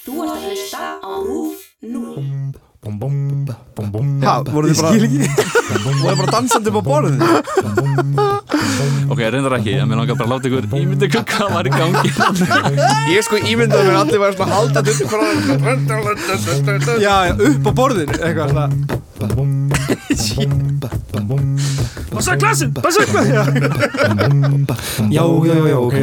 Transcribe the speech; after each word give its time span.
Þú 0.00 0.12
ert 0.24 0.32
að 0.32 0.40
hlusta 0.48 0.82
á 1.00 1.12
RÚF 1.20 1.58
0. 1.84 2.52
Ha, 2.80 4.34
voru 4.48 4.70
þið 4.70 4.78
bara 4.80 4.96
Ég 4.96 5.04
skil 5.04 5.04
ekki 5.04 5.20
voru 5.84 5.98
þið 6.00 6.16
bara 6.20 6.32
dansandi 6.32 6.68
upp 6.70 6.78
á 6.80 6.82
borðinu 6.86 7.26
Ok, 9.12 9.20
reyndar 9.34 9.56
ekki, 9.58 9.74
en 9.76 9.88
mér 9.90 9.98
langar 10.00 10.16
bara 10.16 10.24
að 10.24 10.32
láta 10.32 10.46
ykkur 10.48 10.64
ímynda 10.80 11.04
ykkur 11.10 11.24
hvað 11.28 11.48
var 11.52 11.64
í 11.68 11.70
gangi 11.74 12.08
Ég 13.12 13.20
sko 13.26 13.36
ímyndaði 13.44 13.84
mér 13.90 13.98
allir 14.00 14.20
var 14.24 14.32
svona 14.38 14.56
haldandi 14.56 14.90
upp 14.96 15.10
frá 15.12 15.20
Já, 17.04 17.16
já, 17.28 17.34
upp 17.50 17.64
á 17.68 17.72
borðinu 17.82 18.14
Eitthvað 18.16 18.48
svona 18.56 18.66
Passa 22.10 22.36
klassin, 22.36 22.72
passa 22.74 23.06
klassin 23.06 23.34
Já, 25.10 25.22
já, 25.22 25.68
já, 25.68 25.78
ok 25.78 25.96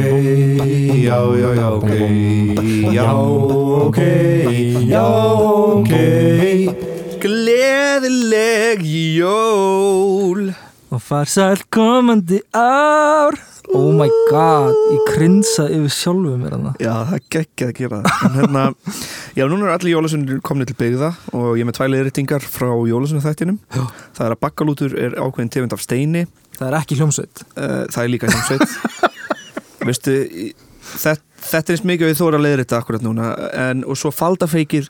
Já, 1.04 1.16
já, 1.36 1.54
já, 1.54 1.70
ok 1.70 1.90
Já, 2.92 3.12
ok 3.14 3.98
Já, 4.88 5.06
ok 5.06 5.92
Gleðileg 7.20 8.80
jól 9.18 10.54
Og 10.90 11.02
farsæl 11.02 11.60
komandi 11.68 12.40
ár 12.56 13.36
Oh 13.76 13.90
my 13.92 14.08
god, 14.30 14.72
ég 14.94 15.02
krinsa 15.10 15.66
yfir 15.68 15.92
sjálfu 15.92 16.36
mér 16.40 16.54
hana 16.56 16.70
Já, 16.80 16.92
það 17.08 17.14
er 17.18 17.24
geggjað 17.34 17.68
að 17.68 17.74
gera 17.78 17.98
það. 18.00 18.22
En 18.28 18.36
hérna, 18.38 18.62
já, 19.36 19.42
núna 19.50 19.66
er 19.68 19.72
allir 19.74 19.92
jólasunir 19.92 20.40
komni 20.46 20.66
til 20.68 20.76
byggða 20.78 21.10
og 21.36 21.48
ég 21.58 21.64
er 21.64 21.68
með 21.68 21.76
tvæli 21.76 22.00
reytingar 22.06 22.46
frá 22.48 22.70
jólasunum 22.88 23.24
þættinum 23.26 23.58
Já. 23.74 23.82
Það 24.16 24.24
er 24.24 24.36
að 24.36 24.40
bakkalútur 24.46 24.96
er 25.04 25.18
ákveðin 25.20 25.52
tegund 25.52 25.76
af 25.76 25.84
steini. 25.84 26.24
Það 26.56 26.66
er 26.70 26.78
ekki 26.80 26.98
hljómsveit. 26.98 27.44
Uh, 27.58 27.84
Það 27.92 28.00
er 28.04 28.12
líka 28.14 28.32
hljómsveit. 28.32 28.76
Veistu, 29.88 30.16
þetta, 30.96 31.22
þetta 31.52 31.72
er 31.72 31.76
eins 31.76 31.86
mikið 31.92 32.12
við 32.12 32.20
þóra 32.22 32.40
leiðir 32.42 32.64
þetta 32.64 32.80
akkurat 32.82 33.04
núna. 33.04 33.30
En, 33.68 33.84
og 33.84 34.00
svo 34.00 34.12
faldafeikir 34.14 34.88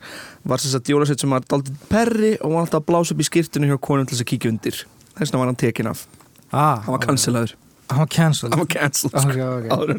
var 0.48 0.62
þess 0.62 0.78
að 0.78 0.92
jólasveit 0.94 1.24
sem 1.26 1.34
var 1.34 1.46
daldið 1.50 1.82
perri 1.90 2.36
og 2.38 2.54
var 2.54 2.64
alltaf 2.64 2.84
að 2.84 2.90
blása 2.92 3.16
upp 3.16 3.26
í 3.26 3.28
skýrtinu 3.28 3.72
hjá 3.72 3.78
konum 3.82 4.06
til 4.06 4.16
þess 4.16 4.24
að 4.28 4.32
kíkja 4.32 4.54
undir. 4.54 4.84
Þess 5.18 5.32
vegna 5.32 5.42
var 5.42 5.50
hann 5.50 5.60
tekin 5.66 5.90
af, 5.90 6.06
ah, 6.54 6.78
hann 6.86 6.94
var 6.94 7.02
cancelaður 7.04 7.58
Hann 7.88 8.02
var 8.02 8.10
cancelled. 8.12 8.52
Hann 8.52 8.64
var 8.64 8.70
cancelled 8.72 9.14
sko, 9.16 9.46
ok 9.58 9.68
áður 9.72 9.94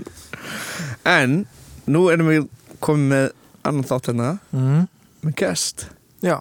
en. 1.09 1.33
nú 1.89 2.03
erum 2.13 2.29
við 2.29 2.47
komið 2.83 3.07
með 3.13 3.25
annan 3.69 3.87
þátt 3.89 4.11
hérna. 4.11 4.29
Mm. 4.53 4.85
með 5.25 5.35
guest. 5.41 5.87
Já. 6.25 6.37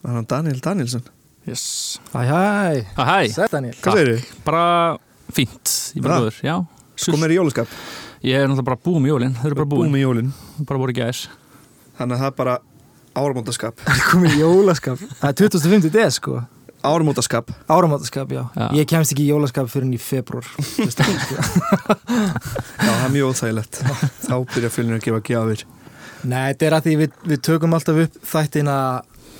Það 0.00 0.20
er 0.20 0.28
Daniel 0.34 0.60
Danielsson 0.64 1.08
Yes. 1.48 1.62
Hæ, 2.12 2.20
hæ 2.28 2.84
hvað 3.00 3.32
segir 3.32 4.10
þið? 4.12 4.26
bara 4.44 4.64
fínt 5.32 5.72
Ég 5.96 5.98
er 5.98 6.04
bara? 6.04 6.08
Bra. 6.08 6.18
góður, 6.20 6.40
já. 6.44 6.56
Sko 7.00 7.16
mér 7.16 7.32
í 7.32 7.38
jólaskap, 7.40 7.68
Ég 8.20 8.36
er 8.36 8.44
náttúrulega 8.48 8.68
bara 8.68 8.80
búið 8.84 9.00
með 9.00 9.12
jólin, 9.14 9.36
þau 9.38 9.46
eru 9.48 9.56
bara 9.56 9.70
búin. 9.70 9.86
Búum 9.88 9.96
í 9.96 10.02
jólin. 10.04 10.32
Bara 10.68 10.80
voru 10.82 10.92
gæs 10.92 11.22
þannig 12.00 12.16
að 12.16 12.20
það 12.22 12.30
er 12.30 12.36
bara 12.38 12.56
áramótaskap. 13.20 13.80
Það 13.84 13.96
er 13.96 14.04
komið 14.08 14.34
í 14.36 14.40
jólaskap? 14.40 15.00
Það 15.20 15.28
er 15.30 15.38
2050 15.40 15.94
des 15.96 16.18
sko 16.20 16.36
áramótaskap. 16.86 17.50
Áramátaskap, 17.70 18.32
já. 18.32 18.42
Já. 18.56 18.66
Ég 18.78 18.88
kemst 18.90 19.14
ekki 19.14 19.26
í 19.26 19.30
jólaskap 19.32 19.70
fyrir 19.72 19.92
í 19.94 20.00
februar 20.00 20.46
sko. 20.94 21.06
já, 21.06 22.90
það 22.90 23.04
er 23.04 23.14
mjög 23.14 23.32
óþægilegt. 23.32 23.80
Þá 24.28 24.34
byrja 24.54 24.72
fjölinu 24.74 24.98
að 24.98 25.06
gefa 25.08 25.22
gjafir. 25.30 25.64
Nei, 26.20 26.44
þetta 26.52 26.68
er 26.68 26.76
að 26.76 26.86
því 26.86 26.94
við, 27.00 27.18
við 27.32 27.42
tökum 27.48 27.76
alltaf 27.76 28.00
upp 28.04 28.20
þættina 28.34 28.76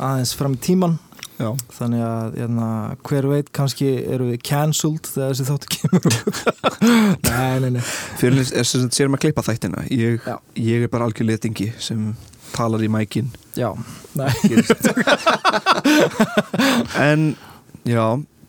aðeins 0.00 0.32
fram 0.38 0.55
í 0.56 0.60
tíman 0.64 0.94
já, 1.41 1.50
Þannig 1.77 2.02
að 2.05 2.38
hérna, 2.41 2.69
hver 3.08 3.28
veit, 3.28 3.50
kannski 3.56 3.91
eru 4.12 4.30
við 4.30 4.42
cancelled 4.48 5.08
þegar 5.08 5.34
þessi 5.34 5.47
þáttu 5.48 5.70
kemur 5.77 6.08
Nei, 7.30 7.60
nei, 7.64 7.70
nei. 7.77 7.84
Fjölinu 8.20 8.44
er 8.44 8.69
sem 8.69 8.84
sagt 8.84 8.97
sérum 8.97 9.16
að 9.16 9.25
klippa 9.27 9.44
þættina. 9.44 9.84
Ég, 9.92 10.25
ég 10.60 10.86
er 10.86 10.92
bara 10.92 11.08
algjör 11.08 11.28
letingi 11.28 11.70
sem 11.80 12.10
talar 12.55 12.83
í 12.84 12.91
mækin. 12.93 13.31
Já, 13.59 13.70
nei. 14.19 14.31
En 17.01 17.34
já, 17.89 18.05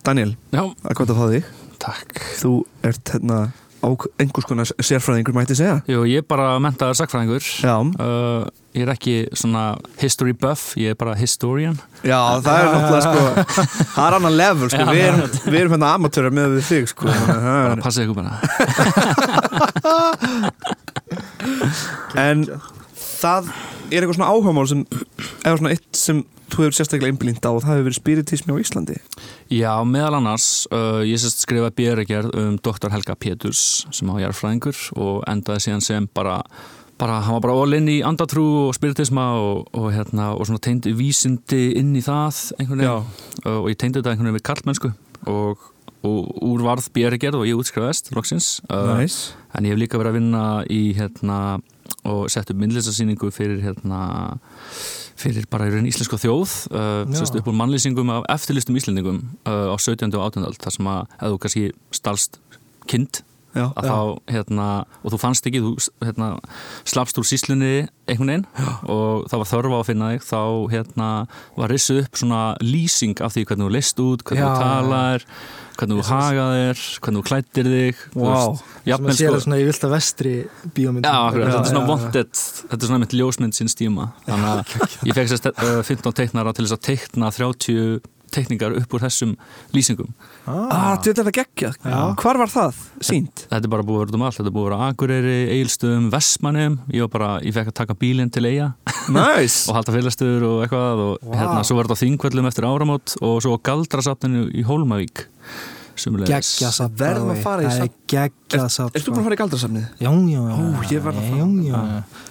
Daniel, 0.06 0.36
Já, 0.52 0.64
það 0.82 0.92
er 0.92 1.00
gott 1.00 1.14
að 1.14 1.20
fá 1.22 1.26
þig. 1.32 1.50
Takk. 1.82 2.22
Þú 2.42 2.54
ert 2.86 3.14
hérna 3.16 3.38
á 3.82 3.90
einhvers 4.22 4.46
konar 4.46 4.70
sérfræðingur 4.78 5.34
mætti 5.34 5.56
segja. 5.58 5.80
Jú, 5.90 6.04
ég 6.10 6.22
er 6.22 6.26
bara 6.30 6.60
mentaður 6.62 7.00
sagfræðingur 7.00 7.42
já, 7.42 7.76
uh, 7.82 8.46
Ég 8.72 8.86
er 8.86 8.92
ekki 8.94 9.14
svona 9.36 9.64
history 10.00 10.32
buff, 10.38 10.78
ég 10.80 10.94
er 10.94 10.98
bara 11.00 11.16
historian. 11.20 11.76
Já 12.08 12.40
það 12.46 12.56
er 12.56 12.66
náttúrulega 12.72 13.02
sko 13.04 13.22
það 13.98 14.06
er 14.06 14.16
annan 14.20 14.38
level 14.38 14.70
sko, 14.72 14.80
Já, 14.80 14.86
við 14.94 15.04
erum, 15.10 15.24
við 15.44 15.60
erum 15.60 15.74
hérna 15.76 15.90
amatöra 15.98 16.30
með 16.38 16.48
við 16.56 16.64
þig 16.70 16.86
sko. 16.94 17.04
Bara 17.10 17.82
passið 17.82 18.02
ykkur 18.06 18.18
bara. 18.22 18.32
En 22.22 22.46
það 23.22 23.52
er 23.92 24.02
eitthvað 24.02 24.18
svona 24.18 24.32
áhugamál 24.32 24.68
sem 24.70 24.86
eða 25.44 25.58
svona 25.60 25.74
eitt 25.76 25.98
sem 25.98 26.22
þú 26.52 26.66
hefur 26.66 26.76
sérstaklega 26.76 27.14
einblínt 27.14 27.48
á 27.48 27.52
og 27.52 27.64
það 27.64 27.74
hefur 27.74 27.88
verið 27.88 28.00
spiritismi 28.00 28.56
á 28.56 28.62
Íslandi 28.62 28.98
Já, 29.52 29.72
meðal 29.88 30.20
annars, 30.20 30.68
uh, 30.74 31.00
ég 31.08 31.22
sérst 31.22 31.46
skrifaði 31.46 31.78
björgerð 31.80 32.36
um 32.42 32.60
Dr. 32.60 32.92
Helga 32.94 33.16
Péturs 33.16 33.64
sem 33.94 34.12
á 34.12 34.16
jarðfræðingur 34.26 34.84
og 35.00 35.26
endaði 35.32 35.66
síðan 35.68 35.86
sem 35.86 36.08
bara, 36.16 36.42
bara 37.02 37.22
hann 37.26 37.38
var 37.38 37.46
bara 37.48 37.58
all-in 37.64 37.90
í 37.92 38.00
andatrú 38.08 38.46
og 38.68 38.76
spiritisma 38.78 39.28
og, 39.40 39.68
og, 39.72 39.92
hérna, 39.96 40.32
og 40.36 40.48
svona 40.50 40.64
tegndi 40.64 40.96
vísindi 40.98 41.72
inn 41.80 41.94
í 41.96 42.04
það 42.06 42.44
einhvern 42.60 42.84
veginn 42.84 43.12
uh, 43.46 43.60
og 43.62 43.70
ég 43.72 43.80
tegndi 43.80 44.02
þetta 44.02 44.16
einhvern 44.16 44.32
veginn 44.32 44.42
við 44.42 44.48
kallmennsku 44.52 44.94
og, 45.32 45.68
og 46.08 46.48
úr 46.52 46.66
varð 46.68 46.92
björgerð 46.96 47.44
og 47.44 47.48
ég 47.48 47.60
útskrifaðist 47.60 48.12
loksins 48.18 48.58
uh, 48.68 48.98
nice. 48.98 49.38
en 49.56 49.68
ég 49.68 49.76
hef 49.76 49.86
líka 49.86 50.02
verið 50.02 50.16
að 50.16 50.20
vinna 50.20 50.48
í 50.68 50.84
hérna 50.98 51.38
og 52.08 52.30
sett 52.34 52.52
upp 52.52 52.60
myndlistasýningu 52.62 53.32
fyrir 53.34 53.62
hérna 53.64 54.02
fyrir 55.22 55.48
bara 55.52 55.68
í 55.70 55.74
raun 55.74 55.90
íslensku 55.90 56.18
þjóð 56.22 56.54
uh, 56.74 57.26
upp 57.40 57.50
úr 57.50 57.58
mannlýsingum 57.58 58.14
af 58.14 58.28
eftirlistum 58.38 58.78
íslendingum 58.80 59.22
uh, 59.46 59.74
á 59.74 59.76
17. 59.78 60.10
og 60.16 60.24
18. 60.32 60.48
öld 60.50 60.62
þar 60.64 60.78
sem 60.78 60.90
að 60.94 61.02
ef 61.18 61.28
þú 61.28 61.42
kannski 61.46 61.66
stalst 61.96 62.42
kind 62.90 63.22
já, 63.56 63.66
að 63.68 63.88
þá, 63.88 63.98
hérna, 64.34 64.68
og 65.02 65.14
þú 65.14 65.22
fannst 65.22 65.48
ekki 65.50 65.64
þú 65.64 65.74
hérna, 66.06 66.30
slapst 66.88 67.20
úr 67.22 67.28
síslunni 67.28 67.74
einhvern 68.10 68.32
veginn 68.32 68.46
og 68.92 69.26
það 69.32 69.42
var 69.44 69.50
þörfa 69.52 69.80
að 69.80 69.90
finna 69.90 70.12
þig 70.14 70.28
þá 70.28 70.42
hérna, 70.76 71.10
var 71.58 71.74
rissuð 71.74 72.04
upp 72.06 72.22
svona 72.22 72.44
lýsing 72.64 73.24
af 73.24 73.36
því 73.36 73.48
hvernig 73.50 73.68
þú 73.68 73.76
leist 73.78 74.06
út 74.06 74.26
hvernig 74.28 74.46
Já, 74.46 74.48
þú 74.48 74.56
já. 74.56 74.64
talar 74.66 75.28
hvernig 75.82 75.98
þú 76.02 76.06
hagaðir, 76.12 76.82
hvernig 77.02 77.22
þú 77.22 77.28
klættir 77.30 77.70
þig 77.72 78.02
veist, 78.14 78.66
Sem 78.86 79.08
að 79.08 79.18
sér 79.18 79.32
sko 79.32 79.44
svona 79.46 79.60
í 79.62 79.66
vilda 79.66 79.92
vestri 79.92 80.34
Já, 80.42 80.90
Já, 81.02 81.20
þetta 81.32 81.62
er 81.62 81.70
svona 81.72 81.82
já, 81.82 81.86
já. 81.86 81.90
wanted 81.92 82.32
þetta 82.36 82.80
er 82.80 82.90
svona 82.90 83.02
mitt 83.04 83.16
ljósmynd 83.18 83.58
sín 83.58 83.72
stíma 83.72 84.10
þannig 84.28 84.52
að 84.52 85.10
ég 85.10 85.18
fekk 85.18 85.52
uh, 85.52 85.82
15 85.88 86.18
teiknara 86.22 86.54
til 86.56 86.68
þess 86.68 86.78
að 86.78 86.84
teikna 86.90 87.32
30 87.34 88.11
teikningar 88.32 88.76
upp 88.80 88.94
úr 88.98 89.04
þessum 89.06 89.34
lýsingum. 89.76 90.10
Ah, 90.48 90.96
þetta 91.04 91.26
er 91.28 91.32
geggjað. 91.38 91.76
Hvar 92.22 92.40
var 92.42 92.52
það 92.52 92.80
sínt? 93.04 93.46
þetta 93.52 93.68
er 93.68 93.74
bara 93.76 93.86
búið 93.88 94.00
að 94.00 94.06
vera 94.06 94.20
um 94.20 94.26
allt, 94.28 94.38
þetta 94.40 94.52
er 94.52 94.56
búið 94.56 94.66
að 94.66 94.70
vera 94.72 94.80
á 94.80 94.86
Akureyri, 94.92 95.36
Egilstöðum, 95.58 96.08
Vestmannum 96.14 96.80
ég 96.96 97.06
var 97.06 97.12
bara, 97.18 97.30
ég 97.46 97.54
fekk 97.58 97.72
að 97.74 97.78
taka 97.82 97.98
bílinn 98.02 98.32
til 98.34 98.46
Eyja. 98.50 98.72
Nice. 99.12 99.66
Og 99.70 99.78
halda 99.78 99.96
félagstöður 99.98 100.48
og 100.50 100.64
eitthvað 100.66 101.04
og 101.06 101.14
Vá. 101.28 101.36
hérna, 101.42 101.62
svo 101.68 101.78
var 101.80 101.90
þetta 101.90 102.00
á 102.00 102.04
Þingvöllum 102.06 102.50
eftir 102.52 102.68
áramót 102.70 103.16
og 103.22 103.38
svo 103.44 103.56
á 103.56 103.60
Galdrasafninu 103.70 104.48
í 104.56 104.66
Hólmavík. 104.68 105.26
Geggjasafn 106.02 106.96
Verðum 106.98 107.34
að 107.36 107.42
fara 107.44 107.62
í 107.62 107.68
Það 107.68 107.74
er 107.76 107.82
safn. 107.84 107.98
geggjasafn 108.10 108.96
Ertu 108.98 109.12
búin 109.12 109.22
að 109.22 109.26
fara 109.28 109.36
í 109.36 109.40
galdrasafnið? 109.42 109.84
Já, 110.02 110.10
já, 110.10 110.40
já 110.42 110.56
Ó, 110.56 110.84
ég 110.90 111.04
verð 111.06 111.20
að 111.20 111.28
fara. 111.28 111.50
já, 111.68 111.76
já. 111.92 112.31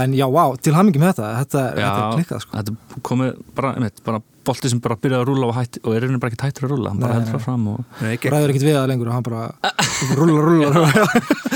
En 0.00 0.12
já, 0.16 0.24
vá, 0.32 0.44
til 0.62 0.72
hamingi 0.76 1.00
með 1.02 1.10
þetta. 1.12 1.30
Þetta, 1.42 1.62
Já, 1.76 1.84
þetta 1.84 2.02
er 2.02 2.14
klikkað 2.18 2.44
sko. 2.44 2.52
þetta 2.58 2.72
er 2.72 3.02
komið 3.08 3.32
bara, 3.58 3.72
einmitt, 3.76 3.98
bara 4.06 4.22
bolti 4.42 4.70
sem 4.72 4.80
bara 4.82 4.96
byrjaði 4.98 5.22
að 5.22 5.28
rúla 5.28 5.44
og, 5.50 5.54
hætti, 5.54 5.82
og 5.84 5.94
er 5.94 6.02
einhvern 6.06 6.22
bara 6.22 6.32
ekki 6.32 6.40
tættur 6.42 6.64
að 6.66 6.72
rúla 6.72 6.90
hann 6.90 7.02
bara 7.02 7.14
heldur 7.18 7.36
það 7.36 7.44
fram 7.44 7.66
og 7.70 7.78
Ræður 8.02 8.50
ekkert 8.50 8.64
við 8.66 8.74
það 8.74 8.88
lengur 8.90 9.10
og 9.10 9.14
hann 9.14 9.26
bara 9.28 9.42
rúlar, 10.18 10.42
rúlar, 10.48 10.72
rúlar 10.74 10.98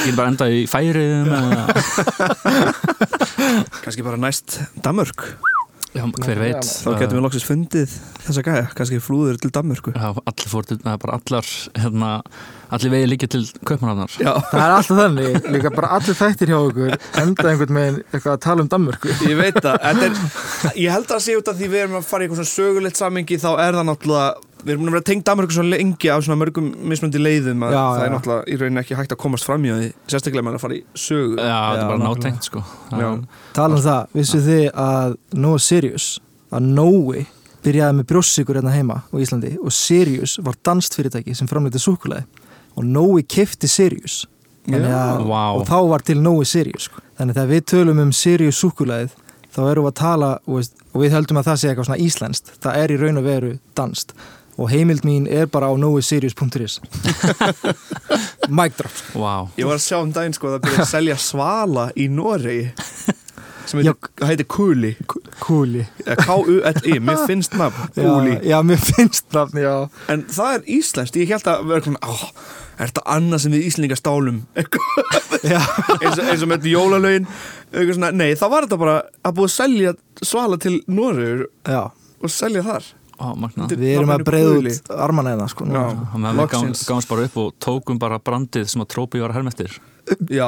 ég 0.05 0.13
er 0.13 0.19
bara 0.21 0.31
enda 0.31 0.47
í 0.55 0.61
færiðum 0.71 1.27
kannski 3.83 4.07
bara 4.07 4.21
næst 4.23 4.61
Danmörk 4.85 5.27
Já, 5.97 6.05
hver 6.27 6.39
veit. 6.43 6.69
Þá 6.85 6.91
getum 7.01 7.17
við 7.19 7.25
loksins 7.25 7.47
fundið 7.49 7.95
þessa 8.27 8.43
gæja 8.47 8.65
kannski 8.77 8.99
flúður 9.03 9.39
til 9.41 9.51
Danmörku 9.55 9.95
Já, 9.97 10.09
allir 10.13 10.51
fór 10.53 10.67
til, 10.69 10.79
er 10.83 10.99
bara 11.03 11.17
allar 11.21 11.49
hérna, 11.79 12.11
allir 12.77 12.93
vegi 12.97 13.09
líka 13.13 13.29
til 13.33 13.45
Kaupmannafnar 13.67 14.17
Já, 14.21 14.33
Það 14.51 14.65
er 14.67 14.75
alltaf 14.77 15.01
þannig, 15.03 15.39
líka 15.57 15.73
bara 15.77 15.93
allir 15.97 16.19
þættir 16.19 16.53
hjá 16.53 16.59
okkur 16.61 16.97
enda 17.23 17.49
einhvern 17.53 17.79
veginn 17.81 18.01
eitthvað 18.11 18.33
að 18.37 18.43
tala 18.49 18.67
um 18.67 18.73
Danmörku 18.75 19.15
ég 19.31 19.39
veit 19.41 19.61
það 19.63 19.79
Þetta 19.87 20.11
er, 20.11 20.75
Ég 20.87 20.93
held 20.97 21.15
að 21.17 21.25
sé 21.29 21.39
út 21.41 21.53
af 21.53 21.61
því 21.61 21.71
við 21.73 21.85
erum 21.87 21.99
að 22.01 22.11
fara 22.11 22.25
í 22.25 22.29
eitthvað 22.29 22.43
svona 22.43 22.55
sögulegt 22.57 23.01
samingi 23.01 23.41
þá 23.43 23.51
er 23.55 23.79
það 23.81 23.89
náttúrulega 23.93 24.46
við 24.67 24.73
erum 24.75 24.83
búin 24.83 24.91
að 24.91 24.97
vera 24.99 25.07
tengt 25.07 25.27
Danmörku 25.29 25.55
svo 25.57 25.65
lengi 25.67 26.11
á 26.11 26.17
svona 26.19 26.39
mörgum 26.41 26.69
mismundi 26.91 27.21
leiðum 27.23 27.63
að 27.67 27.77
Já, 27.77 27.83
það 27.87 28.03
er 28.03 28.09
já. 28.09 28.15
náttúrulega 28.17 28.47
í 28.51 28.59
rauninni 28.61 28.83
ekki 28.83 28.99
hægt 28.99 29.15
að 29.15 29.21
komast 29.23 29.47
fram 29.47 29.65
í 29.67 29.73
því 29.73 29.89
sérstaklega 30.11 30.47
með 30.47 30.59
að 30.59 30.65
fara 30.67 30.77
í 30.77 30.83
sögu 31.07 31.39
Já, 31.39 31.57
það 31.63 31.81
er 31.81 31.91
bara 31.93 32.03
nátengt 32.03 32.49
sko 32.51 32.63
Já. 32.91 33.09
Tala 33.57 33.79
um 33.79 33.85
það, 33.87 34.13
vissu 34.19 34.41
þið 34.47 34.65
að 34.87 35.17
Nóa 35.47 35.63
Sirius, 35.63 36.09
að 36.51 36.71
Nói 36.77 37.27
byrjaði 37.67 37.99
með 37.99 38.09
brjóssikur 38.13 38.59
hérna 38.61 38.75
heima 38.75 39.01
á 39.07 39.15
Íslandi 39.23 39.53
og 39.59 39.75
Sirius 39.75 40.37
var 40.47 40.59
danst 40.67 40.95
fyrirtæki 40.99 41.35
sem 41.35 41.49
framleiti 41.51 41.83
súkulæði 41.83 42.27
og 42.77 42.87
Nói 42.87 43.23
kefti 43.27 43.71
Sirius 43.71 44.25
að, 44.67 45.23
Vá. 45.31 45.43
og 45.55 45.63
þá 45.69 45.79
var 45.93 46.03
til 46.07 46.19
Nói 46.23 46.45
Sirius 46.47 46.89
sko. 46.91 47.03
þannig 47.19 47.39
þegar 47.39 47.53
við 47.55 47.65
tölum 47.73 48.03
um 48.03 48.13
Sirius 48.15 48.59
súkulæðið 48.63 49.15
þá 49.57 49.61
erum 49.71 49.87
við 49.87 49.93
að 49.93 49.99
tala 50.01 50.31
og 50.47 50.99
við 51.01 51.15
höldum 51.17 51.39
að 51.41 51.47
það 51.51 51.61
sé 51.61 51.69
eitthvað 51.71 51.89
svona 51.89 52.03
íslenskt 52.07 52.51
það 52.61 52.81
er 52.83 52.93
í 52.93 52.99
raun 53.01 53.21
og 53.23 53.27
veru 53.27 53.53
danst 53.79 54.13
og 54.57 54.71
heimild 54.73 55.05
mín 55.05 55.27
er 55.29 55.47
bara 55.53 55.69
á 55.69 55.75
noisirius.is 55.77 56.81
mic 58.59 58.77
drop. 58.79 58.97
Wow. 59.15 59.51
Ég 59.59 59.69
var 59.69 59.77
að 59.79 59.85
sjá 59.85 60.01
um 60.01 60.13
daginn 60.15 60.37
sko 60.37 60.51
að 60.51 60.57
það 60.57 60.67
byrja 60.67 60.83
að 60.87 60.93
selja 60.95 61.21
svala 61.21 61.89
í 61.97 62.09
Noregi 62.13 62.71
sem 63.67 63.83
heitir, 63.83 64.47
Kuli 64.49 64.93
Kúli. 65.43 65.83
K-U-L-I, 66.07 66.99
mér 67.07 67.25
finnst 67.27 67.57
nafn 67.59 67.91
Kuli 67.97 68.37
já, 68.37 68.45
já, 68.53 68.61
mér 68.63 68.79
finnst 68.83 69.27
nafn, 69.35 69.59
já. 69.61 69.75
En 70.13 70.23
það 70.31 70.55
er 70.59 70.71
íslenskt, 70.79 71.19
ég 71.21 71.35
held 71.35 71.51
að 71.51 71.67
vera 71.71 71.87
svona, 71.87 72.01
ó, 72.07 72.15
er 72.77 72.91
þetta 72.93 73.05
annað 73.17 73.43
sem 73.45 73.57
við 73.57 73.67
íslendingar 73.71 74.01
stálum? 74.01 74.43
Já. 75.47 75.61
eins, 76.01 76.17
og, 76.17 76.23
eins 76.27 76.43
og 76.43 76.49
með 76.51 76.65
jólalögin 76.71 77.27
nei, 78.17 78.31
þá 78.39 78.47
var 78.51 78.65
þetta 78.65 78.79
bara 78.81 78.95
að 79.21 79.35
búið 79.37 79.51
að 79.51 79.55
selja 79.55 79.93
svala 80.25 80.59
til 80.63 80.79
Noregur 80.91 81.45
já, 81.69 81.83
og 81.93 82.33
selja 82.33 82.65
þar 82.67 82.89
Ó. 83.17 83.33
Þetta- 83.33 83.77
við 83.81 83.93
erum 83.97 84.11
að 84.13 84.25
breyða 84.29 84.51
út 84.61 84.91
armana 85.07 85.31
eða 85.37 85.49
sko. 85.49 85.65
Þannig 85.65 86.29
að 86.29 86.37
við 86.37 86.49
gáðum 86.87 87.09
bara 87.09 87.23
upp 87.31 87.37
og 87.43 87.53
tókum 87.65 87.99
bara 87.99 88.19
brandið 88.19 88.67
sem 88.69 88.83
að 88.83 88.89
Trópi 88.93 89.21
var 89.23 89.31
að 89.33 89.39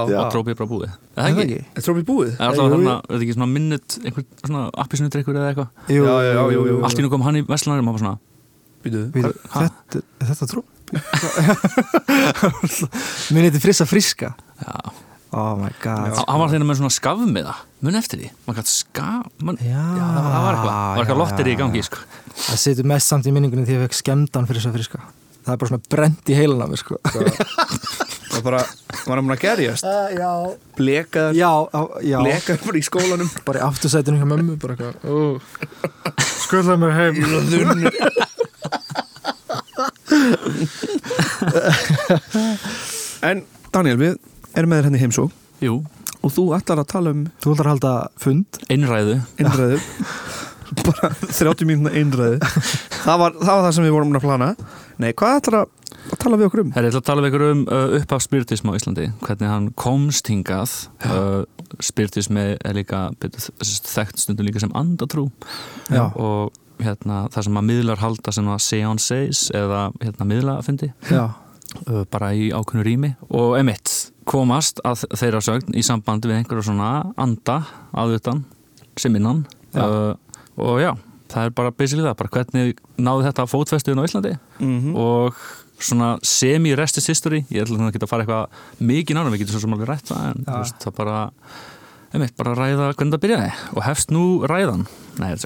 Já. 0.07 0.21
og 0.23 0.29
Trópi 0.33 0.51
er 0.53 0.59
bara 0.61 0.71
búið. 0.71 0.91
Er 1.17 1.25
Er 1.25 1.33
það 1.35 1.41
ekki? 1.43 1.59
er 1.75 1.83
trófið 1.83 2.05
búið? 2.07 2.33
Er 2.39 2.45
alltaf 2.47 2.63
Jú, 2.63 2.71
hérna, 2.77 2.93
veit 3.09 3.23
ekki, 3.25 3.35
svona 3.35 3.49
einhver 4.05 4.25
svona 4.45 4.61
appisnudrykkur 4.85 5.35
eða 5.35 5.49
eitthvað. 5.51 5.69
Allt 6.85 6.99
í 6.99 7.03
nú 7.03 7.11
kom 7.11 7.23
hann 7.27 7.41
í 7.41 7.43
Vestlandir 7.49 7.83
og 7.83 7.89
maður 7.89 7.99
bara 7.99 8.05
svona, 8.05 8.19
Býtu, 8.85 9.01
Býtu, 9.11 9.33
þetta, 9.51 10.03
er 10.23 10.27
þetta 10.31 10.47
trú? 10.53 10.63
Minn 13.35 13.45
heiti 13.49 13.61
Frissa 13.63 13.85
Friska 13.89 14.31
já. 14.63 14.93
Oh 15.35 15.57
my 15.61 15.69
god. 15.83 16.15
Hann 16.25 16.41
var 16.41 16.49
þeirra 16.53 16.65
með 16.71 16.79
svona 16.81 16.95
skafmiða, 16.95 17.55
mun 17.85 17.99
eftir 17.99 18.23
því. 18.23 18.33
Man 18.47 18.59
gætt 18.59 18.71
skaf, 18.73 19.29
man, 19.45 19.61
Já, 19.63 19.77
já, 19.77 20.03
það 20.03 20.19
var, 20.19 20.33
það 20.33 20.49
eitthvað, 20.49 20.73
það 20.73 20.97
var 20.97 21.05
eitthvað 21.05 21.23
lottir 21.23 21.47
í 21.51 21.55
gangi, 21.61 21.85
sko. 21.87 22.03
Það 22.39 22.61
situr 22.65 22.91
mest 22.95 23.13
samt 23.13 23.29
í 23.29 23.35
minningunni 23.35 23.67
því 23.69 23.75
að 23.75 23.81
ég 23.81 23.89
fekk 23.89 23.99
skemdan 24.03 24.49
Frissa 24.51 24.71
Friska 24.75 25.01
Það 25.49 25.55
er 25.55 25.61
bara 25.63 25.71
svona 25.71 25.89
brent 25.89 26.29
í 26.29 26.35
heilan 26.37 26.61
af 26.61 26.69
mér 26.69 26.81
sko. 26.83 26.99
Það 28.29 28.43
bara, 28.45 28.59
var 29.09 29.17
hann 29.17 29.33
að 29.33 29.41
gerjast? 29.41 29.87
Uh, 29.89 30.13
já. 30.13 30.33
Blekaðar 30.77 32.61
bara 32.67 32.77
í 32.77 32.85
skólanum? 32.85 33.31
Bara 33.47 33.63
í 33.63 33.65
aftursætinu 33.65 34.21
hjá 34.21 34.29
mömmu 34.29 34.59
bara 34.61 34.77
eitthvað 34.77 34.95
uh. 35.09 35.41
Skuldaði 36.45 36.79
mér 36.85 36.93
heim. 36.99 37.15
En 43.25 43.41
Daniel, 43.73 43.97
við 44.05 44.13
erum 44.53 44.69
með 44.69 44.79
þér 44.83 44.87
henni 44.91 45.01
heimsó 45.01 45.25
Jú, 45.65 45.81
og 46.23 46.35
þú 46.35 46.45
ætlar 46.57 46.83
að 46.83 46.91
tala 46.93 47.15
um 47.15 47.25
Þú 47.43 47.55
ætlar 47.55 47.69
að 47.69 47.75
halda 47.77 47.95
fund. 48.23 48.61
Einræðu. 48.73 49.19
einræðu. 49.39 49.81
Bara 50.85 51.11
30 51.25 51.65
mínúna 51.69 51.93
einræðu. 51.97 52.39
Það 52.99 53.21
var, 53.23 53.37
það 53.41 53.53
var 53.55 53.63
það 53.65 53.75
sem 53.79 53.87
við 53.87 53.95
vorum 53.97 54.19
að 54.19 54.25
plana. 54.27 54.49
Nei, 55.01 55.13
hvað 55.17 55.39
ætlar 55.39 55.57
að, 55.63 55.71
að 56.13 56.19
tala 56.25 56.39
við 56.41 56.49
okkur 56.51 56.63
um? 56.65 56.73
Herri, 56.75 56.91
ég 56.91 56.93
ætla 56.93 57.01
að 57.01 57.09
tala 57.09 57.25
við 57.25 57.31
ykkur 57.31 57.45
um 57.47 57.63
uh, 57.65 57.97
upphaf 58.01 58.25
spiritism 58.27 58.69
á 58.69 58.77
Íslandi, 58.77 59.07
hvernig 59.25 59.53
hann 59.55 59.69
komst 59.79 60.29
hingað. 60.29 60.75
Uh, 61.07 61.43
spiritismi 61.85 62.47
er 62.59 62.77
líka 62.77 63.07
betur, 63.23 63.49
þekkt 63.65 64.25
stundum 64.25 64.49
líka 64.49 64.61
sem 64.65 64.75
andatrú. 64.77 65.29
Já. 65.89 66.11
og 66.19 66.53
hérna, 66.83 67.25
það 67.33 67.49
sem 67.49 67.59
að 67.59 67.69
miðlar 67.73 68.03
halda 68.03 68.35
sem 68.35 68.49
að 68.53 68.61
seances 68.63 69.47
eða 69.57 69.89
hérna, 69.99 70.27
miðlafundi 70.31 70.93
Já, 71.11 71.25
uh, 71.89 72.05
bara 72.13 72.31
í 72.37 72.51
ákveðnu 72.55 72.85
rými. 72.87 73.15
Og 73.35 73.57
emitt 73.59 74.08
komast 74.29 74.83
að 74.87 75.07
þeirra 75.17 75.43
sögn 75.45 75.77
í 75.77 75.85
sambandi 75.87 76.31
við 76.31 76.41
einhverja 76.41 76.69
svona 76.69 76.91
anda 77.21 77.63
aðutan 77.97 78.45
sem 78.99 79.15
innan. 79.17 79.45
Uh, 79.77 80.13
og 80.59 80.83
já, 80.83 80.93
það 81.33 81.49
er 81.49 81.57
bara 81.61 81.73
basically 81.73 82.05
það, 82.05 82.19
bara 82.21 82.35
hvernig 82.37 82.85
náðu 82.99 83.27
þetta 83.29 83.49
fótfestuðin 83.49 84.03
á 84.03 84.09
Íslandi? 84.09 84.37
Mm 84.59 84.95
og 84.99 85.41
svona 85.79 86.17
semi-restis 86.27 87.07
history 87.07 87.45
ég 87.55 87.63
ætla 87.63 87.79
að 87.87 87.93
geta 87.95 88.09
að 88.09 88.11
fara 88.11 88.25
eitthvað 88.25 88.87
mikið 88.89 89.15
nárum 89.15 89.35
við 89.35 89.45
getum 89.45 89.55
svo 89.55 89.61
sem 89.63 89.77
alveg 89.77 89.91
rætt 89.93 90.09
það 90.11 90.25
en 90.27 90.41
veist, 90.49 90.79
það 90.83 90.97
bara 90.97 91.19
einmitt, 92.15 92.35
bara 92.39 92.55
ræða 92.57 92.93
hvernig 92.95 93.15
það 93.15 93.23
byrjaði. 93.25 93.51
Og 93.77 93.83
hefst 93.85 94.09
nú 94.15 94.23
ræðan? 94.49 94.85
Nei, 95.19 95.33
er 95.35 95.39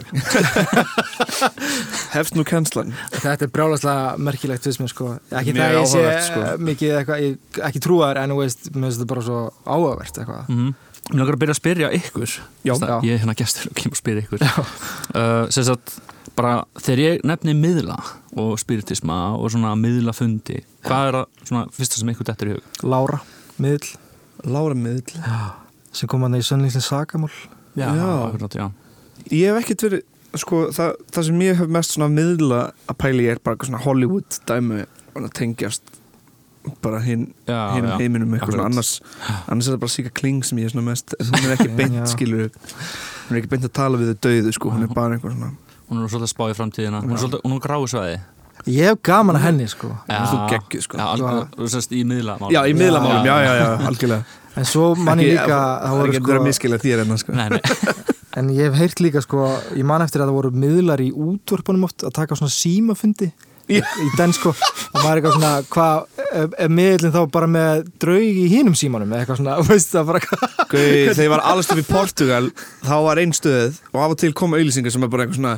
Hefst 2.12 2.34
nú 2.36 2.42
kennslan. 2.46 2.92
Þetta 3.14 3.46
er 3.46 3.52
brjálaslega 3.52 4.16
merkilegt 4.20 4.64
fyrst 4.66 4.80
mér 4.82 4.90
sko. 4.92 5.06
Ekki 5.32 5.54
Mjög 5.56 5.64
það 5.64 5.78
ég 5.78 5.92
sé 5.92 6.02
sko. 6.28 6.40
mikið 6.68 6.90
eitthvað 6.98 7.18
ég, 7.24 7.32
Ekki 7.70 7.80
trúaður 7.82 8.20
en 8.22 8.34
þú 8.34 8.38
veist, 8.42 8.62
mér 8.74 8.84
finnst 8.88 9.00
þetta 9.00 9.12
bara 9.14 9.26
svo 9.28 9.38
áhugavert 9.64 10.14
eitthvað. 10.22 10.42
Mm 10.52 10.72
Mér 11.10 11.18
langar 11.18 11.34
að 11.34 11.40
byrja 11.42 11.52
að 11.52 11.58
spyrja 11.58 11.88
ykkur. 11.98 12.30
Já. 12.62 12.72
Að 12.76 12.82
Já. 12.86 12.96
Ég 13.02 13.16
er 13.16 13.20
hérna 13.24 13.34
gestur 13.34 13.64
og 13.68 13.74
kemur 13.80 13.96
að 13.96 13.98
spyrja 13.98 14.22
ykkur. 14.22 14.44
Uh, 14.46 15.50
sem 15.50 15.64
sagt, 15.66 15.96
bara 16.38 16.52
þegar 16.78 17.02
ég 17.02 17.24
nefni 17.26 17.56
miðla 17.58 17.96
og 18.38 18.52
spiritisma 18.62 19.16
og 19.34 19.50
svona 19.52 19.72
miðlafundi 19.80 20.60
hvað 20.86 21.08
er 21.08 21.18
það 21.18 21.26
svona 21.50 21.64
fyrsta 21.74 21.98
sem 21.98 22.12
ykkur 22.14 22.28
dettur 22.30 22.52
í 22.52 22.54
hug? 22.54 22.62
Lára, 22.86 23.18
miðl. 23.58 23.90
Lára 24.46 24.78
miðl 24.78 25.18
sem 25.92 26.10
kom 26.10 26.24
hann 26.26 26.38
í 26.38 26.42
sönnlýslega 26.46 26.86
sakamál. 26.86 27.32
Já. 27.76 27.88
akkurat, 28.28 28.54
já. 28.56 28.66
Ég 29.30 29.48
hef 29.52 29.62
ekkert 29.62 29.86
verið 29.86 30.02
sko, 30.40 30.66
það, 30.72 30.94
það 31.12 31.26
sem 31.28 31.42
ég 31.44 31.58
hef 31.60 31.72
mest 31.72 31.96
svona 31.96 32.08
miðla 32.12 32.60
að 32.88 32.98
pæli 33.00 33.26
er 33.30 33.40
bara 33.42 33.56
eitthvað 33.56 33.70
svona 33.70 33.82
Hollywood 33.84 34.38
dæmi 34.48 34.84
að 35.18 35.28
tengjast 35.36 35.98
bara 36.84 37.00
hinn 37.02 37.26
Já, 37.48 37.74
hinum 37.74 37.90
já. 37.90 37.96
heiminum 37.98 38.36
eitthvað 38.36 38.62
annars, 38.68 38.92
annars 39.50 39.68
er 39.68 39.74
það 39.74 39.82
bara 39.82 39.94
síka 39.96 40.12
kling 40.14 40.44
sem 40.46 40.60
ég 40.62 40.68
er 40.70 40.74
svona 40.74 40.86
mest 40.86 41.16
hún 41.18 41.42
er 41.42 41.56
ekki 41.56 41.72
beint 41.74 41.98
Já. 41.98 42.04
skilur 42.12 42.52
hún 42.52 43.34
er 43.34 43.40
ekki 43.40 43.50
beint 43.50 43.66
að 43.66 43.74
tala 43.80 43.98
við 44.00 44.12
þau 44.12 44.20
döðu 44.28 44.54
sko, 44.54 44.72
hún 44.76 44.86
er 44.86 44.94
bara 44.94 45.18
eitthvað 45.18 45.36
svona 45.36 45.52
Hún 45.92 46.00
er 46.00 46.08
svolítið 46.08 46.24
að 46.24 46.30
spá 46.32 46.44
í 46.48 46.54
framtíðina. 46.56 47.00
Hún 47.04 47.10
er 47.12 47.18
svolítið, 47.20 47.40
hún 47.44 47.52
er 47.58 47.64
gráu 47.66 47.82
svæði. 47.90 48.12
Ég 48.72 48.86
hef 48.88 49.00
gaman 49.04 49.36
að 49.36 49.42
henni 49.44 49.66
sko. 49.68 49.90
Þú 50.08 50.38
geggjuð, 50.48 50.84
sko. 50.86 50.96
Já, 50.96 51.04
alveg, 51.10 51.50
þú 51.58 51.68
sérst 51.68 51.92
í 51.92 52.00
miðla 52.08 52.36
Já, 52.54 52.60
í 52.64 52.76
miðlamálum, 52.78 53.26
já, 53.26 53.34
já, 53.44 53.50
já, 53.58 53.66
algjörlega 53.90 54.41
En 54.58 54.66
svo 54.68 54.92
manni 54.98 55.30
líka 55.30 55.56
Það 55.56 55.86
er 55.86 55.98
voru 55.98 56.12
ekki 56.12 56.22
að 56.22 56.26
sko, 56.26 56.42
miskila 56.48 56.80
þér 56.82 57.04
enna 57.06 57.20
sko. 57.20 57.36
Nei, 57.36 57.46
nei, 57.54 57.62
En 58.40 58.50
ég 58.52 58.68
hef 58.68 58.76
heyrt 58.80 59.00
líka 59.04 59.22
sko 59.24 59.46
Ég 59.76 59.86
man 59.88 60.04
eftir 60.04 60.22
að 60.22 60.30
það 60.30 60.38
voru 60.40 60.52
miðlar 60.64 61.02
í 61.04 61.08
útvörpunum 61.12 61.88
oft 61.88 62.04
að 62.04 62.14
taka 62.20 62.38
svona 62.38 62.52
símafundi 62.52 63.32
Já. 63.70 63.84
í 64.02 64.08
den 64.18 64.32
sko 64.34 64.50
og 64.52 64.96
maður 64.98 65.12
er 65.12 65.18
eitthvað 65.20 65.36
svona 65.36 65.50
hvað, 65.70 66.24
er, 66.34 66.72
miðlinn 66.74 67.12
þá 67.14 67.20
bara 67.32 67.48
með 67.48 67.84
draug 68.02 68.40
í 68.42 68.48
hínum 68.50 68.74
símanum 68.76 69.12
eða 69.14 69.22
eitthvað 69.22 69.38
svona, 69.38 69.54
veist 69.70 69.94
það 69.94 70.10
bara 70.10 70.20
Gauð, 70.26 70.72
Þegar 70.72 71.22
ég 71.22 71.32
var 71.32 71.44
allast 71.52 71.72
upp 71.72 71.80
í 71.80 71.86
Portugal 71.86 72.50
þá 72.82 72.94
var 73.06 73.20
einn 73.22 73.34
stöð 73.36 73.78
og 73.92 74.00
af 74.02 74.16
og 74.16 74.20
til 74.20 74.32
koma 74.36 74.58
auðlýsingar 74.58 74.94
sem 74.94 75.06
er 75.06 75.12
bara 75.12 75.26
eitthvað 75.26 75.38
svona 75.38 75.54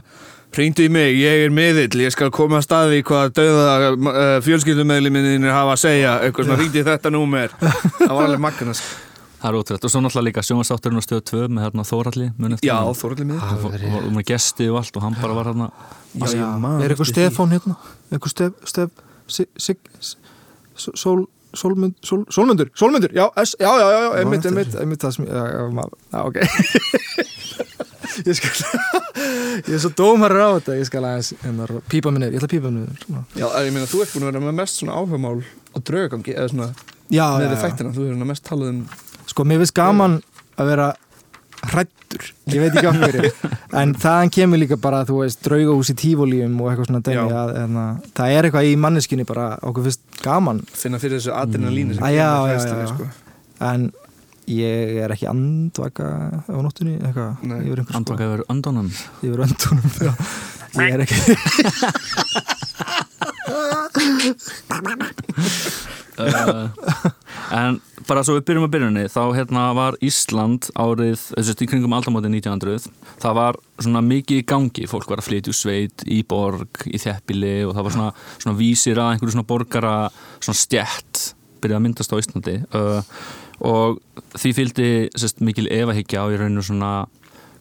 Ringdu 0.55 0.85
í 0.87 0.91
mig, 0.93 1.17
ég 1.19 1.45
er 1.49 1.51
miðill, 1.55 1.99
ég 2.05 2.13
skal 2.15 2.29
koma 2.35 2.61
að 2.61 2.67
staði 2.69 3.01
hvað 3.07 3.33
dauða 3.35 3.71
uh, 3.91 4.21
fjölskyldumeðliminir 4.47 5.51
hafa 5.51 5.73
að 5.75 5.81
segja, 5.83 6.13
eitthvað 6.23 6.47
svona 6.47 6.59
ringdi 6.61 6.79
í 6.79 6.87
þetta 6.87 7.11
númer 7.11 7.55
Það 7.59 8.13
var 8.13 8.23
alveg 8.29 8.43
magnað 8.45 8.77
sko. 8.79 8.93
það 9.41 9.49
er 9.51 9.59
ótrúlega 9.59 9.89
Og 9.89 9.93
svo 9.95 10.03
náttúrulega 10.05 10.27
líka 10.29 10.45
sjónvastátturinn 10.47 11.03
á 11.03 11.05
stöðu 11.05 11.25
2 11.33 11.49
með 11.57 11.67
hérna 11.67 11.87
Þóralli 11.91 12.29
mun 12.39 12.55
eftir 12.55 12.71
Já. 12.71 12.77
Þóraldur 13.01 13.29
miðill 13.33 13.51
Og 13.51 13.67
og- 13.67 13.99
og 14.05 14.13
með 14.15 14.27
gesti 14.31 14.69
og 14.71 14.79
allt 14.83 14.97
og 15.01 15.07
hann 15.09 15.19
bara 15.19 15.39
var 15.41 15.51
hérna 15.51 15.69
Já, 16.15 16.27
ég 16.39 16.59
man 16.63 16.79
Er 16.87 16.95
eitthvað. 16.95 17.11
Stefán 17.11 17.51
hérna? 17.57 17.75
Eitthvað 18.15 18.35
Stef, 18.37 18.53
Stef, 18.71 18.91
Sig, 19.59 19.79
Sól, 20.79 21.27
Sólmund, 21.55 21.95
Sól, 22.03 22.23
Sólmundur, 22.35 22.71
Sólmundur, 22.79 23.11
já, 23.15 23.27
S, 23.43 23.57
já, 23.59 23.71
já, 23.79 23.87
já, 23.91 23.99
já, 24.03 24.09
einmitt, 24.23 24.45
eftir 24.45 24.51
einmitt, 24.55 24.75
einmitt 24.85 25.03
það 25.07 25.13
sem, 25.19 25.27
já, 25.31 25.43
já, 25.55 25.61
maður, 25.71 25.99
já, 26.11 26.19
ok. 26.27 26.37
ég 28.25 28.39
skal, 28.39 28.83
ég 29.69 29.73
er 29.77 29.83
svo 29.83 29.93
dómarir 29.97 30.43
á 30.43 30.51
þetta, 30.59 30.77
ég 30.81 30.89
skal 30.89 31.05
aðeins, 31.09 31.31
hérna, 31.45 31.69
pípa 31.91 32.13
minni, 32.15 32.29
ég 32.33 32.39
ætla 32.41 32.49
að 32.51 32.55
pípa 32.57 32.73
minni, 32.73 32.99
svona. 33.05 33.25
Já, 33.39 33.47
en 33.51 33.69
ég 33.69 33.75
meina, 33.77 33.89
þú 33.91 34.03
ert 34.05 34.15
búin 34.15 34.27
að 34.27 34.31
vera 34.33 34.45
með 34.45 34.59
mest 34.61 34.81
svona 34.81 34.99
áhugamál 34.99 35.39
á 35.45 35.79
draugagangi, 35.81 36.37
eða 36.37 36.53
svona 36.53 36.69
Já, 37.13 37.27
með 37.39 37.51
já. 37.53 37.57
þættina, 37.65 37.95
þú 37.95 38.07
hefur 38.09 38.29
mest 38.33 38.47
talað 38.49 38.71
um 38.75 38.85
Sko, 39.25 39.45
mér 39.49 39.63
finnst 39.63 39.75
gaman 39.77 40.19
að 40.61 40.71
vera 40.71 40.89
hrættur, 41.65 42.27
ég 42.53 42.61
veit 42.61 42.75
ekki 42.77 42.89
af 42.91 42.99
hverju, 43.01 43.31
en 43.81 43.95
þaðan 43.97 44.33
kemur 44.37 44.61
líka 44.61 44.77
bara, 44.81 45.01
þú 45.09 45.23
veist, 45.23 45.41
draugahús 45.47 45.91
í 45.95 45.97
tífólíum 45.97 46.59
og 46.61 46.71
eitthvað 46.71 46.91
svona 46.91 47.03
dæmi, 47.09 47.25
að, 47.33 47.53
hérna, 47.57 47.85
það 48.19 48.35
er 48.37 48.49
eitthvað 48.51 48.69
í 48.69 48.75
manneskinni 48.85 49.25
bara, 49.29 49.47
okkur 49.65 49.87
finnst 49.89 50.21
gaman. 50.25 50.61
Finna 50.77 51.01
fyrir 51.01 51.23
þessu 51.23 51.33
adrenalínu 51.39 51.97
sem 51.97 52.05
Ég 54.51 54.99
er 55.01 55.13
ekki 55.15 55.29
andvaka 55.31 56.07
á 56.45 56.59
nóttunni 56.61 56.99
eitthvað 56.99 57.41
einhver 57.49 57.85
sko 57.85 57.97
Andvaka 57.97 58.27
yfir 58.29 58.43
öndunum. 58.53 58.91
Yfir 59.25 59.41
öndunum 59.47 59.91
já. 60.05 60.13
ég 60.85 60.93
er 60.93 61.01
ekki 61.05 61.19
uh, 66.21 66.69
En 67.55 67.79
bara 68.09 68.23
svo 68.25 68.37
við 68.37 68.47
byrjum 68.49 68.67
að 68.67 68.73
byrjunni 68.75 69.05
þá 69.13 69.23
hérna 69.37 69.63
var 69.77 69.97
Ísland 70.05 70.69
árið 70.77 71.21
þessu 71.31 71.55
í 71.65 71.69
kringum 71.71 71.95
aldamóti 71.97 72.29
1900 72.29 72.91
það 73.23 73.39
var 73.39 73.59
svona 73.79 74.03
mikið 74.05 74.43
í 74.43 74.47
gangi. 74.49 74.85
Fólk 74.91 75.09
var 75.11 75.23
að 75.23 75.29
flytja 75.31 75.53
úr 75.55 75.59
sveit 75.59 76.05
í 76.05 76.21
borg 76.29 76.85
í 76.91 77.01
þeppili 77.01 77.57
og 77.69 77.73
það 77.77 77.87
var 77.87 77.97
svona, 77.97 78.11
svona 78.37 78.59
vísir 78.61 79.01
að 79.01 79.15
einhverju 79.15 79.37
svona 79.37 79.49
borgara 79.55 79.95
svona 80.41 80.61
stjætt 80.61 81.25
byrjaði 81.65 81.81
að 81.81 81.85
myndast 81.87 82.13
á 82.13 82.21
Íslandi. 82.21 82.57
Uh, 82.77 83.01
og 83.65 84.01
því 84.37 84.55
fylgdi 84.59 84.89
sérst, 85.17 85.43
mikil 85.45 85.69
efahyggja 85.73 86.25
á 86.25 86.27
í 86.29 86.41
rauninu 86.41 86.65
svona 86.65 86.95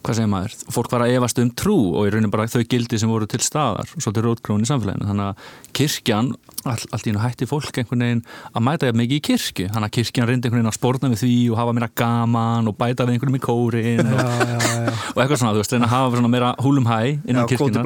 hvað 0.04 0.18
segir 0.18 0.28
maður, 0.28 0.54
fólk 0.74 0.90
var 0.92 1.02
að 1.06 1.14
efast 1.16 1.38
um 1.40 1.50
trú 1.56 1.76
og 1.96 2.02
í 2.06 2.10
raunin 2.12 2.32
bara 2.32 2.44
þau 2.50 2.62
gildi 2.68 2.98
sem 3.00 3.10
voru 3.10 3.26
til 3.30 3.40
staðar 3.40 3.88
og 3.88 4.00
svolítið 4.04 4.26
rótgróin 4.26 4.64
í 4.64 4.68
samfélaginu. 4.68 5.08
Þannig 5.08 5.26
að 5.30 5.34
kirkjan, 5.78 6.28
all, 6.68 6.82
allt 6.92 7.06
í 7.06 7.10
hennu 7.10 7.22
hætti 7.22 7.48
fólk 7.48 7.78
einhvern 7.80 8.04
veginn 8.04 8.20
að 8.52 8.64
mæta 8.66 8.90
jafn 8.90 9.00
mikið 9.00 9.16
í 9.16 9.24
kirkju. 9.30 9.66
Þannig 9.72 9.88
að 9.88 9.94
kirkjan 9.96 10.28
reyndi 10.28 10.44
einhvern 10.48 10.60
veginn 10.60 10.72
að 10.72 10.78
spórna 10.78 11.10
við 11.14 11.20
því 11.22 11.38
og 11.54 11.56
hafa 11.62 11.76
meira 11.78 11.90
gaman 12.02 12.68
og 12.68 12.74
bæta 12.80 13.06
við 13.08 13.12
einhvern 13.14 13.32
veginn 13.32 13.40
í 13.40 13.46
kórin 13.48 14.04
og, 14.04 14.20
já, 14.20 14.28
já, 14.44 14.58
já. 14.60 14.92
og 15.14 15.18
eitthvað 15.24 15.40
svona, 15.40 15.54
þú 15.54 15.60
veist, 15.62 15.72
reyna 15.76 15.88
að 15.88 15.94
hafa 15.96 16.20
svona 16.20 16.32
meira 16.36 16.50
húlum 16.60 16.90
hæ 16.90 17.00
innan 17.24 17.48
Kóti 17.48 17.80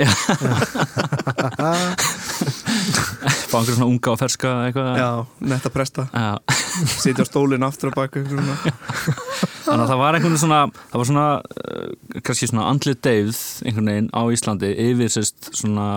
fá 3.50 3.58
einhver 3.60 3.76
svona 3.76 3.90
unga 3.90 4.12
og 4.12 4.20
ferska 4.20 4.52
eitthvað 4.66 5.00
Já, 5.00 5.10
netta 5.52 5.72
presta 5.74 6.06
Já. 6.12 6.38
Sitja 7.02 7.26
á 7.26 7.28
stólinn 7.28 7.66
aftur 7.66 7.90
á 7.90 7.98
baka 7.98 8.22
svona. 8.26 8.56
þannig 9.66 9.84
að 9.84 9.90
það 9.92 10.02
var 10.02 10.18
einhvern 10.18 10.38
svona 10.40 10.60
það 10.74 11.00
var 11.00 11.10
svona, 11.10 11.26
uh, 11.40 12.20
kannski 12.26 12.50
svona 12.50 12.68
andlið 12.70 13.00
deyð 13.06 13.42
einhvern 13.66 13.90
veginn 13.92 14.12
á 14.14 14.22
Íslandi 14.34 14.70
yfir 14.86 15.12
sérst 15.16 15.50
svona 15.56 15.88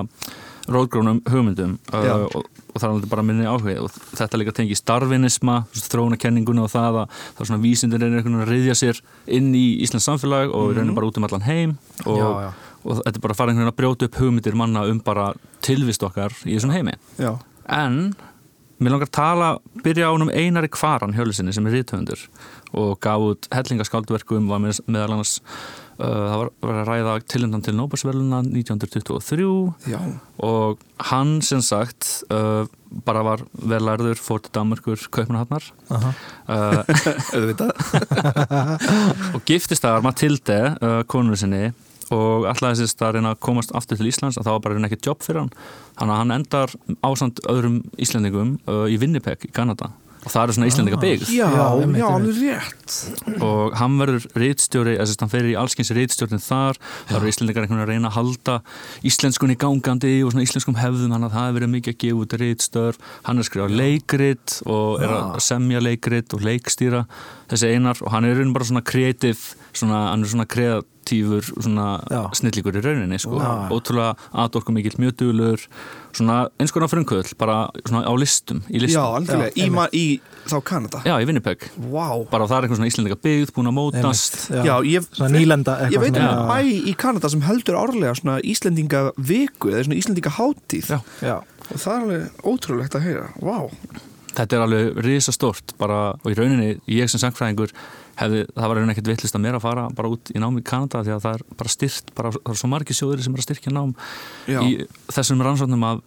rótgrónum 0.72 1.22
hugmyndum 1.28 1.78
uh, 1.92 2.28
og, 2.32 2.46
og 2.72 2.78
það 2.78 2.88
er 2.88 2.92
alveg 2.94 3.10
bara 3.12 3.26
minni 3.28 3.48
áhuga 3.48 3.78
og 3.84 3.96
þetta 4.16 4.40
líka 4.40 4.56
tengi 4.56 4.78
starfinisma 4.80 5.64
þróunakenninguna 5.76 6.66
og 6.66 6.72
það 6.72 7.02
að 7.04 7.18
það 7.20 7.42
er 7.44 7.50
svona 7.52 7.64
vísindir 7.66 8.06
er 8.06 8.14
einhvern 8.14 8.40
veginn 8.40 8.46
að 8.46 8.54
riðja 8.54 8.78
sér 8.80 9.02
inn 9.40 9.52
í 9.58 9.66
Íslands 9.84 10.08
samfélag 10.08 10.54
og 10.54 10.72
mm 10.72 10.80
-hmm. 10.80 10.96
bara 10.96 11.08
út 11.08 11.18
um 11.18 11.28
allan 11.28 11.48
heim 11.50 11.78
og, 12.06 12.18
Já, 12.18 12.30
já. 12.48 12.52
Og 12.84 13.00
þetta 13.02 13.16
er 13.18 13.24
bara 13.24 13.36
að 13.36 13.40
fara 13.42 13.54
einhvern 13.54 13.66
veginn 13.66 13.74
að 13.74 13.80
brjóta 13.82 14.10
upp 14.10 14.20
hugmyndir 14.22 14.60
manna 14.60 14.86
um 14.92 15.00
bara 15.04 15.32
tilvist 15.66 16.04
okkar 16.04 16.36
í 16.46 16.56
þessum 16.58 16.76
heimi. 16.76 16.96
Já, 17.22 17.34
En 17.72 18.16
mér 18.84 18.92
langar 18.96 19.08
að 19.08 19.16
tala, 19.16 19.50
byrja 19.86 20.10
á 20.10 20.14
hún 20.14 20.26
um 20.26 20.34
Einari 20.34 20.68
Kvaran 20.72 21.14
hjölusinni 21.16 21.54
sem 21.56 21.68
er 21.70 21.78
rithöfundur 21.78 22.26
og 22.74 22.98
gaf 23.04 23.22
út 23.24 23.48
hellingaskáldverkum 23.54 24.50
var 24.50 24.60
með, 24.64 24.82
meðal 24.90 25.14
annars 25.16 25.38
uh, 26.02 26.04
það 26.04 26.38
var, 26.42 26.52
var 26.66 26.80
að 26.82 26.90
ræða 26.90 27.14
tilhendan 27.32 27.64
til 27.64 27.76
Nóbelsverluna 27.78 28.42
1923 28.50 29.46
já, 29.94 30.00
og 30.44 30.82
hann 31.12 31.38
sem 31.46 31.62
sagt 31.64 32.26
uh, 32.34 32.66
bara 33.06 33.24
var 33.26 33.46
verðlærður 33.54 34.20
fór 34.22 34.44
til 34.44 34.54
Danmarkur 34.58 35.06
Kaupmannhafnar 35.14 35.70
Aha. 35.94 36.12
uh, 36.50 36.82
auðvitað. 37.38 37.72
Og 39.38 39.42
giftist 39.48 39.86
þar 39.86 40.04
Matilde 40.06 40.60
uh, 40.76 41.00
konur 41.10 41.40
sinni 41.40 41.72
og 42.14 42.48
alltaf 42.52 42.76
þessist 42.76 43.02
að 43.04 43.18
reyna 43.18 43.34
að 43.34 43.42
komast 43.48 43.74
aftur 43.76 44.00
til 44.00 44.10
Íslands 44.12 44.40
að 44.40 44.48
það 44.48 44.58
var 44.58 44.64
bara 44.68 44.78
reyna 44.78 44.92
ekkert 44.92 45.12
jobb 45.12 45.26
fyrir 45.26 45.44
hann. 45.44 45.52
Þannig 45.98 46.16
að 46.16 46.22
hann 46.22 46.38
endar 46.38 46.78
ásand 47.02 47.44
öðrum 47.50 47.82
Íslendingum 48.02 48.56
uh, 48.70 48.86
í 48.90 49.00
Winnipeg 49.02 49.50
í 49.50 49.54
Kanada. 49.56 49.92
Og 50.24 50.32
það 50.32 50.46
eru 50.46 50.56
svona 50.56 50.68
Íslendinga 50.70 51.00
byggð. 51.02 51.32
Já, 51.36 51.48
Já, 51.52 52.06
alveg 52.08 52.38
rétt. 52.40 52.94
Og 53.44 53.74
hann 53.76 53.98
verður 54.00 54.28
reitstjóri, 54.40 54.96
þess 55.00 55.18
að 55.18 55.26
hann 55.26 55.32
fer 55.34 55.50
í 55.50 55.56
allskyns 55.60 55.92
reitstjórnin 55.98 56.44
þar, 56.44 56.80
það 57.10 57.18
eru 57.20 57.32
Íslendingar 57.34 57.66
einhvern 57.66 57.82
veginn 57.82 57.90
að 57.90 57.92
reyna 57.92 58.12
að 58.12 58.18
halda 58.20 58.56
íslenskunni 59.12 59.58
gangandi 59.60 60.14
og 60.24 60.32
svona 60.32 60.48
íslenskum 60.48 60.80
hefðum, 60.80 61.12
þannig 61.12 61.28
að 61.28 61.36
það 61.36 61.48
hefur 61.48 61.60
verið 61.60 61.74
mikið 61.76 61.96
að 61.96 62.02
gefa 62.06 62.24
út 62.24 62.38
reitstörf, 62.44 63.02
hann 63.28 63.36
er 63.36 63.44
að 63.44 63.50
skrifa 63.50 63.80
leikrit 63.84 64.58
og 64.64 65.04
er 65.04 65.16
að 65.18 65.40
semja 65.44 65.84
leikrit 65.84 66.38
og 66.38 66.48
leikstýra 66.48 67.04
þessi 67.54 67.72
einar 67.76 68.02
og 68.04 68.12
hann 68.14 68.26
er 68.28 68.34
í 68.34 68.40
raunin 68.40 68.56
bara 68.56 68.68
svona 68.70 68.84
kreatív, 68.86 69.46
svona, 69.74 70.02
hann 70.12 70.26
er 70.26 70.32
svona 70.34 70.48
kreatífur 70.50 71.48
svona 71.64 71.88
Já. 72.12 72.22
snillíkur 72.40 72.78
í 72.80 72.84
rauninni 72.84 73.20
sko, 73.22 73.40
Já. 73.40 73.54
ótrúlega 73.74 74.14
aðorku 74.34 74.74
mikill 74.76 74.98
mjög 75.00 75.68
svona 76.14 76.48
eins 76.62 76.72
konar 76.74 76.90
frumkvöld, 76.92 77.34
bara 77.42 77.70
svona 77.88 78.04
á 78.06 78.14
listum, 78.18 78.62
í 78.70 78.78
Já, 78.78 78.86
listum. 78.86 79.42
Já, 79.42 79.50
í, 79.58 79.70
ma- 79.74 79.90
í 79.90 80.20
þá 80.46 80.58
Kanada. 80.64 81.02
Já, 81.08 81.16
í 81.18 81.26
Winnipeg, 81.26 81.66
Vá. 81.90 82.06
Bara 82.30 82.46
það 82.48 82.58
er 82.58 82.68
einhvern 82.68 82.80
svona 82.82 82.92
íslendinga 82.92 83.20
byggð, 83.24 83.54
búin 83.56 83.70
að 83.72 83.76
mótast. 83.80 84.38
Einmitt, 84.52 84.68
Já, 84.68 84.76
ég, 84.86 85.08
Svona 85.18 85.32
nýlenda 85.34 85.78
ég 85.90 86.00
veit 86.04 86.18
um 86.20 86.48
bæ 86.52 86.58
í 86.92 86.96
Kanada 87.00 87.30
sem 87.34 87.42
heldur 87.42 87.80
árlega 87.80 88.14
svona 88.20 88.38
Íslendinga 88.44 89.04
viku 89.18 89.72
eða 89.74 89.86
svona 89.88 90.00
Íslendinga 90.02 90.34
hátíð. 90.38 90.90
Já. 90.94 91.00
Já, 91.24 91.36
og 91.72 91.78
það 91.80 91.94
er 91.94 92.02
alveg 92.04 92.44
ótrúlegt 92.54 92.98
að 93.00 93.06
heyra. 93.08 93.28
Vá, 93.42 93.58
Þetta 94.34 94.58
er 94.58 94.64
alveg 94.66 95.04
risastórt 95.06 95.76
bara, 95.78 96.16
og 96.18 96.32
í 96.32 96.38
rauninni, 96.38 96.80
ég 96.90 97.12
sem 97.12 97.22
sangfræðingur 97.22 97.74
hefði, 98.18 98.44
það 98.54 98.70
var 98.70 98.78
rauninni 98.78 98.94
ekkert 98.94 99.10
vittlist 99.12 99.38
að 99.38 99.44
mér 99.46 99.58
að 99.58 99.64
fara 99.66 99.84
bara 99.98 100.10
út 100.14 100.32
í 100.34 100.42
nám 100.42 100.58
í 100.60 100.64
Kanada 100.66 101.02
því 101.06 101.14
að 101.16 101.22
það 101.26 101.38
er 101.38 101.44
bara 101.60 101.74
styrt 101.74 102.12
bara, 102.18 102.32
það 102.36 102.54
er 102.54 102.60
svo 102.62 102.70
margir 102.72 102.98
sjóðir 102.98 103.24
sem 103.26 103.36
er 103.36 103.42
að 103.42 103.48
styrkja 103.48 103.74
nám 103.74 103.94
Já. 104.50 104.60
í 104.62 104.72
þessum 105.14 105.44
rannsóknum 105.48 105.86
að 105.90 106.04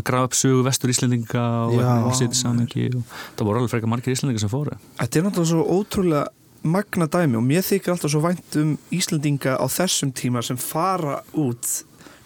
grafa 0.00 0.30
upp 0.30 0.36
sögu 0.36 0.64
vestur 0.66 0.92
Íslendinga 0.92 1.44
og 1.66 1.76
eitthvað 1.78 2.18
sitt 2.20 2.38
samingi 2.38 2.88
og 2.92 3.14
það 3.38 3.48
voru 3.48 3.62
alveg 3.62 3.74
frekar 3.74 3.92
margir 3.92 4.16
Íslendinga 4.16 4.44
sem 4.44 4.52
fóru. 4.52 4.76
Þetta 5.00 5.20
er 5.20 5.28
náttúrulega 5.28 5.52
svo 5.52 5.80
ótrúlega 5.80 6.24
magna 6.66 7.08
dæmi 7.08 7.38
og 7.40 7.44
mér 7.46 7.64
þykir 7.64 7.94
alltaf 7.94 8.12
svo 8.12 8.22
vænt 8.24 8.60
um 8.60 8.72
Íslendinga 8.94 9.56
á 9.56 9.66
þessum 9.70 10.12
tíma 10.16 10.44
sem 10.44 10.60
fara 10.60 11.20
út. 11.32 11.76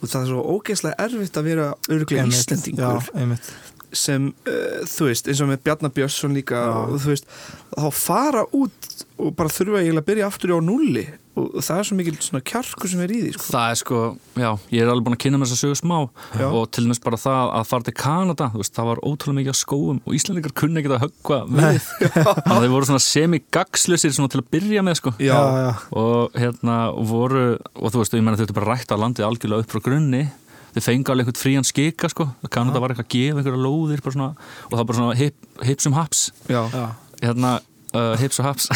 Og 0.00 0.08
það 0.08 0.22
er 0.22 0.30
svo 0.30 0.44
ógeðslega 0.56 1.06
erfitt 1.06 1.36
að 1.36 1.50
vera 1.50 1.66
öruglega 1.90 2.24
einmitt. 2.24 3.52
Sem, 3.96 4.30
uh, 4.46 4.82
þú 4.86 5.08
veist, 5.08 5.30
eins 5.30 5.40
og 5.42 5.50
með 5.50 5.64
Bjarnar 5.66 5.94
Björnsson 5.96 6.36
líka 6.36 6.60
og 6.84 7.00
þú 7.02 7.14
veist, 7.14 7.30
þá 7.74 7.88
fara 7.94 8.44
út 8.54 8.92
og 9.20 9.34
bara 9.36 9.52
þurfa 9.52 9.82
eiginlega 9.82 10.04
að 10.04 10.08
byrja 10.12 10.28
aftur 10.30 10.54
á 10.56 10.58
nulli 10.64 11.06
og 11.40 11.62
það 11.64 11.78
er 11.78 11.86
svo 11.86 11.96
mikil 11.98 12.14
svona 12.20 12.42
kjarkur 12.46 12.90
sem 12.90 13.00
er 13.04 13.12
í 13.14 13.20
því, 13.22 13.30
sko. 13.36 13.46
Það 13.54 13.72
er 13.72 13.78
sko, 13.80 14.00
já, 14.42 14.48
ég 14.74 14.82
er 14.82 14.90
alveg 14.90 15.06
búin 15.06 15.16
að 15.16 15.20
kynna 15.24 15.40
mér 15.40 15.48
þess 15.50 15.56
að 15.56 15.62
sögu 15.62 15.78
smá 15.78 15.96
Já. 16.40 16.46
og 16.48 16.64
til 16.74 16.84
dæmis 16.84 17.00
bara 17.04 17.20
það 17.20 17.52
að 17.58 17.68
fara 17.70 17.86
til 17.86 17.94
Kanada, 18.00 18.48
þú 18.52 18.62
veist, 18.62 18.74
það 18.76 18.88
var 18.90 19.02
ótrúlega 19.06 19.38
mikið 19.38 19.54
á 19.54 19.58
skóum 19.60 20.00
og 20.02 20.16
Íslandingar 20.18 20.54
kunni 20.60 20.82
ekki 20.82 20.92
að 20.92 21.04
höggva 21.06 21.38
við. 21.46 21.88
Þannig 22.16 22.56
að 22.56 22.64
þeir 22.64 22.74
voru 22.74 22.90
svona 22.90 23.04
semi-gagslusir 23.06 24.16
svona 24.16 24.32
til 24.34 24.42
að 24.42 24.50
byrja 24.56 24.84
með, 24.86 24.98
sko. 25.00 25.14
Já, 25.22 25.38
já. 25.38 25.70
Og 26.02 26.40
hérna 26.42 26.78
voru, 27.12 27.46
og 27.78 27.94
þú 27.94 28.02
veist, 28.02 28.18
ég 28.18 28.26
menna 28.26 28.40
þau 28.40 28.58
bara 28.58 28.74
rætt 28.74 28.94
að 28.94 29.04
landið 29.06 29.28
algjörlega 29.30 29.66
upp 29.66 29.76
frá 29.76 29.84
grunni. 29.86 30.24
Þeir 30.74 30.84
fengi 30.86 31.10
alveg 31.10 31.26
einhvern 31.26 31.40
frían 31.40 31.66
skika, 31.66 32.10
sko. 32.12 32.28
Kanada 32.52 32.82
var 32.82 32.92
eitthvað 32.94 33.08
að 33.08 33.14
gefa 33.16 33.40
einhverja 33.42 33.64
lóðir 33.64 34.04
bara 34.04 34.16
svona, 34.16 34.30
og 34.66 34.70
það 34.74 34.80
var 34.82 34.88
bara 34.90 35.00
svona 35.00 35.18
hip, 35.18 35.50
hips 35.66 35.88
um 35.90 35.96
haps. 35.98 36.20
Hérna, 37.20 37.52
uh, 37.94 38.14
hips 38.20 38.40
og 38.40 38.46
haps. 38.48 38.68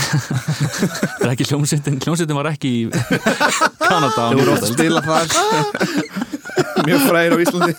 það 1.20 1.26
er 1.28 1.32
ekki 1.36 1.48
hljómsveitin, 1.52 2.00
hljómsveitin 2.02 2.38
var 2.40 2.50
ekki 2.50 2.72
í 2.74 2.84
Kanada. 3.88 4.30
Þau 4.32 4.38
voru 4.40 4.56
oft 4.56 4.66
19. 4.66 4.68
að 4.68 4.74
spila 4.74 5.00
þar 5.06 5.26
Mjög 6.86 7.06
fræðir 7.08 7.34
á 7.34 7.38
Íslandi 7.42 7.74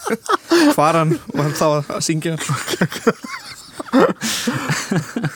Hvaran 0.75 1.12
var 1.36 1.51
þá 1.55 1.65
að 1.67 2.03
syngja 2.03 2.36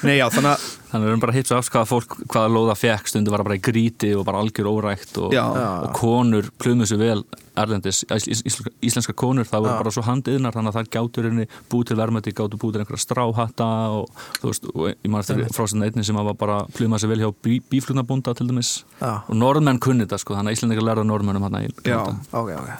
Nei 0.03 0.17
já, 0.17 0.25
þannig 0.33 0.53
að 0.55 0.67
Þannig 0.89 1.03
að 1.03 1.03
við 1.03 1.11
erum 1.11 1.21
bara 1.21 1.33
hitt 1.35 1.49
svo 1.49 1.57
afs 1.59 1.69
hvaða 1.69 1.85
fólk, 1.85 2.13
hvaða 2.33 2.49
lóða 2.49 2.75
fekk 2.79 3.11
stundu 3.11 3.29
var 3.29 3.43
bara 3.45 3.59
í 3.59 3.61
gríti 3.61 4.09
og 4.17 4.23
bara 4.25 4.39
algjör 4.41 4.71
órækt 4.71 5.19
og, 5.21 5.35
og 5.37 5.91
konur 5.99 6.47
plöðum 6.57 6.81
þessu 6.81 6.97
vel 6.97 7.19
erlendis, 7.63 8.01
ís, 8.07 8.27
ís, 8.29 8.43
íslenska, 8.47 8.73
íslenska 8.85 9.15
konur, 9.17 9.47
það 9.47 9.65
voru 9.65 9.83
bara 9.83 9.93
svo 9.95 10.03
handiðnar 10.07 10.55
þannig 10.55 10.71
að 10.71 10.77
það 10.79 10.91
gáttur 10.95 11.29
búið 11.71 11.89
til 11.89 11.97
verðmætti, 11.99 12.35
gáttu 12.37 12.59
búið 12.61 12.77
til 12.77 12.83
einhverja 12.83 13.03
stráhatta 13.03 13.69
og 13.97 14.23
þú 14.39 14.51
veist, 14.51 14.69
og 14.73 14.87
ég 14.91 15.11
maður 15.11 15.35
eftir 15.35 15.55
frásinn 15.57 15.85
einni 15.85 16.05
sem 16.07 16.19
var 16.19 16.37
bara 16.39 16.61
plöðum 16.75 16.95
þessu 16.97 17.11
vel 17.11 17.21
hjá 17.23 17.29
bí, 17.45 17.59
bíflugnabúnda 17.71 18.35
til 18.37 18.49
dæmis 18.49 18.71
Já. 18.99 19.21
og 19.25 19.35
norðmenn 19.37 19.81
kunni 19.83 20.07
þetta 20.07 20.21
sko, 20.21 20.37
þannig 20.37 20.53
að 20.53 20.59
Íslandingar 20.59 20.87
lærða 20.89 21.05
norðmennum 21.09 21.47
hann 21.47 21.59
í 21.61 21.69
Já. 21.87 22.01
Ok, 22.31 22.53
ok 22.55 22.71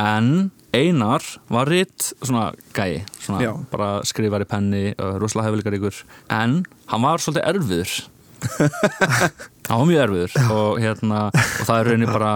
En 0.00 0.50
Einar 0.72 1.24
var 1.52 1.68
ritt 1.68 2.12
svona 2.22 2.50
gæi, 2.72 3.02
svona 3.20 3.42
Já. 3.44 3.52
bara 3.72 3.90
skrifari 4.08 4.48
penni, 4.48 4.86
uh, 4.96 5.18
rosalega 5.20 5.50
hefðilegar 5.50 5.78
ykkur 5.78 6.02
en 6.32 6.62
hann 6.92 7.04
var 7.04 7.22
svolítið 7.22 7.48
erfiður 7.52 7.96
hann 9.68 9.82
var 9.82 9.88
mjög 9.90 10.04
erfiður 10.06 10.54
og 10.54 10.80
hérna, 10.82 11.26
og 11.32 11.66
það 11.68 11.76
er 11.76 11.90
raunin 11.92 12.10
bara 12.10 12.32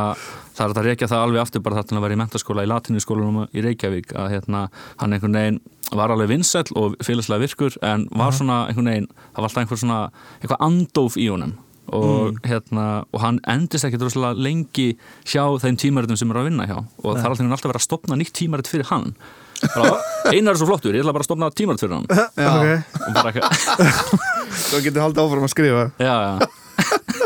það 0.56 0.64
er 0.64 0.70
hægt 0.70 0.80
að 0.80 0.88
reykja 0.88 1.08
það 1.10 1.24
alveg 1.26 1.42
aftur 1.42 1.64
bara 1.64 1.78
þar 1.78 1.88
til 1.90 1.98
að 1.98 2.04
vera 2.06 2.16
í 2.16 2.20
mentaskóla 2.22 2.64
í 2.64 2.70
latínuskólanum 2.70 3.42
í 3.52 3.64
Reykjavík 3.66 4.14
að 4.16 4.32
hérna, 4.32 4.62
hann 5.02 5.16
einhvern 5.16 5.36
veginn 5.36 5.60
var 5.94 6.12
alveg 6.14 6.32
vinsæll 6.32 6.72
og 6.80 6.96
félagslega 7.04 7.44
virkur 7.44 7.76
en 7.86 8.08
var 8.16 8.34
svona 8.34 8.64
einhvern 8.70 8.90
veginn, 8.90 9.08
það 9.36 9.42
var 9.42 9.48
alltaf 9.50 9.62
einhver 9.62 9.82
svona 9.82 10.00
eitthvað 10.40 10.66
andóf 10.66 11.18
í 11.20 11.28
honum. 11.30 11.54
Og, 11.94 12.40
hérna, 12.42 13.04
og 13.14 13.20
hann 13.22 13.36
endist 13.46 13.86
ekki 13.86 14.00
droslega 14.00 14.34
lengi 14.42 14.88
hjá 15.22 15.44
þeim 15.62 15.76
tímaritum 15.78 16.18
sem 16.18 16.32
er 16.32 16.40
að 16.40 16.48
vinna 16.48 16.66
hjá. 16.66 16.80
Og 17.04 17.12
það 17.12 17.20
er 17.20 17.28
alltaf 17.30 17.52
alltaf 17.54 17.70
verið 17.70 17.78
að 17.78 17.84
stopna 17.84 18.18
nýtt 18.18 18.34
tímarit 18.34 18.70
fyrir 18.70 18.90
hann. 18.90 19.12
Einar 20.32 20.56
er 20.56 20.58
svo 20.58 20.66
flottur, 20.66 20.98
ég 20.98 21.04
ætla 21.06 21.14
bara 21.14 21.22
að 21.22 21.30
stopna 21.30 21.52
tímarit 21.54 21.84
fyrir 21.84 21.94
hann. 21.94 22.10
Já, 22.42 22.82
Ok. 23.22 23.38
Svo 24.66 24.80
getur 24.82 25.04
haldið 25.04 25.22
áfram 25.22 25.46
að 25.46 25.52
skrifa. 25.52 25.86
Já, 26.00 26.14
já 26.26 27.22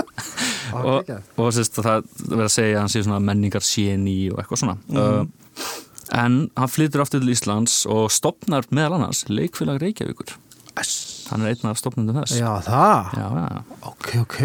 og, 0.75 1.15
og 1.37 1.55
sérst, 1.57 1.81
það 1.81 2.05
verður 2.27 2.47
að 2.47 2.53
segja 2.57 2.77
að 2.77 2.83
hann 2.83 2.93
sé 2.95 3.23
menningar 3.31 3.67
séni 3.67 4.19
og 4.33 4.43
eitthvað 4.43 4.63
svona. 4.63 4.77
Uh, 4.91 5.73
en 6.21 6.39
hann 6.59 6.73
flytur 6.73 7.05
aftur 7.05 7.23
til 7.23 7.35
Íslands 7.35 7.83
og 7.91 8.09
stopnar 8.15 8.69
meðal 8.75 8.99
annars 8.99 9.25
leikfélag 9.31 9.83
Reykjavíkur. 9.83 10.37
Hann 11.31 11.45
er 11.45 11.53
einn 11.53 11.71
af 11.71 11.79
stopnundum 11.79 12.23
þess. 12.23 12.39
Já, 12.41 12.51
það? 12.67 13.13
Já, 13.19 13.27
já. 13.43 13.83
Ok, 13.91 14.09
ok 14.25 14.41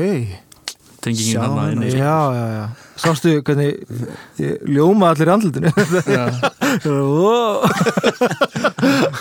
tengingin 1.05 1.39
hann 1.41 1.79
sko. 1.79 1.97
Já, 1.97 2.19
já, 2.35 2.45
já. 2.55 2.65
Sástu 2.95 3.33
hvernig 3.45 3.74
ljóma 4.71 5.12
allir 5.12 5.27
í 5.27 5.33
andlutinu 5.33 5.69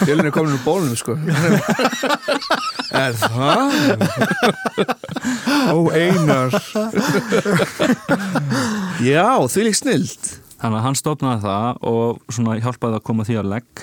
Fjölin 0.04 0.28
er 0.28 0.34
komin 0.34 0.54
úr 0.54 0.62
bólunum 0.64 0.98
sko. 0.98 1.12
Er 2.94 3.16
það? 3.18 3.74
Ó 5.74 5.76
Einar. 5.90 6.54
Já, 9.02 9.26
því 9.50 9.64
lík 9.66 9.78
snild 9.80 10.22
Þannig 10.64 10.78
að 10.78 10.84
hann 10.86 10.96
stopnaði 10.96 11.42
það 11.44 11.82
og 11.90 12.20
svona 12.32 12.54
hjálpaði 12.62 12.96
að 12.96 13.02
koma 13.04 13.26
því 13.28 13.34
að 13.36 13.48
legg. 13.52 13.82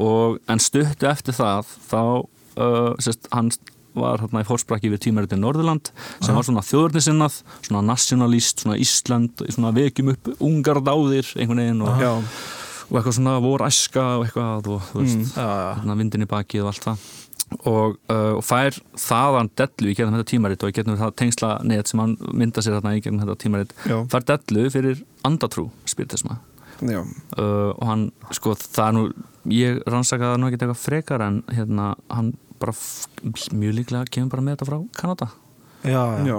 Og 0.00 0.40
en 0.50 0.62
stuttu 0.62 1.06
eftir 1.06 1.36
það 1.36 1.68
þá 1.86 2.00
uh, 2.00 2.96
sérst, 2.98 3.28
hann 3.30 3.52
var 3.94 4.22
hérna 4.24 4.42
í 4.44 4.48
fórsprakki 4.48 4.90
við 4.92 5.02
tímaritin 5.06 5.40
Norðurland 5.42 5.90
sem 6.22 6.34
var 6.36 6.46
svona 6.46 6.62
þjóðurnissinnað 6.66 7.40
svona 7.66 7.82
nationalist, 7.90 8.62
svona 8.64 8.78
Ísland 8.80 9.44
svona 9.50 9.72
vekjum 9.76 10.12
upp 10.14 10.30
ungar 10.40 10.80
dáðir 10.86 11.30
einhvern 11.36 11.62
veginn 11.64 11.82
og, 11.86 12.04
og 12.90 12.98
eitthvað 13.00 13.16
svona 13.18 13.38
vor 13.44 13.64
æska 13.66 14.04
og 14.18 14.26
eitthvað 14.28 14.70
og 14.76 14.86
þú 14.92 15.02
veist, 15.04 15.24
Mm. 15.36 15.80
hérna 15.80 15.96
vindin 15.98 16.22
í 16.26 16.30
baki 16.30 16.60
og 16.62 16.70
allt 16.72 16.84
það. 16.88 17.08
Og, 17.66 17.96
uh, 18.06 18.36
og 18.38 18.44
fær 18.46 18.76
þaðan 18.94 19.48
dellu 19.58 19.90
í 19.90 19.94
gegnum 19.98 20.14
þetta 20.14 20.28
tímarit 20.30 20.62
og 20.62 20.70
í 20.70 20.74
gegnum 20.76 20.98
það 21.00 21.16
tengsla 21.18 21.48
net 21.66 21.88
sem 21.90 21.98
hann 21.98 22.12
mynda 22.30 22.62
sér 22.62 22.76
þarna 22.78 22.92
í 22.94 23.00
gegnum 23.02 23.24
þetta 23.24 23.34
tímarit 23.42 23.72
já, 23.90 23.96
fær 24.12 24.22
dellu 24.28 24.68
fyrir 24.70 25.00
andatrú 25.26 25.64
spiritisma 25.90 26.36
uh, 27.34 27.72
og 27.74 27.82
hann, 27.88 28.04
sko, 28.30 28.54
það 28.54 28.84
er 28.86 28.94
nú 28.94 29.02
ég 29.56 29.80
rannsakaði 29.90 30.30
það 30.30 30.38
nú 30.44 30.46
ekki 30.52 30.60
eitthvað 30.60 30.78
frekar 30.84 31.24
en 31.26 31.40
hérna, 31.50 31.88
hann 32.14 32.30
bara 32.60 32.74
mjög 33.56 33.78
líklega 33.80 34.10
kemur 34.12 34.34
bara 34.34 34.46
með 34.46 34.56
þetta 34.58 34.68
frá 34.70 34.78
Kanada 35.00 35.30
Já, 35.80 36.02
já 36.20 36.26
já. 36.28 36.38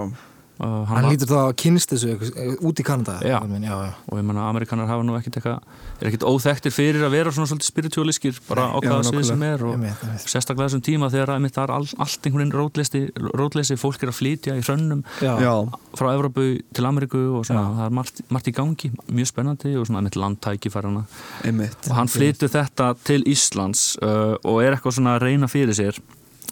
Uh, 0.61 0.85
Hann 0.89 1.03
var- 1.03 1.11
lítur 1.11 1.29
þá 1.31 1.37
að 1.41 1.53
kynst 1.61 1.91
þessu 1.93 2.11
eitthvað, 2.13 2.55
út 2.69 2.79
í 2.81 2.85
Kanada 2.85 3.15
Já. 3.25 3.39
já, 3.41 3.59
já. 3.65 3.93
og 4.11 4.17
ég 4.19 4.25
menna 4.29 4.47
Amerikanar 4.49 4.87
hafa 4.87 5.03
nú 5.07 5.15
ekkit 5.17 5.39
eitthvað 5.41 5.59
er 6.01 6.09
ekkit 6.11 6.25
óþekktir 6.29 6.73
fyrir 6.75 7.05
að 7.05 7.15
vera 7.17 7.33
svona 7.35 7.49
svolítið 7.49 7.69
spiritualískir 7.71 8.39
bara 8.47 8.67
hvaða 8.77 9.03
svið 9.09 9.25
sem 9.31 9.43
er 9.47 9.63
og 9.65 9.73
einmitt. 9.75 10.05
sérstaklega 10.25 10.69
þessum 10.69 10.83
tíma 10.85 11.09
þegar 11.13 11.33
einmitt 11.35 11.55
það 11.57 11.63
er 11.67 11.73
all, 11.77 11.87
allt 12.05 12.29
einhvern 12.29 12.45
veginn 12.45 13.33
rótleysi, 13.41 13.77
fólk 13.81 14.03
er 14.05 14.11
að 14.13 14.17
flytja 14.21 14.55
í 14.57 14.63
hrönnum 14.65 15.03
frá 15.19 16.07
Evrópu 16.15 16.45
til 16.73 16.85
Ameríku 16.87 17.21
og 17.39 17.45
svona, 17.45 17.65
það 17.81 17.85
er 17.89 17.95
margt, 17.97 18.21
margt 18.31 18.47
í 18.47 18.55
gangi 18.55 18.91
mjög 19.11 19.27
spennandi 19.33 19.73
og 19.77 19.85
svona 19.89 20.01
einmitt 20.01 20.15
landtækifærana 20.19 21.03
einmitt. 21.47 21.89
Og 21.89 21.95
hann 21.97 22.07
flytur 22.11 22.51
þetta 22.53 22.91
til 23.03 23.23
Íslands 23.27 23.97
uh, 24.01 24.35
og 24.47 24.61
er 24.63 24.75
eitthvað 24.77 24.97
svona 24.99 25.17
að 25.17 25.25
reyna 25.27 25.49
fyrir 25.51 25.75
sér 25.77 25.99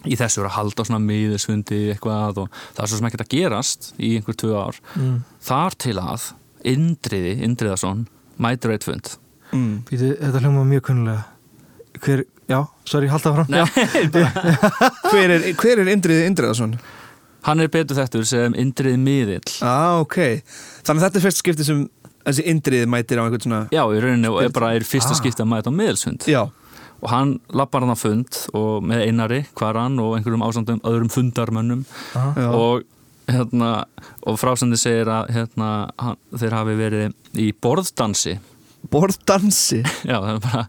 í 0.08 0.16
þessu 0.16 0.40
er 0.40 0.48
að 0.48 0.56
halda 0.56 0.84
svona 0.88 1.00
miðisfundi 1.04 1.80
eitthvað 1.94 2.38
og 2.44 2.54
það 2.76 2.84
er 2.84 2.90
svo 2.92 3.00
sem 3.00 3.08
ekkert 3.10 3.24
að 3.26 3.32
gerast 3.34 3.90
í 3.98 4.14
einhver 4.16 4.38
tvö 4.40 4.54
ár. 4.56 4.78
Mm. 4.96 5.18
þar 5.44 5.76
til 5.84 5.96
að 6.00 6.28
Indriði, 6.70 7.34
Indriðason 7.44 8.06
mætur 8.40 8.72
eitt 8.74 8.84
fund. 8.84 9.14
Mm. 9.52 9.82
Býtu, 9.88 10.14
þetta 10.20 10.40
hljóma 10.44 10.64
mjög 10.68 10.82
kunnulega. 10.90 11.22
Hver, 12.00 12.22
já, 12.48 12.60
sorry, 12.88 13.08
halda 13.12 13.32
fram 13.34 13.48
Nei, 13.50 13.64
hver, 15.10 15.32
er, 15.36 15.46
hver 15.58 15.82
er 15.82 15.88
Indriði 15.92 16.26
Indriðason? 16.30 16.76
hann 17.46 17.60
er 17.64 17.70
betur 17.72 17.96
þettur 17.96 18.26
sem 18.28 18.52
Indriði 18.60 18.98
miðill. 19.00 19.54
Ah, 19.64 19.96
ok. 20.02 20.16
Þannig 20.84 21.00
að 21.00 21.04
þetta 21.06 21.18
er 21.20 21.24
fyrst 21.24 21.40
skipti 21.40 21.64
sem 21.64 21.78
þessi 22.28 22.44
Indriði 22.52 22.88
mætir 22.92 23.16
á 23.16 23.24
einhvern 23.24 23.44
svona 23.46 23.60
já, 23.72 23.80
í 23.88 24.00
rauninni 24.04 24.28
og 24.28 24.42
er 24.44 24.52
bara 24.52 24.74
er 24.76 24.84
fyrsta 24.84 25.14
Ah. 25.14 25.20
skipti 25.22 25.40
að 25.40 25.48
mæta 25.48 25.72
á 25.72 25.78
miðilsfund. 25.78 26.26
Já, 26.28 26.42
og 27.00 27.08
hann 27.12 27.30
lappar 27.56 27.80
hann 27.84 27.94
á 27.94 27.98
fund 27.98 28.30
og 28.56 28.82
með 28.86 28.98
einari, 29.08 29.40
hvaran 29.58 29.94
og 30.02 30.10
einhverjum 30.18 30.44
ásandum 30.46 30.80
öðrum 30.86 31.10
fundarmönnum. 31.12 31.82
Aha. 32.18 32.46
og 32.54 32.76
hérna 33.30 33.70
og 34.26 34.34
frásandi 34.40 34.76
segir 34.80 35.08
að 35.12 35.24
hérna, 35.36 35.68
hann, 36.00 36.16
þeir 36.34 36.54
hafi 36.56 36.74
verið 36.78 37.12
í 37.38 37.52
borðdansi. 37.62 38.34
Borðdansi? 38.90 39.80
Já, 40.10 40.16
það 40.18 40.34
er 40.34 40.40
bara 40.48 40.62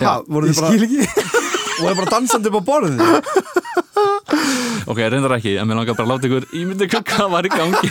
Ha, 0.00 0.14
voru 0.24 0.46
Ég 0.48 0.54
þið 0.56 0.62
bara, 0.62 0.70
skil 0.72 0.84
ekki. 0.86 1.02
voru 1.80 1.90
þið 1.90 1.98
bara 1.98 2.12
dansandi 2.14 2.48
upp 2.48 2.56
á 2.56 2.62
borðið? 2.70 3.00
ok, 4.90 4.98
reyndar 5.12 5.34
ekki, 5.36 5.52
en 5.60 5.66
mér 5.68 5.76
langar 5.80 5.96
bara 5.98 6.06
að 6.06 6.12
láta 6.14 6.24
ykkur 6.30 6.44
ímynda 6.56 6.84
hvað 6.88 7.28
var 7.34 7.44
í 7.44 7.50
gangi 7.52 7.88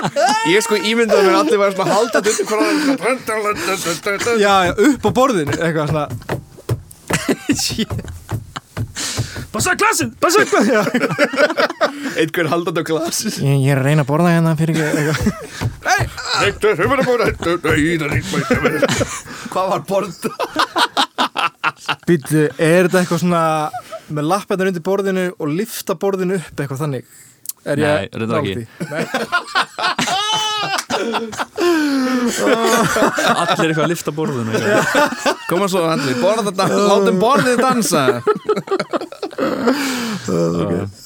Ég 0.54 0.60
sko 0.64 0.74
ímyndaði 0.78 1.22
mér 1.26 1.34
að 1.34 1.40
allir 1.42 1.60
var 1.60 1.70
svona 1.76 1.94
haldað 1.98 2.30
upp 2.32 2.40
já, 4.40 4.54
upp 4.72 5.02
á 5.04 5.10
borðinu 5.20 5.52
Eitthvað 5.58 5.86
svona 5.92 6.06
passa 9.52 9.74
klassin, 9.78 10.12
passa 10.22 10.44
klassin 10.48 10.76
Einhver 12.20 12.48
haldað 12.52 12.80
á 12.80 12.84
glasis 12.88 13.38
Ég, 13.42 13.56
ég 13.64 13.72
er 13.74 13.80
að 13.80 13.86
reyna 13.88 14.04
að 14.04 14.10
borða 14.12 14.34
hérna 14.34 14.54
fyrir 14.58 14.74
ekki 14.76 14.84
eitthvað. 15.00 15.18
Hvað 19.50 19.66
var 19.74 19.82
borð? 19.88 20.14
Býtu, 22.08 22.46
er 22.56 22.88
þetta 22.88 23.02
eitthvað 23.02 23.22
svona 23.24 23.42
með 24.10 24.30
lappæðnar 24.32 24.70
undir 24.72 24.86
borðinu 24.86 25.26
og 25.36 25.52
lifta 25.60 25.96
borðinu 26.00 26.40
upp 26.40 26.56
eitthvað 26.56 26.82
þannig? 26.84 27.04
Er 27.68 27.76
Nei, 27.76 28.08
reyndar 28.08 28.40
nálægt 28.40 28.64
ekki. 28.64 30.16
allir 33.40 33.70
eitthvað 33.70 33.84
að 33.84 33.90
lifta 33.92 34.14
borðinu 34.14 34.52
Koma 35.50 35.66
svo 35.70 35.82
Andri, 35.90 36.14
borða 36.20 36.46
þetta, 36.50 36.66
látum 36.90 37.18
borðið 37.20 37.56
dansa. 37.60 38.04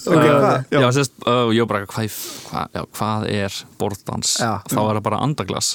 Ok, 0.05 0.25
hvað? 0.25 0.65
já, 0.75 0.89
sérst, 0.99 1.15
uh, 1.25 1.49
ég 1.55 1.65
var 1.65 1.71
bara 1.71 1.89
hvað, 1.89 2.19
já, 2.75 2.83
hvað 2.99 3.29
er 3.33 3.59
borðdans? 3.81 4.37
Já. 4.43 4.53
þá 4.69 4.81
er 4.83 4.99
það 4.99 5.05
bara 5.09 5.23
andaglas 5.25 5.69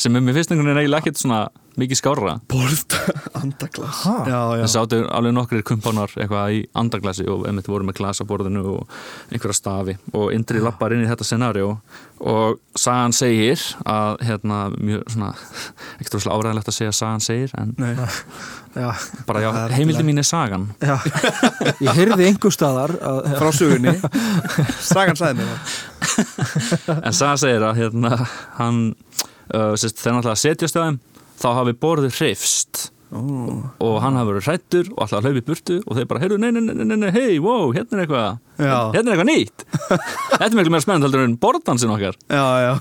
sem 0.00 0.16
er 0.16 0.24
mér 0.24 0.34
fyrst 0.38 0.50
einhvern 0.52 0.70
veginn 0.72 0.82
eiginlega 0.84 1.04
ekkert 1.04 1.20
svona 1.20 1.42
mikið 1.78 1.98
skárra. 1.98 2.32
Borð, 2.50 2.94
andaglas. 3.40 4.02
Það 4.06 4.64
sáttu 4.70 5.00
alveg 5.10 5.34
nokkrir 5.34 5.64
kumpanar 5.66 6.12
eitthvað 6.14 6.54
í 6.54 6.60
andaglasi 6.78 7.26
og 7.30 7.46
einmitt 7.48 7.70
voru 7.70 7.86
með 7.88 7.98
glas 7.98 8.22
á 8.22 8.24
borðinu 8.30 8.62
og 8.76 8.92
einhverja 9.34 9.58
stafi 9.58 9.96
og 10.14 10.30
Indri 10.34 10.62
lappar 10.62 10.94
inn 10.94 11.02
í 11.02 11.08
þetta 11.10 11.26
scenari 11.26 11.64
og 11.66 12.60
sagan 12.78 13.14
segir 13.16 13.58
að 13.90 14.22
hérna 14.28 14.60
mjög 14.76 15.02
svona 15.16 15.32
ekkert 15.98 16.18
rosalega 16.18 16.38
áræðilegt 16.38 16.70
að 16.70 16.78
segja 16.78 16.94
sagan 17.00 17.24
segir 17.24 17.56
en 17.58 17.74
Já, 18.74 18.88
bara 19.22 19.38
já, 19.38 19.48
heimildi 19.70 20.02
mín 20.02 20.18
er 20.18 20.26
sagan. 20.26 20.64
Já. 20.82 20.96
Ég 21.84 21.94
heyrði 21.94 22.26
einhver 22.26 22.50
staðar 22.50 22.96
að, 22.98 23.28
frá 23.38 23.52
sugunni 23.54 23.92
Sagan 24.82 25.18
sagði 25.18 25.44
mér 25.44 25.76
en 26.98 27.14
sagan 27.14 27.38
segir 27.38 27.62
að 27.66 27.78
hérna 27.78 28.18
hann 28.58 28.80
uh, 29.52 29.74
þegar 29.76 30.18
náttúrulega 30.18 30.40
setjast 30.40 30.78
á 30.78 30.82
þeim 30.86 30.98
þá 31.40 31.48
hafi 31.60 31.78
borðið 31.84 32.18
hreifst 32.20 32.88
Ó, 33.14 33.20
og 33.84 33.98
hann 34.02 34.16
hafi 34.18 34.32
verið 34.32 34.46
hrættur 34.48 34.88
og 34.90 35.04
alltaf 35.04 35.22
hlaupi 35.22 35.38
í 35.38 35.44
burtu 35.46 35.76
og 35.84 35.98
þeir 35.98 36.06
bara, 36.10 36.20
heyrðu, 36.24 36.38
nei, 36.42 36.48
nei, 36.50 36.62
nei, 36.66 36.86
nei, 36.88 36.96
nei, 36.98 37.10
hei, 37.14 37.36
wow, 37.42 37.68
hérna 37.74 38.00
er 38.00 38.02
eitthvað. 38.02 38.40
Já. 38.58 38.78
hérna 38.96 39.04
er 39.04 39.12
eitthvað 39.12 39.28
nýtt. 39.28 39.64
Þetta 40.32 40.48
er 40.48 40.56
miklu 40.58 40.72
meira 40.74 40.82
spennand 40.82 41.06
heldur 41.06 41.22
en 41.22 41.36
borðdansin 41.44 41.92
okkar. 41.94 42.18
Já, 42.26 42.46
já. 42.64 42.72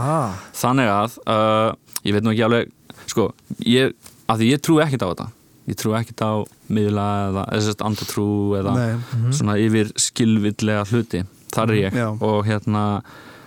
Ah, 0.00 0.38
þannig 0.56 0.88
að, 0.94 1.18
uh, 1.26 1.98
ég 2.08 2.16
veit 2.16 2.24
nú 2.24 2.32
ekki 2.32 2.46
alveg 2.46 2.72
sko, 3.10 3.26
ég, 3.68 3.92
að 4.32 4.40
því 4.40 4.48
ég 4.54 4.62
trú 4.64 4.78
ekkert 4.84 5.04
á 5.04 5.08
þetta. 5.10 5.28
Ég 5.68 5.78
trú 5.78 5.92
ekkert 5.98 6.24
á 6.24 6.32
miðla 6.72 7.08
eða, 7.26 7.44
eða 7.52 7.66
sérst 7.66 7.84
andatrú 7.84 8.28
eða 8.58 8.72
Nei, 8.78 8.88
svona 9.36 9.58
yfir 9.60 9.92
skilvillega 10.00 10.86
hluti. 10.88 11.26
Þar 11.52 11.74
er 11.74 11.82
ég. 11.82 12.00
Já. 12.00 12.08
og 12.16 12.48
hérna 12.48 12.86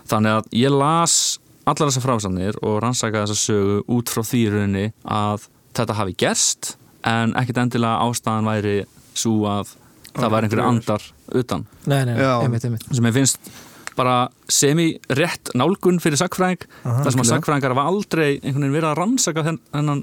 þannig 0.06 0.38
að 0.38 0.54
ég 0.62 0.78
las 0.78 1.18
allar 1.66 1.90
þessar 1.90 2.06
frásanir 2.06 2.58
og 2.62 2.80
rannsakaði 2.84 3.30
þessa 3.30 3.42
sögu 3.42 3.78
út 3.98 4.12
frá 4.14 4.24
því 4.26 4.42
í 4.42 4.50
rauninni 4.54 4.86
að 5.04 5.48
þetta 5.76 5.98
hafi 6.00 6.18
gerst 6.22 6.76
en 7.06 7.36
ekkert 7.38 7.62
endilega 7.66 8.06
ástæðan 8.06 8.50
væri 8.50 8.76
svo 9.16 9.46
að 9.50 9.76
það 10.16 10.34
væri 10.34 10.48
einhverju 10.48 10.68
andar 10.70 11.08
utan. 11.36 11.66
Nei, 11.86 12.02
nei, 12.06 12.14
nei, 12.14 12.22
Já. 12.24 12.34
einmitt, 12.44 12.68
einmitt. 12.68 12.86
Sem 12.92 13.10
ég 13.10 13.16
finnst 13.16 13.52
bara 13.96 14.16
semi-rétt 14.52 15.54
nálgun 15.56 16.02
fyrir 16.04 16.20
sagfræðing 16.20 16.66
þar 16.84 17.12
sem 17.14 17.22
að 17.24 17.30
sagfræðingar 17.32 17.76
hafa 17.76 17.86
aldrei 17.92 18.26
einhvern 18.34 18.66
veginn 18.66 18.76
verið 18.76 18.90
að 18.90 18.98
rannsaka 19.00 19.46
þenn, 19.46 19.60
þennan, 19.72 20.02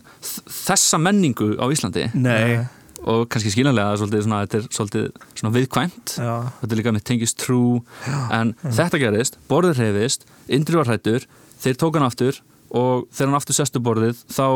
þessa 0.48 1.01
menningu 1.03 1.51
á 1.61 1.64
Íslandi. 1.72 2.07
Nei, 2.16 2.62
og 3.03 3.27
kannski 3.33 3.53
skiljanlega 3.53 3.98
þetta 3.98 4.61
er 4.61 4.66
svolítið 4.70 5.09
svona 5.35 5.53
viðkvæmt. 5.57 6.16
Já, 6.16 6.33
þetta 6.61 6.70
er 6.70 6.81
líka 6.81 6.94
með 6.96 7.07
tengist 7.11 7.40
trú. 7.42 7.62
En 8.33 8.55
þetta 8.62 9.01
gerist, 9.03 9.38
borðið 9.51 9.83
hreyfist 9.83 10.29
Indri 10.53 10.79
var 10.79 10.90
hrættur, 10.90 11.27
þeir 11.62 11.79
tók 11.81 11.98
hann 11.98 12.07
aftur 12.09 12.38
og 12.72 13.07
þegar 13.12 13.29
hann 13.31 13.38
aftur 13.38 13.57
sestu 13.59 13.83
borðið 13.85 14.20
þá 14.33 14.46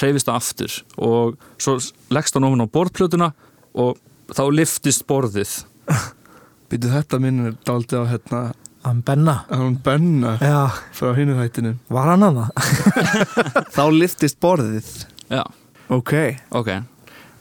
hreyfist 0.00 0.28
það 0.30 0.38
aftur 0.40 0.76
og 1.08 1.34
svo 1.60 1.76
leggst 2.16 2.36
hann 2.38 2.46
ofan 2.48 2.64
á 2.64 2.74
borðplötuna 2.76 3.30
og 3.76 3.98
þá 4.32 4.44
liftist 4.56 5.04
borðið. 5.08 5.52
Býtu 6.70 6.90
þetta 6.90 7.20
minn 7.22 7.44
er 7.50 7.58
daldið 7.68 8.00
á 8.02 8.04
hérna 8.10 8.40
hann 8.86 9.02
Benna. 9.06 9.40
að 9.50 9.62
hún 9.64 9.76
benna 9.82 10.32
Já, 10.38 10.70
frá 10.94 11.12
hinu 11.18 11.34
hættinu 11.40 11.72
var 11.90 12.10
hann 12.12 12.22
hana? 12.26 12.48
Þá 13.76 13.84
liftist 13.94 14.38
borðið. 14.42 14.90
Já, 15.30 15.42
Ok. 15.90 16.12
Ok 16.50 16.70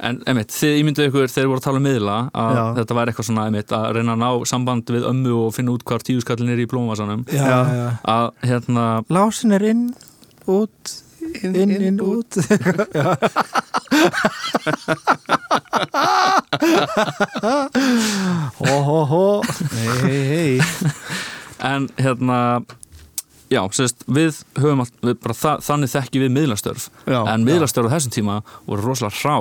En 0.04 0.18
einmitt, 0.28 0.52
þið 0.52 0.80
ímynduðu 0.82 1.08
ykkur 1.10 1.30
þegar 1.32 1.34
þið 1.36 1.50
voru 1.52 1.62
að 1.62 1.66
tala 1.66 1.80
um 1.80 1.86
miðla 1.88 2.16
að 2.36 2.58
Já. 2.58 2.64
þetta 2.80 2.98
væri 2.98 3.12
eitthvað 3.14 3.28
svona 3.30 3.46
einmitt 3.48 3.72
að 3.78 3.86
reyna 3.96 4.16
að 4.16 4.22
ná 4.26 4.30
samband 4.52 4.92
við 4.92 5.08
ömmu 5.12 5.36
og 5.40 5.54
finna 5.56 5.72
út 5.76 5.86
hvar 5.88 6.04
tíuskallin 6.04 6.52
er 6.52 6.60
í 6.60 6.68
blómasanum 6.68 7.24
að 7.32 8.28
hérna 8.44 8.86
Lásin 9.16 9.56
er 9.56 9.64
inn, 9.72 9.86
út 10.52 10.96
inn, 11.42 11.72
inn, 11.72 12.00
út. 12.04 12.38
Já. 12.96 13.16
Hó, 18.60 18.74
hó, 18.84 19.00
hó 19.10 19.42
Hei, 19.74 19.88
hei, 20.04 20.26
hei 20.30 20.60
en 21.66 21.88
hérna 21.98 22.40
já, 23.54 23.62
sérst, 23.78 24.06
við 24.08 24.40
höfum 24.60 24.84
allt, 24.86 24.94
við 25.06 25.18
bara 25.24 25.38
þa 25.38 25.56
þannig 25.66 25.92
þekki 25.94 26.22
við 26.26 26.32
miðlastörf. 26.38 26.88
Já, 27.06 27.20
en 27.34 27.46
miðlastörf 27.48 27.92
á 27.92 27.96
þessum 27.98 28.16
tíma 28.16 28.38
voru 28.66 28.88
rosalega 28.90 29.20
hrá 29.22 29.36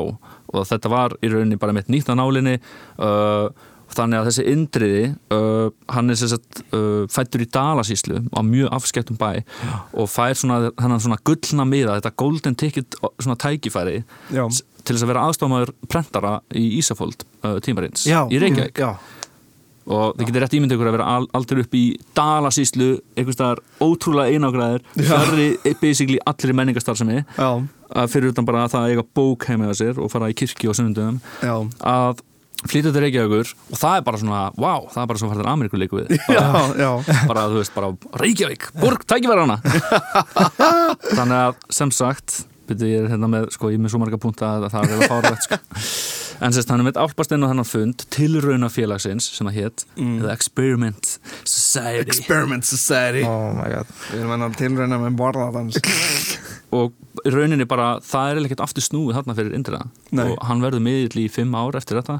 og 0.54 0.66
þetta 0.70 0.90
var 0.92 1.14
í 1.24 1.30
rauninni 1.32 1.58
bara 1.60 1.74
mitt 1.76 1.88
nýtt 1.90 2.10
á 2.10 2.14
nálinni 2.18 2.58
uh, 3.02 3.48
þannig 3.94 4.20
að 4.20 4.28
þessi 4.28 4.44
indriði 4.50 5.02
uh, 5.34 5.70
hann 5.94 6.10
er 6.12 6.18
sérst 6.18 6.60
uh, 6.74 7.04
fættur 7.12 7.44
í 7.44 7.48
Dalasíslu 7.54 8.20
á 8.34 8.40
mjög 8.46 8.70
afskektum 8.74 9.18
bæ 9.20 9.42
og 9.92 10.08
fær 10.10 10.36
svona 10.38 10.70
svona 10.74 11.18
gullna 11.26 11.66
miða, 11.68 11.98
þetta 11.98 12.14
golden 12.20 12.56
ticket 12.58 12.96
svona 13.22 13.38
tækifæri 13.40 14.00
Já, 14.34 14.46
til 14.84 14.94
þess 14.96 15.04
að 15.06 15.12
vera 15.12 15.26
aðstofmaður 15.28 15.74
prentara 15.90 16.38
í 16.54 16.64
Ísafold 16.80 17.26
uh, 17.44 17.58
tímarins 17.64 18.06
Já, 18.08 18.24
í 18.30 18.40
Reykjavík. 18.42 18.78
já. 18.82 18.94
Og 19.86 20.14
þið 20.18 20.26
getur 20.30 20.44
rétt 20.44 20.56
ímyndið 20.58 20.76
ykkur 20.78 20.88
að 20.90 20.96
vera 20.98 21.08
al- 21.18 21.28
aldrei 21.36 21.60
upp 21.64 21.74
í 21.76 21.84
Dalasíslu, 22.16 22.90
einhvers 23.16 23.36
staðar 23.38 23.60
ótrúlega 23.84 24.32
einagræðir, 24.36 24.84
fjarrri 24.96 25.48
basically 25.82 26.18
allir 26.26 26.54
menningastarfsemi 26.60 27.24
að 27.94 28.08
fyrir 28.14 28.32
utan 28.32 28.46
bara 28.48 28.64
að 28.64 28.72
það 28.78 28.92
eiga 28.94 29.04
bók 29.14 29.44
heima 29.50 29.68
á 29.68 29.74
sér 29.76 29.98
og 30.00 30.08
fara 30.12 30.30
í 30.32 30.36
kirkju 30.38 30.70
og 30.72 30.78
sunnundum 30.78 31.18
að 31.84 32.22
flytja 32.64 32.94
til 32.94 33.02
Reykjavíkur 33.04 33.50
og 33.74 33.76
það 33.76 33.98
er 33.98 34.04
bara 34.06 34.18
svona, 34.22 34.40
wow, 34.56 34.86
það 34.88 35.02
er 35.02 35.08
bara 35.10 35.20
svo 35.20 35.28
færður 35.28 35.48
Ameríku 35.52 35.76
líku 35.76 35.98
við. 36.00 36.14
Já, 36.32 36.44
já, 36.80 36.90
bara, 37.28 37.42
þú 37.52 37.58
veist, 37.60 37.74
bara 37.76 37.90
Reykjavík, 38.22 38.70
borg, 38.80 39.04
tækifærana. 39.04 39.58
Þannig 41.18 41.36
að 41.42 41.58
sem 41.76 41.92
sagt 41.94 42.38
byrju, 42.64 42.88
ég 42.88 43.02
er 43.04 43.10
hérna 43.12 43.28
með, 43.28 43.50
sko, 43.52 43.68
ég 43.68 43.76
er 43.76 43.84
með 43.84 43.92
svo 43.92 44.00
marga 44.00 44.16
punta 44.22 44.54
að 44.56 44.70
það 44.72 44.86
er 44.86 44.94
vel 44.94 45.08
fárlegt, 45.12 45.44
sko 45.44 45.58
en 46.40 46.54
sérst, 46.54 46.70
hann 46.72 46.82
er 46.82 46.88
með 46.88 47.00
álpasteinu 47.02 47.48
hennar 47.50 47.66
fund 47.68 48.04
tilrauna 48.14 48.70
félagsins 48.72 49.28
sem 49.36 49.48
það 49.48 49.58
hétt 49.58 49.84
The 49.96 50.30
Experiment 50.32 51.18
Society. 51.42 52.06
Experiment 52.06 52.66
Society. 52.68 53.24
Oh 53.28 53.52
my 53.56 53.68
god. 53.72 53.92
Við 54.10 54.22
erum 54.22 54.34
enn 54.36 54.46
að 54.48 54.56
tilræna 54.60 55.00
með 55.02 55.18
borðadans 55.20 55.78
og 56.78 56.94
rauninni 57.30 57.66
bara, 57.70 57.98
það 58.04 58.32
er 58.32 58.42
ekkert 58.48 58.64
aftur 58.66 58.84
snúið 58.84 59.20
þarna 59.20 59.36
fyrir 59.38 59.54
Indriða 59.58 59.84
Nei. 60.10 60.26
og 60.26 60.42
hann 60.48 60.64
verður 60.64 60.82
miðill 60.84 61.24
í 61.24 61.28
fimm 61.32 61.54
ár 61.54 61.78
eftir 61.78 62.00
þetta. 62.00 62.18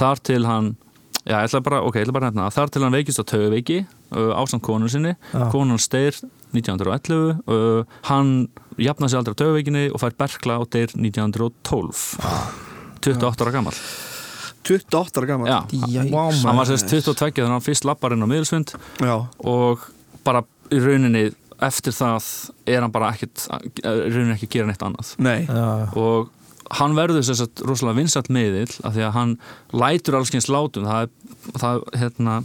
Þar 0.00 0.22
til 0.26 0.42
hann 0.48 0.74
já, 1.22 1.36
ég 1.36 1.46
ætla 1.46 1.62
bara, 1.66 1.82
ok, 1.86 2.00
ég 2.00 2.06
ætla 2.06 2.16
bara 2.16 2.30
hérna 2.30 2.50
þar 2.54 2.72
til 2.72 2.82
hann 2.86 2.96
veikist 2.96 3.22
á 3.22 3.24
tauveiki 3.26 3.82
uh, 3.84 4.32
ásamt 4.38 4.64
konun 4.66 4.90
sinni. 4.90 5.14
Já. 5.32 5.46
konun 5.54 5.82
steyr 5.82 6.18
1911 6.56 7.42
uh, 7.46 7.98
hann 8.10 8.48
jafna 8.78 9.08
sig 9.08 9.18
aldrei 9.18 9.34
á 9.34 9.40
taugaveikinni 9.42 9.88
og 9.92 10.02
fær 10.02 10.16
berkla 10.18 10.60
og 10.62 10.70
deyr 10.74 10.94
1912 10.94 12.65
28 13.04 13.46
ára 13.46 13.54
gammal 13.58 13.80
28 14.66 15.20
ára 15.20 15.30
gammal 15.30 15.50
Já. 15.50 15.60
Vá, 16.10 16.22
hann 16.32 16.60
var 16.60 16.68
sérst 16.68 16.90
22 16.90 17.32
þegar 17.36 17.52
hann 17.54 17.64
fyrst 17.64 17.86
lappar 17.88 18.16
inn 18.16 18.24
á 18.24 18.28
miðilsvund 18.30 18.76
Já, 19.02 19.16
og 19.44 19.84
bara 20.26 20.42
í 20.74 20.80
rauninni 20.82 21.28
eftir 21.64 21.94
það 21.96 22.24
er 22.68 22.84
hann 22.84 22.92
bara 22.92 23.12
ekkert 23.14 23.46
í 23.78 23.84
rauninni 23.86 24.34
ekki 24.36 24.48
að 24.48 24.56
gera 24.56 24.70
neitt 24.70 24.82
annað. 24.84 25.12
Nei. 25.22 25.46
Og 25.96 26.32
hann 26.76 26.96
verður 26.98 27.22
að 27.22 27.62
rosalega 27.68 28.00
vinsalt 28.00 28.28
miðill 28.32 28.72
af 28.82 28.96
því 28.96 29.04
að 29.06 29.14
hann 29.14 29.34
lætur 29.72 30.18
alls 30.18 30.32
kynns 30.34 30.50
látum. 30.50 30.88
Það 30.88 31.06
er, 31.06 31.10
það, 31.62 31.82
hérna 32.02 32.36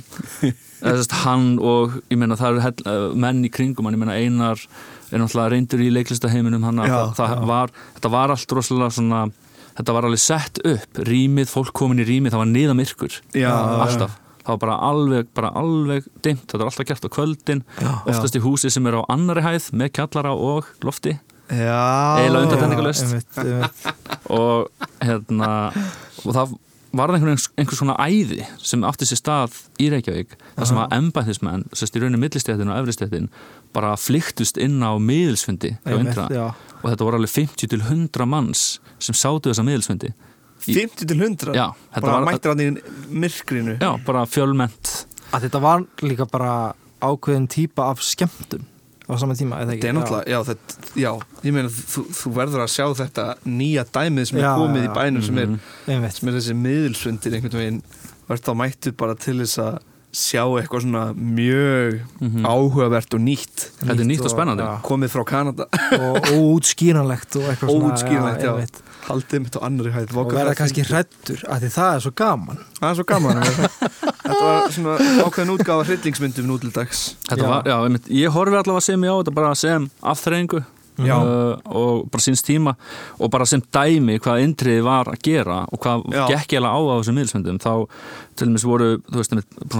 að 0.91 1.15
hann 1.23 1.47
og 1.59 1.99
ég 2.11 2.21
meina 2.21 2.39
það 2.39 2.61
eru 2.61 2.91
eh, 2.93 3.05
menn 3.25 3.43
í 3.47 3.51
kringum 3.53 3.87
hann, 3.87 3.97
ég 3.97 4.03
meina 4.03 4.19
einar 4.19 4.61
er 5.11 5.19
náttúrulega 5.19 5.55
reyndur 5.55 5.83
í 5.83 5.91
leiklistaheiminum 5.97 6.67
hann. 6.69 6.83
Að 6.85 7.15
það, 7.17 7.35
það 7.35 7.47
var, 7.51 7.75
þetta 7.97 8.13
var 8.15 8.35
allt 8.35 8.57
rosalega 8.59 8.95
svona 8.95 9.25
þetta 9.81 9.95
var 9.97 10.07
alveg 10.07 10.21
sett 10.21 10.61
upp, 10.67 11.01
rýmið, 11.07 11.49
fólk 11.51 11.73
komin 11.77 12.01
í 12.03 12.07
rýmið 12.07 12.35
það 12.35 12.43
var 12.43 12.51
niða 12.51 12.77
myrkur, 12.77 13.17
Já, 13.37 13.51
alltaf. 13.51 14.19
Það 14.41 14.55
var 14.55 14.61
bara 14.63 14.77
alveg, 14.87 15.27
bara 15.37 15.51
alveg 15.59 16.07
dimmt, 16.25 16.47
þetta 16.47 16.63
er 16.63 16.69
alltaf 16.71 16.87
gert 16.89 17.05
á 17.05 17.09
kvöldin 17.13 17.61
oftast 18.09 18.37
í 18.37 18.41
húsi 18.41 18.71
sem 18.73 18.87
er 18.89 18.97
á 18.97 19.01
annari 19.13 19.43
hæð 19.45 19.69
með 19.77 19.93
kjallara 19.99 20.33
og 20.33 20.71
lofti. 20.85 21.13
Já 21.51 22.25
undantekningarlaust. 22.31 23.05
einmitt, 23.05 23.37
einmitt. 23.37 23.85
og 24.39 24.69
hérna 25.03 25.51
og 26.23 26.35
það 26.37 26.53
var 26.91 27.13
einhvern 27.15 27.39
einhver 27.59 27.77
svona 27.77 27.95
æði 28.03 28.45
sem 28.59 28.83
átti 28.87 29.07
sér 29.07 29.19
stað 29.19 29.59
í 29.79 29.87
Reykjavík 29.91 30.33
þar 30.57 30.69
sem 30.69 30.79
að 30.81 30.95
embættismenn, 30.97 31.65
sérst 31.75 31.95
í 31.95 32.01
rauninni 32.01 32.19
millistjættin 32.19 32.71
og 32.71 32.81
efristjættin 32.81 33.29
bara 33.75 33.93
flyktust 33.99 34.59
inn 34.59 34.81
á 34.83 34.91
miðilsfundi 34.99 35.75
Indra 35.87 36.27
já. 36.31 36.45
Og 36.81 36.89
þetta 36.91 37.05
voru 37.07 37.19
alveg 37.21 37.29
50 37.35 37.67
til 37.71 37.79
100 37.81 38.25
manns 38.29 38.79
sem 38.99 39.13
sátu 39.17 39.49
þessa 39.51 39.65
miðilsfundi. 39.67 40.13
50 40.65 41.07
til 41.09 41.17
100 41.17 41.55
Já, 41.57 41.67
þetta 41.93 42.01
Bara 42.01 42.19
var- 42.19 42.33
mættir 42.33 42.51
hann 42.51 42.59
í 42.59 42.81
myrkrinu? 43.09 43.77
Já, 43.81 43.91
bara 44.05 44.25
fjölmennt. 44.29 45.05
Að 45.33 45.47
þetta 45.47 45.61
var 45.61 45.85
líka 46.01 46.25
bara 46.29 46.73
ákveðin 47.01 47.47
típa 47.49 47.89
af 47.89 48.01
skemmtum 48.05 48.67
á 49.09 49.17
sama 49.19 49.33
tíma, 49.33 49.57
eða 49.63 49.73
ekki? 49.73 49.81
Þetta 49.81 49.89
er 49.89 49.95
náttúrulega, 49.97 50.27
já, 50.29 50.39
þetta, 50.43 50.75
já, 51.01 51.11
ég 51.43 51.53
meina 51.55 51.69
þú, 51.69 52.03
þú 52.15 52.33
verður 52.35 52.61
að 52.63 52.69
sjá 52.71 52.85
þetta 53.01 53.25
nýja 53.45 53.83
dæmið 53.91 54.27
sem 54.29 54.37
er 54.37 54.43
Já, 54.45 54.51
komið 54.55 54.83
í 54.83 54.87
já. 54.87 54.93
bænum 54.95 55.23
sem, 55.25 55.37
er, 55.41 55.47
Já, 55.87 55.93
einmitt. 55.95 56.13
sem 56.13 56.29
er 56.29 56.33
þessi 56.37 56.55
miðilsfundir 56.61 57.33
einhvern 57.35 57.57
veginn, 57.59 57.81
verður 58.29 58.45
þá 58.45 58.53
mættu 58.61 58.93
bara 58.95 59.15
til 59.15 59.37
þess 59.41 59.57
að 59.59 59.79
sjá 60.11 60.43
eitthvað 60.59 60.83
svona 60.85 61.03
mjög 61.15 61.99
Mhm. 62.21 62.45
áhugavert 62.45 63.13
og 63.15 63.21
nýtt 63.23 63.67
Þetta 63.81 63.99
er 64.01 64.07
nýtt 64.09 64.25
og 64.25 64.31
spennandi. 64.33 64.63
já. 64.63 64.81
komið 64.83 65.09
frá 65.13 65.23
Kanada 65.25 65.65
og 66.03 66.17
óútskýranlegt 66.35 67.35
og 67.39 67.43
eitthvað 67.51 67.69
svona 67.71 67.93
Óútskýranlegt, 67.95 68.43
já. 68.43 68.51
einmitt. 68.53 68.81
haldið 69.07 69.39
mitt 69.45 69.55
á 69.55 69.59
annari 69.65 69.91
hæð 69.95 70.17
og 70.17 70.31
verða 70.35 70.55
kannski 70.55 70.83
hrættur 70.85 71.39
að 71.49 71.63
því 71.65 71.69
það 71.77 71.95
er 71.95 71.99
svo 72.05 72.11
gaman 72.15 72.57
Það 72.79 72.89
er 72.91 72.95
svo 72.99 73.05
gaman 73.07 73.41
Þetta 73.41 74.43
var 74.43 74.69
svona 74.75 74.97
ákveðin 75.25 75.53
útgáfa 75.57 75.85
hryllingsmyndum 75.89 76.45
nú 76.51 76.59
til 76.61 76.71
dags 76.75 77.15
Þetta 77.29 77.41
Já. 77.41 77.49
var, 77.49 77.63
já, 77.65 77.77
einmitt, 77.85 78.07
ég 78.11 78.29
horfi 78.35 78.55
allavega 78.59 78.81
sem 78.81 79.01
ég 79.01 79.09
á 79.11 79.15
þetta 79.23 79.33
bara 79.33 79.55
sem 79.55 79.89
afþreyingu 80.03 80.59
Já. 80.61 80.65
Uh, 81.09 81.71
og 81.71 82.09
bara 82.11 82.25
síns 82.25 82.43
tíma 82.45 82.75
og 83.19 83.31
bara 83.33 83.47
sem 83.49 83.63
dæmi 83.73 84.19
hvað 84.21 84.45
indriði 84.45 84.85
var 84.85 85.11
að 85.11 85.21
gera 85.27 85.61
og 85.71 85.81
hvað 85.83 86.05
Já. 86.13 86.25
gekk 86.35 86.57
ég 86.57 86.61
alveg 86.61 86.71
á 86.71 86.79
á 86.81 86.99
þessum 87.01 87.19
miðilsmyndum 87.19 87.61
þá 87.61 87.73
til 88.39 88.47
dæmis 88.47 88.65
voru, 88.65 88.91
þú 89.11 89.19
veist, 89.19 89.35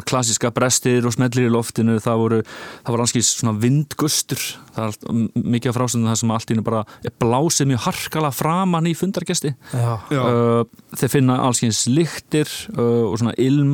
klassíska 0.10 0.52
brestir 0.54 1.06
og 1.08 1.16
smellir 1.16 1.48
í 1.48 1.54
loftinu 1.54 1.98
það 2.04 2.24
voru, 2.24 2.42
það 2.84 2.96
var 2.96 3.04
anskís 3.06 3.32
svona 3.38 3.56
vindgustur 3.62 4.44
það 4.76 4.84
er 4.84 4.90
allt, 4.90 5.06
mikið 5.36 5.72
af 5.72 5.78
frásendum 5.78 6.10
það 6.12 6.20
sem 6.22 6.34
allt 6.36 6.52
í 6.52 6.58
einu 6.58 6.66
bara 6.68 6.82
er 7.08 7.16
blásið 7.24 7.70
mjög 7.72 7.84
harkala 7.88 8.32
framan 8.36 8.90
í 8.90 8.94
fundargesti. 8.98 9.54
Uh, 9.76 10.64
þeir 11.00 11.14
finna 11.16 11.40
allskyns 11.48 11.84
lyktir 11.92 12.52
uh, 12.76 13.10
og 13.10 13.18
svona 13.22 13.36
ilm 13.42 13.74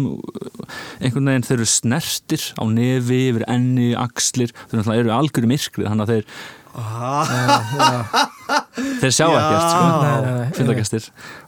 einhvern 1.02 1.32
veginn 1.32 1.48
þeir 1.48 1.58
eru 1.60 1.70
snertir 1.72 2.48
á 2.58 2.64
nefi, 2.70 3.22
yfir 3.32 3.48
enni, 3.50 3.92
axlir 3.98 4.54
þeir 4.72 4.94
eru 5.02 5.14
algjör 5.16 5.48
í 5.48 5.52
myrkrið 5.54 5.92
þannig 5.92 6.08
að 6.08 6.14
þeir, 6.16 6.40
þeir 9.02 9.14
sjá 9.14 9.26
Já. 9.26 9.38
ekkert 9.40 9.68
sko, 9.68 9.86
fundagestir 10.58 11.04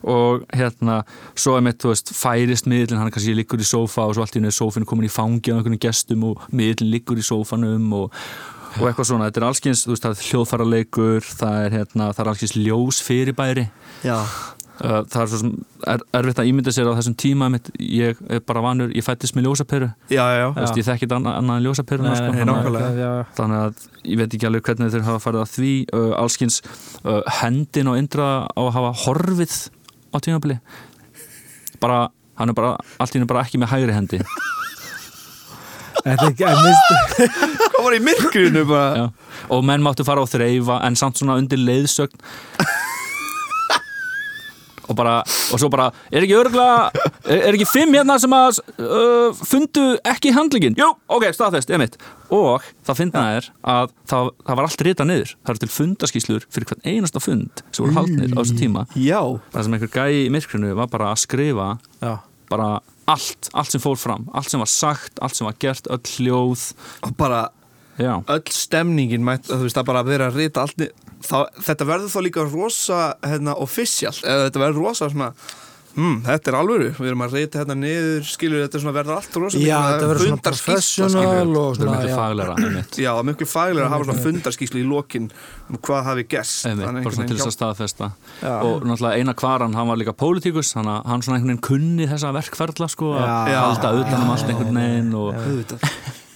og 0.09 0.33
hérna, 0.55 0.95
svo 1.37 1.51
er 1.57 1.63
mitt, 1.65 1.79
þú 1.81 1.87
veist 1.93 2.07
færist 2.17 2.65
miðlinn, 2.69 2.99
hann 3.01 3.11
kannski 3.13 3.35
liggur 3.37 3.61
í 3.61 3.67
sófa 3.67 4.01
og 4.07 4.13
svo 4.17 4.23
allt 4.25 4.37
í 4.37 4.39
einu 4.41 4.51
er 4.51 4.57
sófinu 4.57 4.85
komin 4.89 5.09
í 5.09 5.13
fangi 5.13 5.49
á 5.53 5.55
einhvern 5.57 5.81
gestum 5.81 6.21
og 6.31 6.35
miðlinn 6.49 6.93
liggur 6.93 7.17
í 7.21 7.25
sófanum 7.25 7.87
og 8.03 8.07
og 8.77 8.85
eitthvað 8.85 9.07
svona, 9.09 9.27
þetta 9.29 9.39
er 9.41 9.47
allskyns, 9.47 9.79
þú 9.81 9.89
veist, 9.95 10.03
það 10.05 10.13
er 10.13 10.27
hljóðfæraleikur, 10.29 11.21
það 11.39 11.55
er 11.63 11.71
hérna, 11.73 12.05
það 12.13 12.21
er 12.21 12.29
allskyns 12.31 12.53
ljós 12.59 12.97
fyrirbæri. 13.01 13.63
Já, 14.05 14.17
það 14.79 15.21
er 15.21 15.29
svo 15.31 15.39
sem 15.41 15.53
er, 15.91 16.03
erfitt 16.19 16.41
að 16.41 16.49
ímynda 16.49 16.73
sér 16.73 16.87
á 16.87 16.95
þessum 16.97 17.15
tíma 17.19 17.49
mitt, 17.51 17.69
ég 17.83 18.19
er 18.31 18.43
bara 18.47 18.63
vanur, 18.63 18.91
ég 18.95 19.03
fættist 19.05 19.35
með 19.35 19.49
veist, 20.55 20.77
ég 20.79 20.87
þekki 20.87 21.05
þetta 21.05 21.17
annað, 21.19 21.39
annað 21.41 21.59
en 21.59 21.65
ljósaperuna 21.67 22.13
sko, 22.15 22.29
nei, 22.35 22.45
þannig, 22.45 23.33
þannig 23.39 23.63
að 23.63 23.83
ég 24.13 24.21
veit 24.21 24.37
ekki 24.37 24.49
alveg 24.49 24.69
hvernig 24.69 24.93
þeir 24.93 25.07
hafa 25.09 25.23
farið 25.25 25.43
að 25.43 25.51
því. 25.55 25.73
Uh, 25.91 26.13
allskins 26.19 26.61
uh, 27.03 27.19
hendin 27.41 27.91
og 27.91 27.99
indra 27.99 28.29
á 28.47 28.61
að 28.61 28.71
hafa 28.77 28.93
horfið 29.03 29.57
á 30.15 30.17
tímabili. 30.23 30.59
Bara, 31.83 32.05
hann 32.39 32.53
er 32.53 32.57
bara 32.57 32.77
allt 32.99 33.15
í 33.15 33.19
hennu 33.19 33.29
bara 33.29 33.43
ekki 33.43 33.59
með 33.59 33.73
hægri 33.75 33.97
hendi. 33.97 34.23
Er 36.07 36.15
Hvað 36.19 37.83
var 37.83 37.95
í 37.95 37.99
myrkrinu 38.03 38.61
bara? 38.67 38.87
Já. 38.95 39.07
og 39.55 39.63
menn 39.67 39.83
máttu 39.83 40.05
fara 40.07 40.23
á 40.23 40.27
þreifa 40.29 40.79
en 40.87 40.95
samt 40.99 41.19
svona 41.19 41.35
undir 41.39 41.59
leiðsögn 41.59 42.15
og 44.89 44.97
bara, 44.97 45.19
og 45.53 45.61
svo 45.61 45.69
bara 45.71 45.89
er 46.09 46.25
ekki 46.25 46.37
örgla 46.39 46.67
er, 46.89 47.43
er 47.43 47.53
ekki 47.53 47.67
fimm 47.69 47.93
hérna 47.93 48.17
sem 48.21 48.33
að 48.33 48.61
uh, 48.81 49.43
fundu 49.45 49.91
ekki 50.07 50.33
handlingin? 50.35 50.77
Jú, 50.79 50.89
ok, 51.07 51.29
staðfest, 51.35 51.71
emitt 51.75 51.99
og 52.29 52.65
það 52.85 52.99
finna 52.99 53.23
er 53.37 53.49
að 53.65 53.93
það, 54.09 54.31
það 54.45 54.59
var 54.59 54.67
allt 54.67 54.83
rita 54.85 55.05
niður. 55.07 55.33
Það 55.41 55.53
eru 55.53 55.61
til 55.63 55.71
fundaskíslur 55.73 56.45
fyrir 56.53 56.69
hvern 56.69 56.85
einasta 56.85 57.21
fund 57.23 57.63
sem 57.71 57.85
voru 57.85 57.97
haldnir 57.97 58.33
á 58.33 58.39
þessu 58.41 58.57
tíma. 58.59 58.85
Já, 58.93 59.21
það 59.53 59.65
sem 59.65 59.77
einhver 59.77 59.93
gæi 59.95 60.25
í 60.25 60.31
myrkrinu 60.33 60.75
var 60.77 60.91
bara 60.93 61.11
að 61.13 61.23
skrifa 61.23 61.69
Já. 62.03 62.13
bara 62.51 62.69
allt, 63.09 63.49
allt 63.57 63.73
sem 63.73 63.81
fór 63.81 63.97
fram. 63.97 64.27
Allt 64.37 64.51
sem 64.51 64.61
var 64.61 64.69
sagt, 64.69 65.17
allt 65.25 65.37
sem 65.37 65.49
var 65.49 65.57
gert, 65.61 65.89
öll 65.89 66.13
hljóð. 66.17 66.67
Og 67.07 67.15
bara 67.17 67.47
já, 67.99 68.13
öll 68.35 68.53
stemningin 68.55 69.25
mætt, 69.27 69.49
þú 69.49 69.63
veist, 69.65 69.77
það 69.79 69.89
bara 69.91 70.03
að 70.03 70.11
vera 70.13 70.29
að 70.31 70.41
rita 70.41 70.65
allt 70.65 70.85
þá, 71.25 71.39
þetta 71.69 71.89
verður 71.89 72.13
þá 72.13 72.19
líka 72.27 72.45
rosa 72.49 72.99
hérna, 73.25 73.57
official, 73.59 74.15
eða 74.23 74.47
þetta 74.47 74.63
verður 74.65 74.87
rosa 74.87 75.11
svona 75.11 75.33
Hmm, 75.97 76.19
þetta 76.21 76.51
er 76.51 76.55
alvöru, 76.59 76.89
við 76.95 77.09
erum 77.09 77.23
að 77.25 77.33
reyta 77.35 77.59
hérna 77.63 77.75
niður, 77.75 78.25
skilur 78.29 78.61
þetta 78.61 78.79
svona 78.83 78.93
verður 78.93 79.15
allt 79.15 79.37
rosa 79.41 79.57
Já, 79.59 79.63
mikið 79.73 79.89
þetta 79.89 80.09
verður 80.11 80.27
svona 80.27 80.43
professional 80.45 81.57
og 81.59 81.79
svona, 81.79 81.95
miklu 81.95 82.11
einmitt, 82.67 82.99
Já, 83.01 83.09
miklu 83.25 83.47
faglega 83.49 83.87
að 83.87 83.95
hafa 83.95 84.07
svona 84.07 84.25
fundarskýslu 84.27 84.83
í 84.83 84.85
lokin 84.85 85.27
um 85.65 85.81
hvað 85.89 86.05
hafi 86.11 86.27
einhvern 86.69 87.31
til 87.33 87.39
þess 87.39 87.49
að 87.49 87.57
staðfesta. 87.57 88.11
Já. 88.43 88.53
og 88.69 88.85
náttúrulega 88.85 89.17
eina 89.17 89.35
kvaran, 89.41 89.75
hann 89.79 89.89
var 89.89 89.99
líka 89.99 90.13
pólitíkus 90.13 90.75
hann, 90.77 90.93
hann 91.09 91.25
svona 91.25 91.39
einhvern 91.39 91.55
veginn 91.55 91.65
kunni 91.71 92.09
þessa 92.13 92.33
verkferðla 92.37 92.91
sko, 92.93 93.13
að 93.17 93.53
halda 93.57 93.93
utan 94.03 94.23
um 94.23 94.33
allt 94.37 94.53
einhvern 94.53 94.83
veginn 94.83 95.13
og 95.17 96.27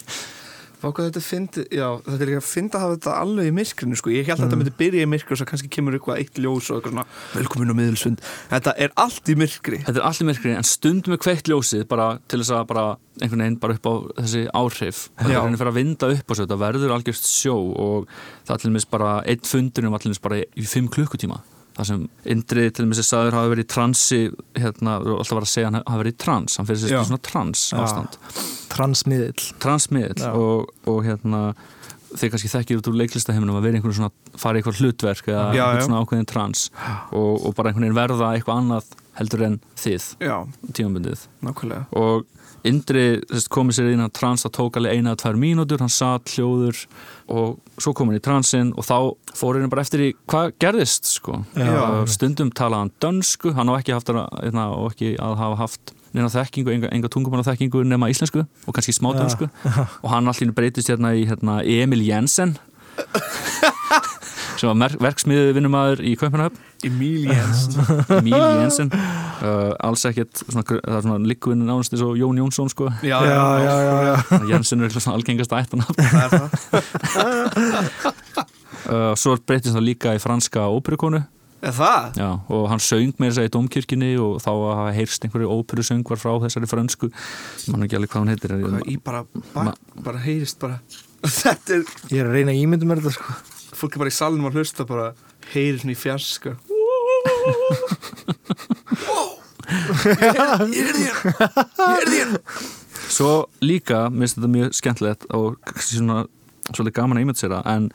Auðvitað 0.84 0.92
Vá 0.92 0.92
hvað 0.92 1.06
þetta 1.08 1.22
fyndi, 1.24 1.62
já, 1.72 1.86
þetta 2.04 2.24
er 2.26 2.28
líka 2.28 2.40
að 2.42 2.48
finna 2.50 2.76
að 2.76 2.82
hafa 2.84 2.96
þetta 2.98 3.12
alveg 3.22 3.46
í 3.48 3.52
myrkrinu, 3.56 3.96
sko, 3.96 4.12
ég 4.12 4.28
held 4.28 4.36
að 4.36 4.42
þetta 4.44 4.58
myndi 4.60 4.74
byrja 4.82 5.06
í 5.06 5.10
myrkri 5.14 5.36
og 5.36 5.40
svo 5.40 5.48
kannski 5.48 5.70
kemur 5.72 5.96
eitthvað 5.96 6.20
eitt 6.20 6.42
ljós 6.44 6.68
og 6.68 6.80
eitthvað 6.82 6.92
svona, 6.98 7.06
velkomin 7.38 7.72
á 7.72 7.76
miðilsfund. 7.78 8.24
Þetta 8.52 8.74
er 8.84 8.92
allt 9.00 9.32
í 9.32 9.38
myrkri. 9.40 9.80
Þetta 9.86 10.02
er 10.02 10.08
allir 10.10 10.28
myrkri 10.28 10.58
en 10.58 10.68
stundum 10.68 11.16
er 11.16 11.24
kveikt 11.24 11.52
ljósið 11.54 11.88
bara 11.88 12.10
til 12.28 12.42
þess 12.42 12.56
að 12.58 12.68
bara 12.74 12.86
einhvern 13.22 13.46
veginn 13.46 13.58
bara 13.64 13.80
upp 13.80 13.88
á 13.88 13.94
þessi 14.20 14.44
áhrif. 14.52 15.02
Það 15.22 15.32
er 15.38 15.40
henni 15.40 15.62
fyrir 15.64 15.72
að 15.72 15.80
vinda 15.80 16.12
upp 16.18 16.28
á 16.28 16.34
svo 16.34 16.44
þetta 16.44 16.62
verður 16.66 16.96
algjörst 16.98 17.32
sjó 17.32 17.56
og 17.56 18.14
það 18.44 18.56
er 18.58 18.64
til 18.66 18.74
dæmis 18.74 18.92
bara 18.92 19.16
einn 19.24 19.52
fundunum 19.54 20.00
til 20.02 20.12
dæmis 20.12 20.24
bara 20.28 20.44
í 20.44 20.68
fimm 20.68 20.92
klukkutíma 20.92 21.40
það 21.74 21.90
sem 21.90 22.02
Indri 22.34 22.66
til 22.70 22.86
dæmis 22.86 23.02
er 23.02 23.08
sagður 23.08 23.38
hafa 23.40 23.52
verið 23.54 23.66
í 23.66 23.72
transi 23.74 24.20
hérna, 24.60 24.98
og 25.02 25.22
alltaf 25.22 25.38
var 25.38 25.48
að 25.48 25.54
segja 25.54 25.70
hann 25.70 25.80
hafa 25.82 26.02
verið 26.02 26.16
í 26.16 26.20
trans 26.24 26.58
hann 26.60 26.70
fyrir 26.70 26.82
sér 26.84 27.08
svona 27.08 27.24
trans 27.30 27.64
ástand. 27.78 28.18
Transmiðill. 28.74 29.48
Transmiðl 29.64 30.22
Já. 30.22 30.32
og, 30.34 30.74
og 30.90 31.00
hérna 31.06 31.44
þeir 32.14 32.34
kannski 32.34 32.52
þekkir 32.52 32.82
út 32.82 32.90
úr 32.92 32.98
leiklistaheiminum 33.02 33.58
að 33.58 33.68
vera 33.68 33.80
einhvern 33.80 33.98
svona 33.98 34.38
fara 34.38 34.58
í 34.58 34.62
eitthvað 34.62 34.82
hlutverk 34.82 35.30
eða 35.34 35.46
já. 35.58 35.66
svona 35.82 36.02
ákveðin 36.04 36.30
trans 36.30 36.68
og, 37.10 37.42
og 37.42 37.56
bara 37.58 37.72
einhvern 37.72 37.88
veginn 37.88 37.98
verða 37.98 38.34
eitthvað 38.36 38.62
annað 38.62 38.92
heldur 39.20 39.46
en 39.48 39.60
þið 39.80 40.08
Já, 40.24 40.38
tímabundið 40.72 41.28
nákvæmlega 41.46 41.86
og 42.00 42.30
Indri 42.64 43.18
þess, 43.28 43.50
komið 43.52 43.76
sér 43.76 43.90
inn 43.92 44.04
að 44.06 44.14
trans 44.16 44.46
það 44.46 44.54
tók 44.56 44.78
alveg 44.80 44.96
eina 44.96 45.12
að 45.12 45.18
tvær 45.20 45.40
mínútur, 45.42 45.82
hann 45.84 45.92
satt 45.92 46.32
hljóður 46.32 46.78
og 47.36 47.58
svo 47.76 47.92
kom 47.92 48.08
hann 48.08 48.22
í 48.22 48.24
transin 48.24 48.72
og 48.80 48.88
þá 48.88 48.96
fór 49.36 49.60
henni 49.60 49.72
bara 49.72 49.84
eftir 49.84 50.06
í 50.06 50.08
hvað 50.32 50.54
gerðist 50.64 51.10
sko. 51.12 51.42
Já. 51.60 52.06
Stundum 52.08 52.54
talaði 52.56 52.86
hann 52.86 52.94
dönsku, 53.04 53.52
hann 53.58 53.68
á 53.68 53.76
ekki 53.76 53.98
haft 53.98 54.14
að, 54.14 54.22
hérna, 54.40 54.70
og 54.78 54.94
ekki 54.94 55.12
að 55.20 55.36
hafa 55.42 55.60
haft 55.60 55.94
neina 56.14 56.30
þekkingu, 56.32 56.72
enga, 56.72 56.92
enga 56.94 57.12
tungumanna 57.12 57.46
þekkingu 57.48 57.84
nema 57.90 58.08
íslensku 58.14 58.46
og 58.46 58.76
kannski 58.78 58.96
smá 58.96 59.12
Já. 59.12 59.24
dönsku 59.24 59.50
og 60.04 60.08
hann 60.14 60.32
allir 60.32 60.56
breytist 60.56 60.94
hérna 60.94 61.12
í 61.18 61.28
hérna, 61.28 61.60
Emil 61.68 62.06
Jensen 62.06 62.56
sem 64.64 64.84
var 64.84 64.94
verksmiðið 65.04 65.50
vinnumæður 65.58 66.02
í 66.08 66.14
Kaupanahöfn 66.20 66.88
Emil 66.88 67.26
Jens 67.28 67.66
Emil 68.12 68.36
Jensen. 68.36 68.90
Uh, 69.44 69.74
alls 69.84 70.04
ekkert, 70.08 70.40
svona, 70.46 70.64
það 70.68 70.98
er 70.98 71.04
svona 71.06 71.30
líkuvinn 71.32 71.64
nánast 71.68 71.96
eins 71.96 72.04
og 72.06 72.16
Jón 72.20 72.40
Jónsson 72.40 72.72
sko. 72.72 72.88
Já, 73.04 73.18
Já, 73.28 73.44
já, 73.60 73.76
já, 73.84 73.96
já. 74.08 74.16
Jensen 74.54 74.80
er 74.80 74.88
eitthvað 74.88 75.06
svona 75.06 75.20
algengast 75.20 75.56
ættan 75.60 75.84
það 75.84 75.96
er 76.24 76.30
það. 76.40 76.50
Uh, 78.84 79.14
svo 79.16 79.38
breytist 79.40 79.72
það 79.78 79.86
líka 79.86 80.12
í 80.12 80.20
franska 80.20 80.66
óperukonu. 80.68 81.22
Er 81.64 81.72
það? 81.72 82.18
Já, 82.20 82.26
og 82.52 82.66
hann 82.68 82.82
söng 82.84 83.14
með 83.16 83.30
þess 83.30 83.40
að 83.40 83.46
í 83.48 83.52
domkirkjunni 83.56 84.10
og 84.20 84.34
þá 84.44 84.50
hafa 84.52 84.90
heyrst 84.98 85.24
einhverju 85.24 85.48
óperusöngvar 85.56 86.20
frá 86.20 86.34
þessari 86.44 86.68
frönsku. 86.68 87.08
Mann 87.72 87.86
ekki 87.88 87.96
alveg 87.96 88.12
hvað 88.12 88.26
hann 88.26 88.34
heitir 88.34 88.58
Í 88.92 88.98
bara, 89.00 89.24
bara, 89.54 89.72
bara 90.04 90.24
heyrist 90.26 90.60
bara. 90.60 90.82
Þetta 91.40 91.78
er, 91.78 91.88
Ég 92.12 92.20
er 92.20 92.28
að 92.28 92.36
reyna 92.36 92.52
að 92.52 92.60
ímynda 92.66 92.90
mér 92.90 93.00
þetta 93.06 93.16
sko 93.16 93.38
fólk 93.78 93.96
er 93.96 94.04
bara 94.04 94.14
í 94.14 94.16
salnum 94.16 94.50
að 94.50 94.60
hlusta 94.60 94.86
bara 94.90 95.12
heyri 95.54 95.80
svona 95.82 95.96
í 95.96 96.00
fjarska. 96.00 96.56
Svo 103.14 103.32
líka, 103.64 104.08
minnst 104.14 104.38
þetta 104.38 104.52
mjög 104.52 104.76
skemmtilegt 104.78 105.28
og 105.36 105.58
svona 105.78 106.24
svolítið 106.72 106.96
gaman 106.98 107.20
að 107.20 107.26
ímynda 107.26 107.42
sér 107.42 107.54
það 107.58 107.70
en 107.74 107.88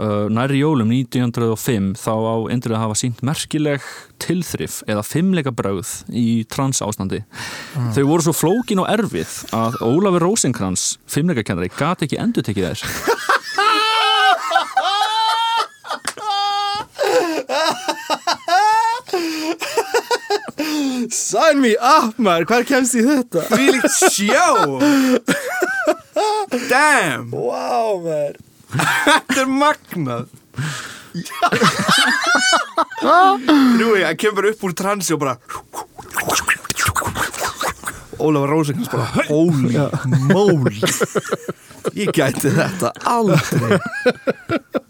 uh, 0.00 0.26
næri 0.32 0.60
jólum 0.62 0.92
1905 0.94 1.90
þá 2.00 2.12
á 2.14 2.34
Indrið 2.54 2.76
að 2.78 2.82
hafa 2.84 2.96
sínt 2.98 3.20
merkileg 3.26 3.84
tilþrif 4.22 4.80
eða 4.88 5.04
fimmleika 5.06 5.52
brögð 5.54 5.92
í 6.08 6.26
trans 6.50 6.80
ástandi 6.84 7.20
þau 7.74 8.04
voru 8.08 8.24
svo 8.24 8.34
flókin 8.36 8.80
og 8.82 8.90
erfið 8.94 9.36
að 9.56 9.78
Ólafur 9.84 10.24
Rósinkrans 10.30 10.94
fimmleika 11.10 11.44
kennari 11.46 11.72
gat 11.76 12.06
ekki 12.06 12.20
endur 12.22 12.46
tekið 12.46 12.70
þær 12.72 12.80
Sign 21.14 21.60
me 21.62 21.74
up 21.78 22.18
maður, 22.18 22.48
hvað 22.50 22.64
kemst 22.72 22.96
í 22.98 23.04
þetta? 23.06 23.44
Því 23.52 23.66
líkt 23.76 23.94
sjá. 24.10 24.48
Damn. 26.70 27.30
Wow 27.30 28.00
maður. 28.02 28.40
Þetta 28.74 29.38
er 29.44 29.50
magnað. 29.50 30.24
Nú 33.78 33.92
ég, 33.94 34.04
hann 34.08 34.18
kemur 34.18 34.48
upp 34.50 34.64
úr 34.66 34.74
transi 34.74 35.14
og 35.14 35.20
bara 35.22 35.36
Ólafur 38.18 38.50
Rósingans 38.50 38.90
bara 38.90 39.06
Holy 39.28 39.78
moly. 40.30 40.80
Ég 41.98 42.10
gæti 42.16 42.50
þetta 42.54 42.90
aldrei. 43.06 43.78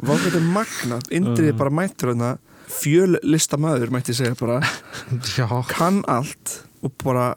Vá 0.00 0.14
þetta 0.22 0.40
magnað. 0.54 1.08
Indrið 1.12 1.56
bara 1.58 1.72
mættur 1.74 2.12
hérna 2.14 2.34
Fjöllista 2.80 3.58
maður 3.60 3.92
mætti 3.94 4.14
segja 4.16 4.34
bara. 4.40 4.60
Já. 5.38 5.48
Kann 5.70 6.02
allt 6.10 6.60
Og 6.84 6.92
bara 7.04 7.34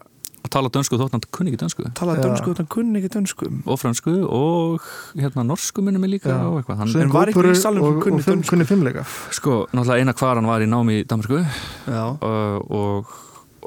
og 0.48 0.52
tala 0.54 0.70
dönsku 0.72 0.96
þótt 0.96 1.12
hann 1.12 1.22
kunni 1.34 1.50
ekki 1.52 1.58
dönsku. 1.60 1.84
Talaði 1.98 2.22
Já. 2.22 2.24
dönsku 2.30 2.52
Þannig 2.56 2.68
kunni 2.72 3.00
ekki 3.02 3.10
dönsku. 3.12 3.48
Og 3.68 3.76
fransku 3.80 4.12
og 4.32 4.84
hérna 5.18 5.44
norsku 5.44 5.82
minnum 5.84 6.00
mig 6.00 6.12
líka 6.14 6.30
Já. 6.30 6.38
og 6.46 6.60
eitthvað. 6.60 6.78
Hann, 6.78 6.92
En 7.02 7.12
var 7.12 7.28
einhver 7.28 7.48
í 7.50 7.56
sem 7.58 7.80
og, 7.82 7.98
kunni 8.04 8.22
og 8.22 8.24
fimm, 8.24 8.38
dönsku? 8.40 8.54
kunni 8.54 8.64
fimmleika 8.68 9.04
sko, 9.34 9.56
náttúrulega 9.74 10.00
eina 10.06 10.14
hvar 10.16 10.38
hann 10.40 10.48
var 10.48 10.64
í 10.64 10.68
námi 10.70 11.00
í 11.02 11.06
Danmarku 11.10 11.42
uh, 11.42 12.56
og, 12.70 13.12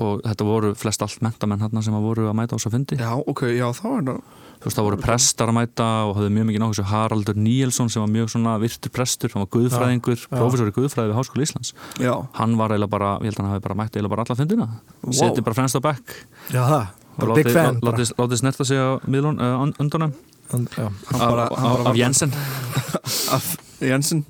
og 0.01 0.23
þetta 0.25 0.47
voru 0.47 0.73
flest 0.79 1.03
allt 1.05 1.21
mentamenn 1.21 1.62
hann 1.62 1.84
sem 1.86 1.93
að 1.93 2.07
voru 2.07 2.29
að 2.31 2.38
mæta 2.39 2.55
á 2.55 2.57
þess 2.57 2.71
að 2.71 2.77
fundi. 2.79 2.97
Já, 3.03 3.12
ok, 3.19 3.43
já, 3.53 3.67
þá 3.77 3.86
er 3.91 4.07
það 4.10 4.21
þú 4.62 4.69
veist, 4.69 4.78
það 4.78 4.88
voru 4.88 5.00
prestar 5.02 5.50
að 5.52 5.58
mæta 5.58 5.88
og 6.06 6.13
hafði 6.19 6.32
mjög 6.38 6.47
mikið 6.52 6.62
náttúrulega 6.63 6.91
Haraldur 6.91 7.38
Níelsson 7.41 7.89
sem 7.89 8.04
var 8.04 8.12
mjög 8.13 8.32
svona 8.36 8.56
virtur 8.62 8.93
prestur, 8.93 9.34
hann 9.34 9.43
var 9.45 9.52
guðfræðingur 9.58 10.26
professor 10.30 10.69
í 10.69 10.76
guðfræði 10.76 11.12
við 11.12 11.17
Háskóla 11.17 11.45
Íslands. 11.47 11.74
Já, 11.97 12.13
hann 12.38 12.58
var 12.60 12.76
eiginlega 12.76 12.93
bara, 12.93 13.12
ég 13.26 13.32
held 13.32 13.39
að 13.39 13.45
hann 13.45 13.54
hafi 13.56 13.65
bara 13.65 13.80
mætt 13.82 13.95
eiginlega 13.97 14.13
bara 14.15 14.26
alla 14.28 14.38
fundina, 14.38 14.67
Wow. 15.02 15.15
setið 15.17 15.47
bara 15.47 15.58
fremst 15.58 15.78
á 15.78 15.82
bekk. 15.82 16.17
Já 16.54 16.62
það, 16.69 16.86
og 17.17 17.32
látið, 17.32 18.13
látið 18.21 18.41
snerta 18.43 18.67
sig 18.69 18.78
á 18.78 18.89
miðlun, 19.10 19.41
uh, 19.41 19.58
hann 19.65 20.12
af, 20.52 21.95
Jensen. 21.95 22.34
Af 23.36 23.56
Jensen. 23.80 24.26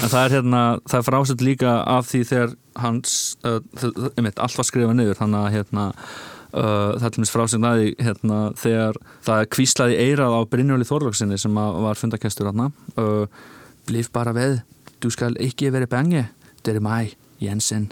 En 0.00 0.08
það 0.08 0.22
er 0.24 0.34
hérna, 0.34 0.62
það 0.88 0.98
er 0.98 1.06
frásett 1.06 1.44
líka 1.44 1.72
af 1.84 2.08
því 2.08 2.20
þegar 2.30 2.54
hans, 2.80 3.16
uh, 3.44 3.60
einmitt, 4.16 4.40
allt 4.40 4.56
var 4.58 4.66
skrifað 4.66 4.96
niður, 4.98 5.18
þannig 5.20 5.40
að 5.44 5.54
hérna, 5.58 5.84
uh, 6.52 6.98
það 6.98 7.06
er 7.08 7.14
til 7.14 7.22
minnst 7.22 7.34
frásett 7.34 7.66
að 7.66 7.80
því 7.80 7.88
hérna, 8.06 8.38
þegar 8.60 8.98
það 9.26 9.46
kvíslaði 9.56 9.98
eirað 10.04 10.36
á 10.36 10.40
Brynjóli 10.52 10.86
Þorlóksinni 10.88 11.38
sem 11.40 11.58
að 11.62 11.80
var 11.86 12.00
fundakestur 12.00 12.50
hérna, 12.50 12.70
uh, 13.00 13.24
blif 13.88 14.10
bara 14.14 14.34
veð, 14.36 14.60
du 15.00 15.10
skal 15.10 15.34
ekki 15.40 15.70
verið 15.74 15.92
bange, 15.92 16.26
det 16.64 16.76
er 16.76 16.84
mig, 16.84 17.16
Jensen. 17.40 17.88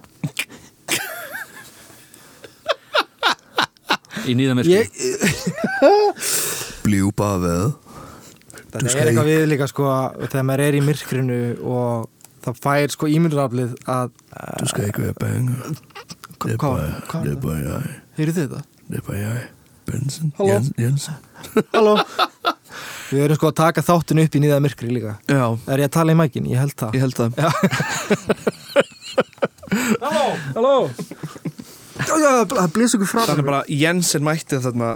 Í 4.28 4.34
nýðamirki. 4.36 4.74
Ég, 4.74 4.88
Blíu 6.84 7.10
bara 7.16 7.38
hvad? 7.42 7.76
þetta 8.68 8.90
er 9.00 9.08
eitthvað 9.08 9.28
við 9.30 9.44
líka 9.48 9.66
sko 9.70 9.86
þegar 10.26 10.44
maður 10.44 10.62
er 10.66 10.76
í 10.76 10.80
myrkrinu 10.84 11.38
og 11.64 12.08
það 12.44 12.58
fær 12.64 12.92
sko 12.94 13.08
ímyndunaflið 13.12 13.72
að 13.88 14.10
Du 14.60 14.68
skal 14.68 14.90
ikke 14.90 15.06
være 15.06 15.16
bange. 15.22 15.72
Det 16.44 16.52
er 16.52 16.60
hvað- 16.60 17.24
det 17.24 17.32
er 17.32 17.64
jeg. 17.64 17.96
Heyrðu 18.18 18.34
þið 18.36 18.44
þetta? 18.48 18.60
Er 18.88 19.06
bare 19.06 19.22
jeg. 19.22 19.46
Benson. 19.88 20.32
Halló? 20.36 20.52
Jens, 20.52 20.68
Jensen. 20.76 21.14
Halló 21.74 21.94
Við 23.08 23.22
erum 23.24 23.38
sko 23.38 23.48
að 23.48 23.56
taka 23.62 23.84
þáttinu 23.86 24.24
upp 24.26 24.34
í 24.36 24.40
nýða 24.42 24.58
myrkri 24.60 24.90
líka 24.92 25.14
Já, 25.30 25.46
Er 25.72 25.80
ég 25.80 25.88
að 25.88 25.94
tala 25.96 26.12
í 26.12 26.18
mækin? 26.18 26.48
Ég 26.50 26.60
held 26.60 26.76
það 26.76 26.98
ég 26.98 27.06
held 27.06 27.16
það 27.16 27.30
Halló 30.02 30.26
Halló 30.52 30.74
já, 31.98 32.14
já, 32.20 32.30
það 32.52 32.74
blés 32.76 32.94
ykkur 32.98 33.10
frá 33.10 33.22
Þannig 33.30 33.48
bara 33.48 33.62
Jensen 33.72 34.26
mætti 34.26 34.60
þarna 34.62 34.90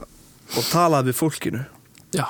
og 0.52 0.68
talaði 0.68 1.10
við 1.10 1.18
fólkinu 1.22 1.62
Já, 2.12 2.26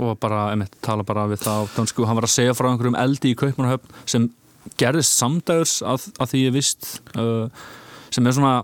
og 0.00 0.16
bara, 0.22 0.46
einmitt, 0.54 0.72
tala 0.84 1.04
bara 1.06 1.26
við 1.28 1.42
það 1.44 1.60
á 1.60 1.64
dönsku, 1.76 2.06
hann 2.08 2.16
var 2.16 2.26
að 2.28 2.32
segja 2.32 2.56
frá 2.56 2.70
einhverjum 2.70 2.96
eldi 2.96 3.34
í 3.34 3.36
Kaupmannahöfn 3.36 3.92
sem 4.08 4.30
gerðist 4.80 5.12
samdægurs 5.20 5.74
að, 5.84 6.08
að 6.16 6.32
því 6.32 6.40
ég 6.46 6.54
vist 6.56 6.88
uh, 7.20 7.44
sem 8.14 8.24
er 8.26 8.34
svona 8.38 8.54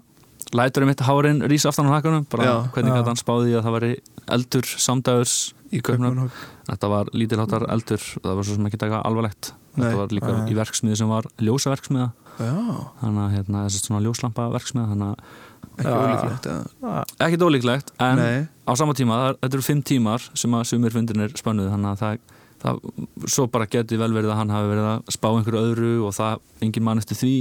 lætur 0.57 0.85
einmitt 0.85 1.03
hárin 1.07 1.43
rís 1.49 1.65
aftan 1.69 1.89
á 1.89 1.97
hakanum 1.97 2.27
bara 2.31 2.45
Já, 2.45 2.55
hvernig 2.75 2.93
já. 2.93 2.97
gæti 3.01 3.11
hann 3.13 3.21
spáði 3.21 3.55
að 3.57 3.65
það 3.67 3.77
væri 3.79 3.93
eldur 4.37 4.69
samdægurs 4.87 5.35
í 5.73 5.81
Kaupmannahöfn 5.81 6.49
þetta 6.69 6.91
var 6.93 7.11
lítilháttar 7.17 7.65
eldur 7.73 8.03
það 8.19 8.37
var 8.39 8.49
svo 8.49 8.57
sem 8.59 8.69
ekki 8.69 8.81
taka 8.83 9.01
alvarlegt 9.09 9.53
Nei. 9.73 9.87
þetta 9.87 10.01
var 10.03 10.13
líka 10.13 10.35
Nei. 10.37 10.51
í 10.53 10.59
verksmiði 10.59 10.99
sem 11.01 11.09
var 11.13 11.29
ljósaverksmiða 11.41 12.11
þannig 12.37 13.23
að 13.23 13.33
hérna, 13.37 13.65
þessi 13.69 13.81
svona 13.87 14.03
ljóslampa 14.05 14.51
verksmiða 14.53 14.93
þannig 14.93 15.09
að 15.09 15.17
ekki 15.73 15.97
ólíklegt 15.97 16.47
eða? 16.53 16.93
ekkit 17.27 17.45
ólíklegt 17.47 17.93
en 18.05 18.21
Nei, 18.21 18.45
á 18.69 18.73
sama 18.77 18.95
tíma, 18.99 19.19
það, 19.23 19.41
þetta 19.43 19.59
eru 19.59 19.67
fimm 19.69 19.83
tímar 19.89 20.29
sem 20.37 20.57
að 20.59 20.69
sumir 20.69 20.95
fundirnir 20.95 21.33
spönnuð 21.39 21.71
þannig 21.73 21.91
að 21.93 22.03
það, 22.03 22.19
það 22.65 23.31
svo 23.37 23.47
bara 23.53 23.69
geti 23.73 24.01
vel 24.01 24.13
verið 24.13 24.35
að 24.35 24.41
hann 24.43 24.53
hafi 24.53 24.71
verið 24.73 24.89
að 24.91 25.13
spá 25.17 25.29
einhverju 25.33 25.63
öðru 25.71 25.93
og 26.09 26.17
það, 26.19 26.43
engin 26.67 26.87
mann 26.89 27.01
eftir 27.03 27.21
því 27.21 27.35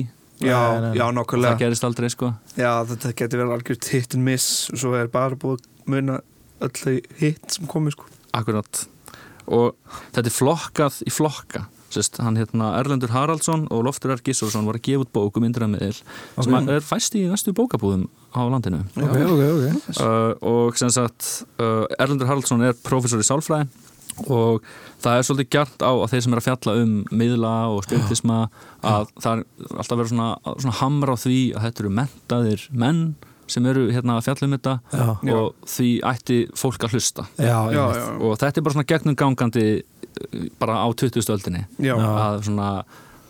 já, 0.46 0.60
nei. 0.84 0.94
já, 0.98 1.04
það 1.04 1.18
nokkulega 1.18 1.60
gerist 1.62 1.86
aldrei 1.88 2.10
sko. 2.14 2.32
Já, 2.56 2.72
þetta 2.90 3.14
getur 3.22 3.44
verið 3.44 3.56
algjört 3.58 3.92
hit 3.94 4.16
and 4.18 4.26
miss 4.28 4.70
og 4.74 4.82
svo 4.84 4.96
er 5.00 5.12
bara 5.12 5.38
búið 5.40 5.62
að 5.62 5.92
muna 5.96 6.22
öll 6.62 6.74
þau 6.78 6.96
hit 7.22 7.58
sem 7.58 7.70
komið 7.70 7.98
sko. 7.98 8.10
Akkurat. 8.38 8.86
Og 9.52 9.76
þetta 10.16 10.28
er 10.30 10.36
flokkað 10.36 11.00
í 11.08 11.14
flokka. 11.14 11.66
Sest, 11.92 12.22
hann 12.24 12.38
hérna 12.40 12.70
Erlendur 12.80 13.12
Haraldsson 13.12 13.66
og 13.68 13.84
Loftur 13.84 14.14
R. 14.14 14.22
Gissursson 14.24 14.64
var 14.64 14.78
að 14.80 14.86
gefa 14.86 15.04
út 15.04 15.12
bók 15.12 15.36
um 15.36 15.44
indræðmiðil 15.44 15.98
sem 16.00 16.70
er 16.72 16.86
fæst 16.86 17.18
í 17.20 17.26
næstu 17.28 17.52
bókabúðum 17.58 18.06
á 18.32 18.48
landinu. 18.48 18.80
Ok, 18.96 19.18
ok, 19.28 19.42
ok. 19.50 19.90
Uh, 19.98 20.32
og 20.40 20.80
sem 20.80 20.92
sagt 20.94 21.44
uh, 21.60 21.84
Erlendur 22.00 22.32
Haraldsson 22.32 22.64
er 22.64 22.78
prófessor 22.80 23.20
í 23.20 23.28
sálfræði 23.28 23.68
og 24.28 24.62
það 25.02 25.18
er 25.18 25.26
svolítið 25.28 25.50
gert 25.56 25.84
á 25.84 25.92
að 25.92 26.08
þeir 26.12 26.24
sem 26.26 26.36
er 26.36 26.42
að 26.42 26.48
fjalla 26.48 26.78
um 26.82 26.94
miðla 27.22 27.54
og 27.74 27.84
styrtisma 27.88 28.40
að 28.86 29.12
það 29.24 29.32
er 29.34 29.44
alltaf 29.78 29.98
verið 30.00 30.14
svona, 30.14 30.30
svona 30.58 30.78
hamra 30.82 31.16
á 31.16 31.24
því 31.24 31.38
að 31.56 31.68
þetta 31.68 31.84
eru 31.86 31.94
mentaðir 32.02 32.66
menn 32.84 33.04
sem 33.52 33.66
eru 33.68 33.88
hérna 33.92 34.18
að 34.18 34.28
fjalla 34.30 34.48
um 34.48 34.56
þetta 34.56 34.76
Já, 34.96 35.06
Já. 35.28 35.36
og 35.36 35.70
því 35.74 35.90
ætti 36.12 36.40
fólk 36.56 36.86
að 36.88 36.96
hlusta. 36.96 37.28
Já, 37.36 37.58
Já, 37.76 37.84
og 38.20 38.36
þetta 38.40 38.62
er 38.62 38.66
bara 38.68 38.76
svona 38.78 38.90
gegnum 38.92 39.18
gangandi 39.20 39.66
uh, 39.82 40.46
bara 40.62 40.78
á 40.84 40.88
20. 40.88 41.24
öldinni. 41.36 41.66
Já, 41.84 41.96
Já. 41.96 42.08
að 42.08 42.44
svona 42.48 42.70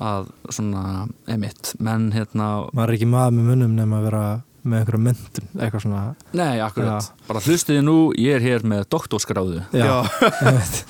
að 0.01 0.29
svona 0.49 1.07
emitt 1.29 1.75
menn 1.83 2.07
hérna 2.15 2.47
maður 2.73 2.89
er 2.89 2.97
ekki 2.97 3.09
maður 3.09 3.35
með 3.37 3.49
munum 3.51 3.75
nema 3.77 3.99
að 3.99 4.07
vera 4.09 4.23
með 4.63 4.81
einhverja 4.81 5.03
myndun, 5.07 5.49
eitthvað 5.57 5.83
svona. 5.85 6.03
Nei, 6.37 6.61
akkurat, 6.63 7.11
bara 7.27 7.43
hlustiði 7.45 7.83
nú 7.85 7.97
ég 8.19 8.37
er 8.37 8.45
hér 8.45 8.65
með 8.67 8.85
doktorskráðu 8.93 9.61
já, 9.73 9.85
já. 9.85 9.97
einmitt. 10.45 10.81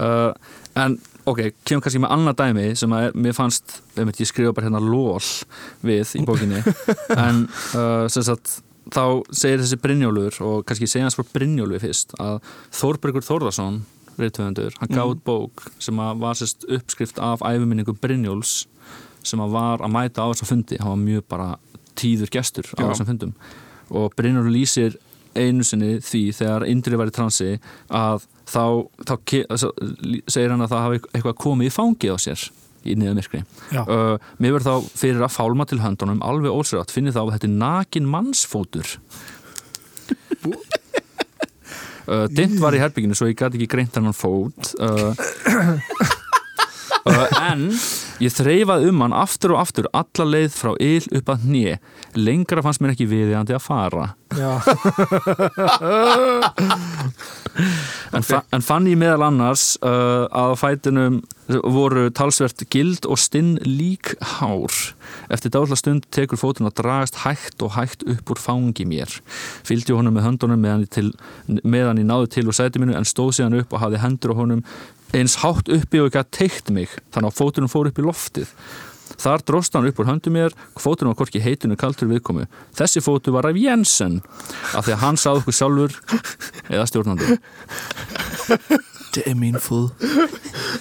uh, 0.00 0.30
en 0.84 0.98
ok, 1.30 1.40
kemur 1.64 1.86
kannski 1.86 2.02
með 2.02 2.14
annað 2.16 2.38
dæmi 2.42 2.66
sem 2.78 2.94
að 2.96 3.18
mér 3.26 3.36
fannst, 3.36 3.78
einmitt, 3.96 4.20
ég 4.22 4.30
skrifa 4.30 4.54
bara 4.56 4.68
hérna 4.68 4.82
lól 4.82 5.22
við 5.86 6.14
í 6.18 6.24
bókinni. 6.26 6.62
En 7.24 7.46
uh, 7.78 8.06
sem 8.12 8.26
sagt 8.26 8.60
þá 8.92 9.24
segir 9.32 9.62
þessi 9.62 9.80
Brynjólfur 9.80 10.40
og 10.44 10.64
kannski 10.68 10.88
segja 10.90 11.08
hans 11.08 11.16
frá 11.16 11.24
Brynjólfi 11.32 11.80
fyrst 11.86 12.14
að 12.20 12.40
Þórbergur 12.74 13.24
Þórðarsson 13.24 13.82
reyðtöfundur, 14.18 14.74
hann 14.78 14.92
gaf 14.92 15.14
út 15.14 15.22
bók 15.26 15.64
sem 15.82 15.98
að 16.02 16.20
var 16.22 16.38
sérst 16.38 16.66
uppskrift 16.70 17.18
af 17.22 17.42
æfuminningum 17.42 17.98
Brynjóls 17.98 18.64
sem 19.24 19.40
að 19.40 19.54
var 19.56 19.82
að 19.82 19.94
mæta 19.94 20.26
á 20.26 20.30
þessum 20.30 20.50
fundi, 20.50 20.78
hann 20.80 20.92
var 20.92 21.00
mjög 21.00 21.24
bara 21.32 21.48
tíður 21.98 22.32
gestur 22.34 22.68
á 22.76 22.82
þessum 22.90 23.10
fundum. 23.12 23.34
Og 23.94 24.14
Brynjólfur 24.18 24.54
lýsir 24.54 24.98
einu 25.34 25.64
sinni 25.66 25.98
því 26.04 26.24
þegar 26.38 26.66
Indri 26.70 26.98
var 26.98 27.10
í 27.10 27.14
transi 27.14 27.54
að 27.90 28.26
þá, 28.46 28.64
þá 29.02 29.14
segir 30.30 30.52
hann 30.52 30.62
að 30.64 30.74
það 30.74 30.84
hafi 30.86 31.00
eitthvað 31.10 31.40
komið 31.42 31.70
í 31.70 31.74
fangið 31.74 32.14
á 32.14 32.18
sér 32.22 32.44
í 32.84 32.94
Já. 33.72 33.82
uh, 33.88 34.16
mér 34.38 34.58
verður 34.58 34.66
þá 34.68 34.96
fyrir 35.00 35.24
að 35.24 35.32
fálma 35.32 35.64
til 35.68 35.80
höndunum 35.80 36.20
alveg 36.24 36.52
ósrætt, 36.52 36.92
finnir 36.92 37.16
þá 37.16 37.22
að 37.24 37.32
þetta 37.38 37.48
er 37.48 37.58
nakin 37.64 38.10
mannsfótur. 38.12 38.96
Uh, 42.04 42.26
Dint 42.28 42.58
var 42.60 42.74
í 42.76 42.80
herbygginu 42.82 43.16
svo 43.16 43.30
ég 43.30 43.38
gæti 43.38 43.56
ekki 43.56 43.68
greint 43.72 43.94
hann 43.96 44.12
fót. 44.12 44.74
Uh, 44.76 45.16
en 47.04 47.66
ég 48.22 48.32
þreifaði 48.32 48.88
um 48.90 49.02
hann 49.04 49.16
aftur 49.16 49.54
og 49.54 49.60
aftur 49.64 49.88
alla 49.92 50.28
leið 50.30 50.52
frá 50.56 50.72
yl 50.80 51.08
upp 51.18 51.32
að 51.34 51.44
hnje 51.44 51.78
lengra 52.16 52.64
fannst 52.64 52.80
mér 52.80 52.94
ekki 52.94 53.10
viðjandi 53.10 53.56
að 53.56 53.64
fara. 53.64 54.06
En, 58.14 58.22
fa 58.26 58.40
en 58.54 58.64
fann 58.64 58.88
ég 58.90 58.98
meðal 58.98 59.28
annars 59.28 59.74
uh, 59.84 60.26
að 60.34 60.56
fætinum 60.58 61.20
voru 61.46 62.08
talsvert 62.14 62.64
gild 62.72 63.06
og 63.06 63.20
stinn 63.20 63.58
lík 63.62 64.14
hár. 64.38 64.72
Eftir 65.32 65.52
dáðla 65.54 65.78
stund 65.78 66.08
tekur 66.14 66.40
fótun 66.40 66.70
að 66.70 66.78
dragast 66.80 67.20
hægt 67.22 67.62
og 67.62 67.74
hægt 67.76 68.02
upp 68.10 68.32
úr 68.32 68.40
fangi 68.40 68.86
mér. 68.88 69.12
Fylgdi 69.66 69.94
honum 69.94 70.16
með 70.16 70.28
höndunum 70.30 70.64
meðan 70.64 70.86
ég, 70.86 70.92
til, 70.96 71.12
meðan 71.62 72.00
ég 72.02 72.08
náði 72.08 72.32
til 72.38 72.46
úr 72.48 72.56
sæti 72.56 72.82
mínu 72.82 72.96
en 72.98 73.08
stóð 73.08 73.36
síðan 73.38 73.60
upp 73.60 73.76
og 73.76 73.84
hafði 73.84 74.02
hendur 74.02 74.34
á 74.34 74.40
honum 74.40 74.64
eins 75.14 75.38
hátt 75.42 75.70
uppi 75.72 76.02
og 76.02 76.10
ekki 76.10 76.20
að 76.22 76.32
teikt 76.38 76.72
mig 76.74 76.90
þannig 77.14 77.30
að 77.30 77.38
fótunum 77.38 77.72
fór 77.72 77.90
upp 77.90 78.00
í 78.02 78.04
loftið 78.08 78.50
Þar 79.20 79.42
dróst 79.46 79.74
hann 79.76 79.86
upp 79.86 79.98
úr 80.00 80.08
höndu 80.08 80.30
mér, 80.32 80.54
fótunum 80.80 81.12
var 81.12 81.18
hvorki 81.20 81.38
heitinu 81.44 81.76
kaltur 81.78 82.08
viðkomu. 82.10 82.46
Þessi 82.74 83.02
fótu 83.04 83.34
var 83.36 83.46
af 83.46 83.58
Jensen, 83.60 84.16
af 84.74 84.88
því 84.88 84.94
að 84.96 85.02
hann 85.04 85.18
sáð 85.20 85.42
okkur 85.42 85.54
sjálfur 85.54 85.94
eða 86.72 86.86
stjórnandi. 86.88 87.36
Det 89.14 89.22
er 89.30 89.36
min 89.38 89.60
fod. 89.62 89.92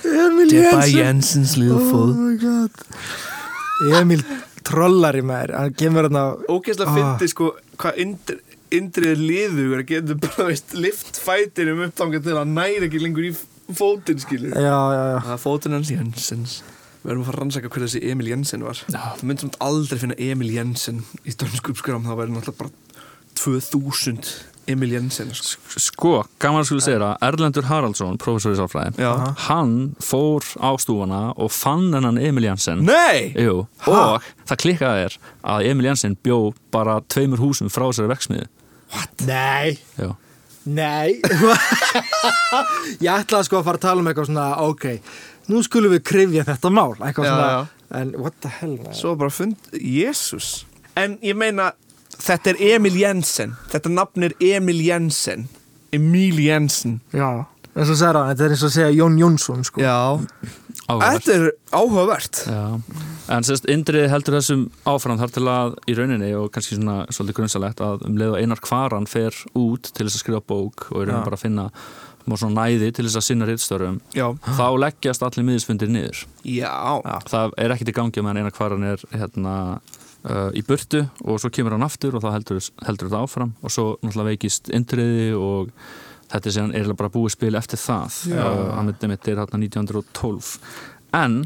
Emil 0.07 0.49
Det 0.49 0.63
er 0.65 0.87
Jensen 0.89 1.53
Jensens 1.53 1.53
fod. 1.91 2.15
my 2.17 2.37
god 2.41 3.99
Emil 3.99 4.23
trollar 4.65 5.17
í 5.19 5.21
maður 5.25 5.53
hann 5.59 5.75
kemur 5.77 6.07
hérna 6.07 6.23
Ógeðslega 6.49 6.89
Ah. 6.89 6.95
fyndi 6.97 7.29
sko 7.29 7.51
hvað 7.77 7.99
indri, 8.01 8.37
indrið 8.73 9.21
liður 9.21 9.81
að 9.81 9.87
getur 9.91 10.19
bara 10.23 10.47
veist 10.49 10.73
lift 10.73 11.19
fætinum 11.21 11.83
upp 11.85 11.95
þangað 11.99 12.25
til 12.29 12.37
að 12.39 12.53
næra 12.55 12.87
ekki 12.87 13.03
lengur 13.03 13.27
í 13.27 13.33
fótinn 13.71 14.19
skilur 14.23 14.53
já, 14.55 14.77
já, 14.93 15.03
já 15.13 15.19
Það 15.27 15.35
er 15.37 15.43
fótinn 15.47 15.77
hans 15.77 15.91
Jensens 15.93 16.55
Við 17.03 17.11
erum 17.11 17.23
að 17.23 17.27
fara 17.27 17.35
að 17.35 17.41
rannsaka 17.43 17.69
hver 17.73 17.83
þessi 17.83 17.99
Emil 18.13 18.29
Jensen 18.31 18.63
var 18.63 18.79
Já. 18.87 19.01
Þú 19.19 19.27
myndum 19.27 19.49
aldrei 19.63 19.99
finna 19.99 20.15
Emil 20.23 20.53
Jensen 20.55 21.01
í 21.27 21.33
dönsku 21.35 21.73
uppskram 21.75 22.05
það 22.07 22.19
væri 22.21 22.35
náttúrulega 22.37 22.61
bara 22.63 22.71
2000 23.39 24.33
Emil 24.67 24.93
Jensen 24.93 25.27
sko. 25.35 25.79
Sko, 25.79 26.11
gaman 26.39 26.61
að 26.63 26.69
skulle 26.69 26.83
segja 26.85 26.99
það, 27.01 27.15
Erlendur 27.27 27.65
Haraldsson, 27.67 28.19
professor 28.21 28.53
í 28.55 28.59
sálfræði, 28.59 28.93
Já 29.03 29.11
hann 29.49 29.73
fór 29.99 30.45
á 30.63 30.71
stúfana 30.79 31.19
og 31.35 31.51
fann 31.51 31.89
hennan 31.91 32.15
Emil 32.21 32.47
Jensen. 32.47 32.85
Nei! 32.87 33.33
Jú, 33.35 33.65
og 33.91 34.23
það 34.47 34.61
klikkaði 34.63 35.07
er 35.09 35.17
að 35.55 35.67
Emil 35.73 35.89
Jensen 35.89 36.15
bjó 36.23 36.37
bara 36.71 37.01
tveimur 37.11 37.43
húsum 37.43 37.67
frá 37.73 37.89
þessari 37.89 38.13
verksmiðu. 38.13 38.47
Nei, 39.27 39.75
Jú. 39.99 40.13
Nei. 40.65 41.19
Ég 43.03 43.09
ætlaði 43.11 43.47
sko 43.47 43.59
að 43.59 43.65
fara 43.69 43.79
að 43.79 43.85
tala 43.85 44.03
um 44.03 44.09
eitthvað 44.11 44.29
svona 44.29 44.47
ok, 44.63 44.85
nú 45.51 45.63
skulum 45.65 45.95
við 45.95 46.03
krifja 46.07 46.45
þetta 46.47 46.71
mál 46.73 46.91
eitthvað 46.99 47.27
Já, 47.27 47.31
svona, 47.33 47.47
já. 47.49 47.87
en 48.01 48.13
what 48.21 48.37
the 48.45 48.51
hell 48.59 48.77
man? 48.79 48.93
Svo 48.97 49.15
bara 49.19 49.33
fund, 49.33 49.57
jésús 49.75 50.63
En 50.99 51.17
ég 51.25 51.33
meina, 51.35 51.71
þetta 52.21 52.53
er 52.53 52.61
Emil 52.75 52.95
Jensen 53.01 53.55
Þetta 53.71 53.89
nafn 53.91 54.27
er 54.29 54.35
Emil 54.39 54.83
Jensen 54.85 55.47
Emil 55.93 56.39
Jensen. 56.41 56.99
Já, 57.13 57.45
eins 57.77 57.89
og 57.93 57.99
hann, 58.01 58.31
þetta 58.31 58.45
er 58.47 58.53
eins 58.55 58.63
og 58.65 58.71
segja 58.73 58.93
Jón 58.97 59.17
Jónsson 59.21 59.61
sko. 59.67 59.81
Já, 59.83 60.17
Áhugavert. 60.89 61.21
þetta 61.21 61.35
er 61.35 61.43
áhugavert. 61.77 62.39
Já, 62.49 62.63
en 63.31 63.45
sérst 63.47 63.67
Indri 63.71 64.05
heldur 64.11 64.37
þessum 64.37 64.65
áfram 64.89 65.19
þar 65.21 65.33
til 65.35 65.45
að 65.51 65.75
í 65.87 65.95
rauninni 65.97 66.31
og 66.37 66.49
kannski 66.53 66.77
svona 66.77 67.03
svolítið 67.13 67.39
grunnsalegt 67.39 67.83
að 67.83 68.07
um 68.07 68.17
leið 68.19 68.33
og 68.33 68.41
einar 68.41 68.63
kvaran 68.63 69.07
fer 69.09 69.37
út 69.55 69.91
til 69.91 70.07
þess 70.07 70.17
að 70.19 70.23
skrifa 70.25 70.43
bók 70.43 70.89
og 70.91 70.97
í 70.97 71.05
rauninni 71.05 71.21
Já. 71.21 71.27
bara 71.29 71.39
að 71.39 71.45
finna 71.45 71.67
má 72.29 72.37
svona 72.39 72.63
næði 72.63 72.91
til 72.95 73.05
þess 73.07 73.19
að 73.19 73.25
sinna 73.27 73.47
rittstörfum 73.47 73.99
Já, 74.15 74.27
þá 74.57 74.67
leggjast 74.79 75.25
allir 75.27 75.47
miðisfundir 75.47 75.91
niður. 75.91 76.23
Já, 76.47 76.71
það 77.31 77.57
er 77.59 77.75
ekkert 77.75 77.91
í 77.91 77.97
gangi 77.97 78.23
meðan 78.23 78.43
einar 78.43 78.55
kvaran 78.55 78.87
er 78.93 79.03
hérna 79.11 79.55
uh, 79.73 80.49
í 80.55 80.63
burtu 80.67 81.03
og 81.23 81.41
svo 81.41 81.51
kemur 81.53 81.75
hann 81.75 81.85
aftur 81.87 82.15
og 82.15 82.23
þá 82.23 82.31
heldur, 82.37 82.63
heldur 82.87 83.11
þetta 83.11 83.23
áfram 83.27 83.53
og 83.61 83.75
svo 83.75 83.87
náttúrulega 83.99 84.31
veikist 84.31 84.71
indriði 84.73 85.29
og 85.35 85.73
þetta 86.31 86.49
er 86.49 86.55
síðan 86.55 86.73
eiginlega 86.73 87.01
bara 87.03 87.13
búið 87.13 87.35
spil 87.35 87.59
eftir 87.59 87.81
það. 87.81 88.21
Uh, 88.31 88.63
hann 88.77 88.89
myndi 88.89 89.11
mitt 89.11 89.27
er 89.27 89.43
hérna 89.43 89.59
1912 89.59 90.55
en 91.13 91.43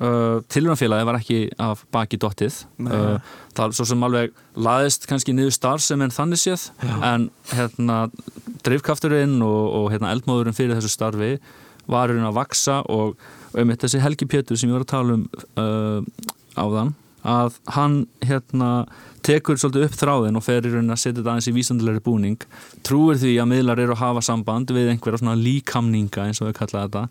uh, 0.00 0.40
tilhörnafélagi 0.52 1.08
var 1.08 1.18
ekki 1.20 1.40
af 1.60 1.84
baki 1.94 2.18
dottið. 2.20 2.60
Uh, 2.82 3.18
það 3.56 3.76
svo 3.78 3.88
sem 3.92 4.06
alveg 4.06 4.36
laðist 4.56 5.06
kannski 5.10 5.34
niður 5.36 5.56
starfsemi 5.56 6.08
en 6.08 6.14
þannig 6.14 6.42
séð 6.42 6.68
en 7.06 7.28
hérna 7.52 8.00
drifkafturinn 8.66 9.38
og, 9.44 9.62
og 9.80 9.90
hérna 9.94 10.14
eldmóðurinn 10.14 10.56
fyrir 10.56 10.78
þessu 10.78 10.92
starfi 10.92 11.34
var 11.90 12.12
hérna 12.12 12.30
að 12.30 12.38
vaksa 12.38 12.80
og, 12.92 13.16
og 13.50 13.60
einmitt 13.60 13.82
þessi 13.84 14.02
Helgi 14.02 14.28
Pétur 14.30 14.58
sem 14.60 14.70
ég 14.70 14.78
var 14.78 14.86
að 14.86 14.92
tala 14.94 15.18
um 15.18 15.26
uh, 15.58 16.26
áðan 16.60 16.94
að 17.26 17.58
hann 17.76 17.96
hérna 18.24 18.70
tekur 19.26 19.58
svolítið 19.60 19.86
upp 19.86 19.96
þráðin 20.00 20.38
og 20.38 20.44
fer 20.44 20.64
í 20.64 20.72
raunin 20.72 20.94
að 20.94 21.02
setja 21.02 21.18
þetta 21.18 21.34
aðeins 21.34 21.48
í 21.50 21.54
vísandilegri 21.56 22.02
búning 22.04 22.46
trúir 22.86 23.20
því 23.20 23.34
að 23.42 23.50
miðlar 23.50 23.82
eru 23.84 23.94
að 23.96 24.00
hafa 24.00 24.22
samband 24.24 24.72
við 24.72 24.88
einhverja 24.94 25.20
svona 25.20 25.36
líkamninga 25.36 26.24
eins 26.24 26.40
og 26.40 26.48
við 26.48 26.56
kalla 26.60 26.86
þetta 26.86 27.02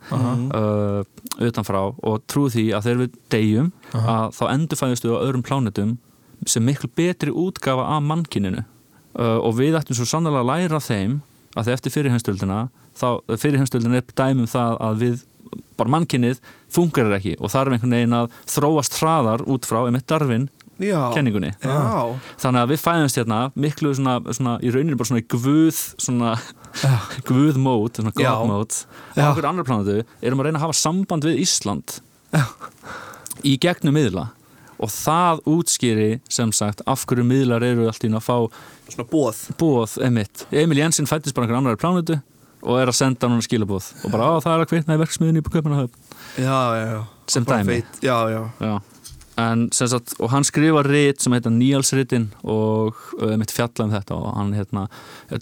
uh, 0.57 1.03
utanfrá 1.45 1.82
og 1.93 2.26
trúir 2.32 2.55
því 2.55 2.66
að 2.74 2.88
þegar 2.88 3.01
við 3.03 3.22
deyjum 3.36 3.72
að 3.99 4.36
þá 4.39 4.43
endurfæðust 4.55 5.05
við 5.05 5.16
á 5.16 5.24
öðrum 5.24 5.45
plánetum 5.45 5.95
sem 6.49 6.66
miklu 6.66 6.89
betri 6.97 7.34
útgafa 7.36 7.86
af 7.93 8.05
mannkininu 8.10 8.64
uh, 8.66 9.38
og 9.38 9.57
við 9.60 9.78
ættum 9.78 9.99
svo 9.99 10.10
sannlega 10.10 10.41
að 10.41 10.51
læra 10.53 10.82
þeim 10.82 11.20
að 11.55 11.66
þegar 11.66 11.78
eftir 11.78 11.95
fyrirheimstöldina 11.97 12.62
þá 12.97 13.10
fyrirheimstöldina 13.38 14.01
er 14.01 14.14
dæmum 14.18 14.49
það 14.49 14.80
að 14.86 15.03
við 15.03 15.26
bara 15.80 15.94
mannkinnið 15.96 16.40
fungerar 16.74 17.18
ekki 17.20 17.36
og 17.40 17.52
er 17.54 17.72
einhvern 17.72 17.96
veginn 17.96 18.18
að 18.18 18.34
þróast 18.52 18.98
hraðar 19.00 19.46
út 19.50 19.68
frá 19.68 19.86
einmitt 19.86 20.08
darfin 20.10 20.50
Já, 20.80 21.10
kenningunni. 21.12 21.50
Já, 21.60 22.16
þannig 22.40 22.62
að 22.62 22.70
við 22.72 22.82
fæðumst 22.86 23.18
hérna 23.20 23.40
miklu 23.60 23.90
svona, 23.98 24.14
svona 24.32 24.54
í 24.64 24.70
rauninni 24.72 24.96
bara 24.96 25.10
svona 25.10 25.20
í 25.20 25.28
guð 25.28 25.80
svona 26.00 26.36
guð 27.28 27.60
mót, 27.60 28.00
svona 28.00 28.14
Já. 28.16 28.30
god 28.32 28.48
mót 28.48 28.78
og 28.86 29.20
Já. 29.20 29.26
okkur 29.28 29.50
annar 29.50 29.68
planetu 29.68 29.98
erum 30.24 30.40
að 30.40 30.48
reyna 30.48 30.62
að 30.62 30.68
hafa 30.70 30.78
samband 30.80 31.28
við 31.28 31.42
Ísland 31.44 31.98
í 33.44 33.58
gegnum 33.60 33.98
miðla 34.00 34.30
og 34.80 34.94
það 34.94 35.44
útskýri 35.52 36.10
sem 36.32 36.54
sagt 36.56 36.86
af 36.88 37.04
hverju 37.10 37.28
miðlar 37.28 37.66
eru 37.68 37.90
allt 37.90 38.06
í 38.06 38.08
einu 38.08 38.22
að 38.22 38.30
fá 38.30 38.38
svona 38.88 39.10
bóð 39.12 39.42
bóð. 39.60 39.98
Emil 40.56 40.80
Jensen 40.80 41.10
fættist 41.10 41.36
bara 41.36 41.50
einhver 41.50 41.60
annar 41.60 41.80
plánetu 41.82 42.22
og 42.62 42.80
er 42.80 42.91
að 42.91 42.99
senda 42.99 43.30
hann 43.30 43.43
skilabóð 43.45 43.91
og 44.03 44.14
bara 44.14 44.32
á 44.32 44.43
það 44.43 44.53
er 44.55 44.64
að 44.66 44.72
kveitna 44.74 44.97
í 44.99 45.89
Já, 46.38 46.78
já, 46.78 46.86
já. 46.93 47.03
Sem 47.28 47.45
dæmi. 47.45 47.84
Já, 48.01 48.30
já. 48.30 48.49
Já. 48.60 48.82
En 49.39 49.70
sem 49.72 49.88
sagt, 49.88 50.14
og 50.20 50.34
hann 50.34 50.43
skrifa 50.43 50.82
rit 50.84 51.22
sem 51.24 51.32
heita 51.32 51.51
Níalsritin 51.53 52.28
og 52.43 52.97
uh, 53.22 53.36
mitt 53.39 53.53
fjalla 53.55 53.86
um 53.86 53.93
þetta 53.93 54.18
og 54.18 54.34
hann 54.36 54.51
hérna, 54.57 54.88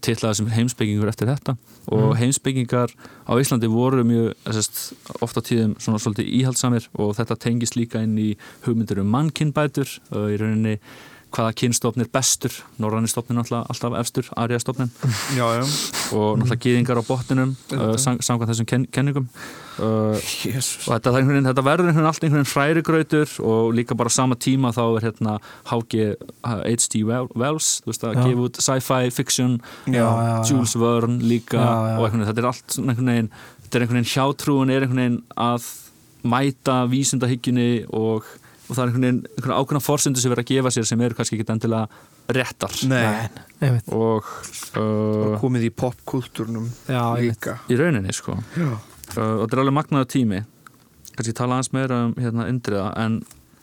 titlaði 0.06 0.42
sem 0.42 0.52
heimsbyggingur 0.54 1.10
eftir 1.10 1.32
þetta. 1.32 1.56
Og 1.96 2.14
heimsbyggingar 2.20 2.94
á 3.26 3.34
Íslandi 3.42 3.70
voru 3.72 4.04
mjög 4.06 4.54
sest, 4.54 4.94
oft 5.18 5.40
á 5.40 5.42
tíðum 5.42 5.74
svona 5.82 6.02
svolítið 6.04 6.30
íhaldsamir 6.42 6.90
og 6.94 7.16
þetta 7.18 7.40
tengist 7.48 7.80
líka 7.80 8.04
inn 8.06 8.18
í 8.22 8.30
hugmyndir 8.68 9.02
um 9.02 9.10
mannkinnbætur 9.16 9.90
uh, 10.14 10.28
í 10.30 10.38
rauninni 10.38 10.78
hvaða 11.34 11.54
kynstofn 11.60 12.04
er 12.04 12.10
bestur 12.12 12.54
Norræni 12.82 13.10
stofnin 13.12 13.40
alltaf, 13.42 13.96
efstur, 14.00 14.28
Arja 14.40 14.60
stofnin 14.62 14.92
Já, 15.36 15.46
já 15.60 15.64
og 16.16 16.38
náttúrulega 16.40 16.62
gýðingar 16.64 17.02
á 17.02 17.04
botninum 17.08 17.56
uh, 17.76 17.96
sam, 18.00 18.20
samkvæmt 18.24 18.52
þessum 18.52 18.68
ken, 18.70 18.86
kenningum 18.94 19.28
uh, 19.84 20.16
og 20.16 20.94
þetta, 20.94 21.14
veginn, 21.16 21.50
þetta 21.50 21.66
verður 21.66 21.90
einhvern 21.90 22.00
veginn 22.00 22.12
allt 22.12 22.24
einhvern 22.24 22.40
veginn 22.42 22.52
frærigrautur 22.52 23.36
og 23.52 23.74
líka 23.78 23.98
bara 24.00 24.14
sama 24.14 24.38
tíma 24.40 24.72
þá 24.76 24.84
er 24.86 25.10
hérna 25.10 25.38
H.G. 25.72 26.14
H.G. 26.48 27.04
Wells 27.08 27.74
þú 27.84 27.92
veist 27.92 28.08
að 28.08 28.22
gefa 28.24 28.48
út 28.48 28.62
sci-fi 28.64 29.12
fiction 29.14 29.60
Já, 29.86 30.00
já, 30.00 30.08
já. 30.08 30.40
Jules 30.52 30.78
Verne 30.80 31.20
líka 31.24 31.60
Já, 31.60 31.68
já. 31.68 31.98
og 31.98 32.08
einhvern 32.08 32.24
veginn, 32.24 32.32
þetta 32.32 32.44
er 32.46 32.50
allt 32.54 32.80
einhvern 32.84 33.14
veginn 33.14 33.32
þetta 33.68 33.78
er 33.78 33.86
einhvern 33.86 34.02
veginn 34.02 34.14
hjátrúin 34.16 34.74
er 34.74 34.88
einhvern 34.88 35.04
veginn 35.04 35.22
að 35.36 35.70
mæta 36.28 36.82
vísindahyggjunni 36.92 37.72
og, 37.96 38.26
og 38.68 38.76
það 38.76 38.82
er 38.82 38.90
einhvern 38.90 39.06
veginn 39.06 39.22
einhvern 39.32 39.56
ákveðna 39.58 39.84
forsendu 39.84 40.22
sem 40.22 40.32
verður 40.32 40.44
að 40.44 40.52
gefa 40.52 40.74
sér 40.76 40.88
sem 40.90 41.04
eru 41.06 41.18
kannski 41.18 41.38
ekki 41.38 41.54
endilega 41.54 41.88
réttar. 42.38 42.76
Nei, 42.92 43.30
einmitt. 43.64 43.92
Og 43.96 44.28
uh, 44.80 45.38
komið 45.42 45.70
í 45.70 45.72
einmitt. 45.72 46.68
líka. 47.22 47.58
í 47.72 47.80
rauninni 47.80 48.16
sko. 48.16 48.36
Já, 48.58 48.74
uh, 48.74 49.22
og 49.24 49.46
þetta 49.46 49.58
er 49.58 49.64
alveg 49.64 49.78
magnaður 49.80 50.12
tími. 50.14 50.44
Kannski 51.14 51.36
tala 51.38 51.58
aðeins 51.58 51.74
meira 51.74 52.02
um 52.10 52.14
hérna 52.20 52.50
indriða 52.52 52.92
en 53.00 53.22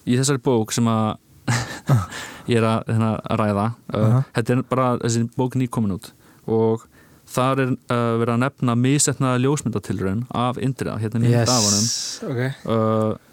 í 0.09 0.17
þessari 0.19 0.43
bók 0.45 0.73
sem 0.75 0.89
að 0.91 1.15
ég 2.51 2.59
er 2.61 2.65
að, 2.65 2.89
hérna, 2.89 3.13
að 3.21 3.41
ræða 3.43 3.69
uh, 3.69 4.01
Aha. 4.01 4.25
þetta 4.39 4.57
er 4.57 4.67
bara 4.73 4.91
þessi 5.05 5.29
bók 5.37 5.59
nýkomin 5.61 5.97
út. 5.99 6.11
Og 6.49 6.89
þar 7.35 7.63
er 7.63 7.71
uh, 7.75 8.17
verið 8.21 8.35
að 8.35 8.43
nefna 8.45 8.77
misetnaða 8.79 9.43
ljósmyndatilraun 9.45 10.25
af 10.37 10.59
indriða, 10.63 10.97
hérna 11.03 11.23
mynd 11.23 11.35
yes. 11.35 11.53
honum. 11.69 11.87
Ok. 12.33 12.43
Uh, 12.65 13.24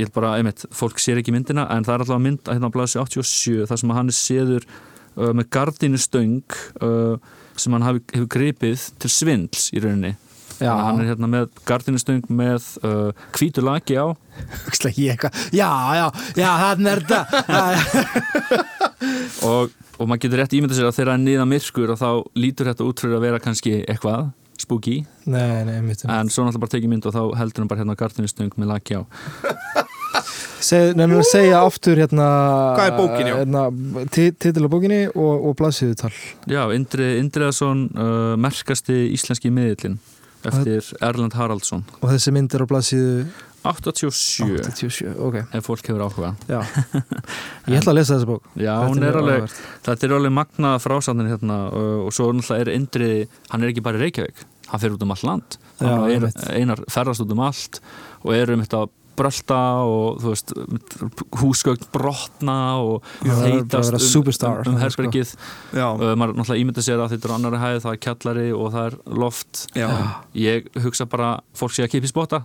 ég 0.00 0.06
vil 0.08 0.14
bara, 0.14 0.30
einmitt, 0.38 0.60
fólk 0.74 0.96
sér 1.02 1.18
ekki 1.20 1.32
myndina 1.34 1.64
en 1.74 1.84
það 1.86 1.94
er 1.94 2.00
alltaf 2.06 2.22
mynd 2.24 2.42
að 2.46 2.54
hérna 2.56 2.70
á 2.72 2.76
blæsi 2.76 2.96
87 3.02 3.68
þar 3.68 3.78
sem 3.82 3.94
hann 3.96 4.12
er 4.12 4.16
séður 4.16 4.62
uh, 4.70 5.32
með 5.36 5.46
gardínustöng 5.56 6.48
uh, 6.80 7.14
sem 7.60 7.72
hann 7.76 7.86
hafi, 7.86 8.00
hefur 8.14 8.30
gripið 8.32 8.78
til 9.02 9.10
svindls 9.12 9.62
í 9.74 9.78
rauninni. 9.84 10.12
Já. 10.60 10.74
Hann 10.76 11.00
er 11.00 11.06
hérna 11.14 11.28
með 11.30 11.44
gardínustöng 11.68 12.24
með 12.28 12.60
uh, 12.84 13.10
hvítu 13.36 13.60
laki 13.64 13.94
á. 13.96 14.06
Já, 15.56 15.70
já, 15.96 16.06
já, 16.36 16.50
þannig 16.64 16.90
er 16.92 17.00
þetta. 17.08 17.20
Og, 19.48 19.64
og 19.96 20.04
maður 20.08 20.22
getur 20.26 20.38
rétt 20.42 20.52
ímyndað 20.56 20.76
sér 20.76 20.88
að 20.90 20.96
þegar 20.98 21.10
hann 21.14 21.24
er 21.24 21.28
niða 21.30 21.46
myrkur 21.48 21.92
og 21.94 21.98
þá 22.00 22.10
lítur 22.36 22.68
þetta 22.68 22.84
út 22.84 23.00
fyrir 23.00 23.16
að 23.16 23.24
vera 23.24 23.38
kannski 23.40 23.72
eitthvað 23.88 24.28
spooky, 24.60 24.96
Nei, 25.24 25.64
nei, 25.64 25.80
mitt 25.84 26.04
en 26.04 26.28
svo 26.28 26.44
náttúrulega 26.44 26.64
bara 26.64 26.74
tekið 26.74 26.90
mynd 26.92 27.06
og 27.08 27.14
þá 27.16 27.22
heldur 27.40 27.60
hann 27.64 27.70
bara 27.70 27.80
hérna 27.80 27.96
gardínustöng 27.96 28.52
með 28.60 28.68
laki 28.74 28.92
á 29.00 29.02
Nefnum 30.60 31.20
að 31.22 31.28
segja 31.30 31.60
aftur 31.64 32.00
hérna 32.00 32.28
Hvað 32.76 32.86
er 32.86 32.96
bókin, 32.98 33.28
já? 33.30 33.36
hérna, 33.40 33.62
Titil 34.12 34.66
á 34.66 34.70
bókinni 34.70 35.02
og, 35.14 35.46
og 35.50 35.58
blaðsíðutal 35.60 36.12
Já, 36.50 36.62
Indri, 36.76 37.12
Indriðason 37.22 37.86
uh, 37.96 38.34
merkasti 38.40 39.06
íslenski 39.14 39.52
miðillin 39.54 39.98
eftir 40.46 40.86
Erlend 41.04 41.34
Haraldsson. 41.36 41.82
Og 42.00 42.12
þessi 42.14 42.32
mynd 42.32 42.54
er 42.56 42.64
á 42.64 42.66
blaðsíðu 42.70 43.24
87 43.60 44.62
87, 44.64 45.10
ok. 45.20 45.34
Ef 45.52 45.66
fólk 45.66 45.90
hefur 45.90 46.04
áhuga. 46.06 46.30
Já, 46.48 46.62
ég 47.68 47.76
ætla 47.76 47.92
að 47.92 47.98
lesa 47.98 48.14
þessa 48.14 48.28
bók. 48.30 48.46
Já, 48.56 48.72
Þetta 48.86 49.10
er 49.10 49.18
alveg, 49.20 49.58
er 49.92 50.14
alveg 50.16 50.32
magnaða 50.38 50.80
frásandin 50.80 51.28
hérna 51.28 51.58
uh, 51.68 52.06
og 52.06 52.14
svo 52.16 52.30
náttúrulega 52.32 52.64
er 52.64 52.72
Indri 52.72 53.10
hann 53.50 53.66
er 53.66 53.74
ekki 53.74 53.84
bara 53.84 54.00
í 54.00 54.06
Reykjavík, 54.06 54.40
hann 54.70 54.82
fer 54.82 54.96
út 54.96 55.04
um 55.04 55.12
allt 55.12 55.26
land. 55.28 55.58
Já, 55.76 55.90
hann 55.90 56.06
er, 56.06 56.14
einmitt. 56.16 56.48
einar 56.56 56.82
ferðast 56.88 57.26
út 57.26 57.36
um 57.36 57.44
allt 57.44 57.82
og 58.24 58.32
er 58.36 58.54
um 58.54 58.64
þetta 58.64 58.86
brölda 59.20 59.60
og 59.86 60.20
þú 60.22 60.32
veist 60.32 60.54
húsgögn 61.40 61.86
brotna 61.94 62.56
og 62.82 63.06
Já, 63.26 63.34
heitast 63.44 63.94
um, 63.96 64.02
superstar, 64.02 64.62
um, 64.64 64.72
um 64.74 64.78
sko. 64.78 64.84
herbergið. 64.84 65.34
Já, 65.76 65.86
uh, 65.92 66.12
maður 66.18 66.38
náttúrulega 66.40 66.64
ímynda 66.64 66.84
sér 66.86 67.04
að 67.04 67.14
þetta 67.14 67.30
er 67.30 67.36
annari 67.36 67.62
hæð 67.64 67.80
það 67.86 67.94
er 67.96 68.02
kjallari 68.06 68.46
og 68.56 68.70
það 68.74 68.88
er 68.90 68.98
loft. 69.24 69.64
Já, 69.78 69.88
ég 70.40 70.70
hugsa 70.84 71.08
bara 71.10 71.32
fólk 71.56 71.76
sé 71.76 71.86
að 71.86 71.92
kipa 71.96 72.08
í 72.08 72.12
spotta. 72.14 72.42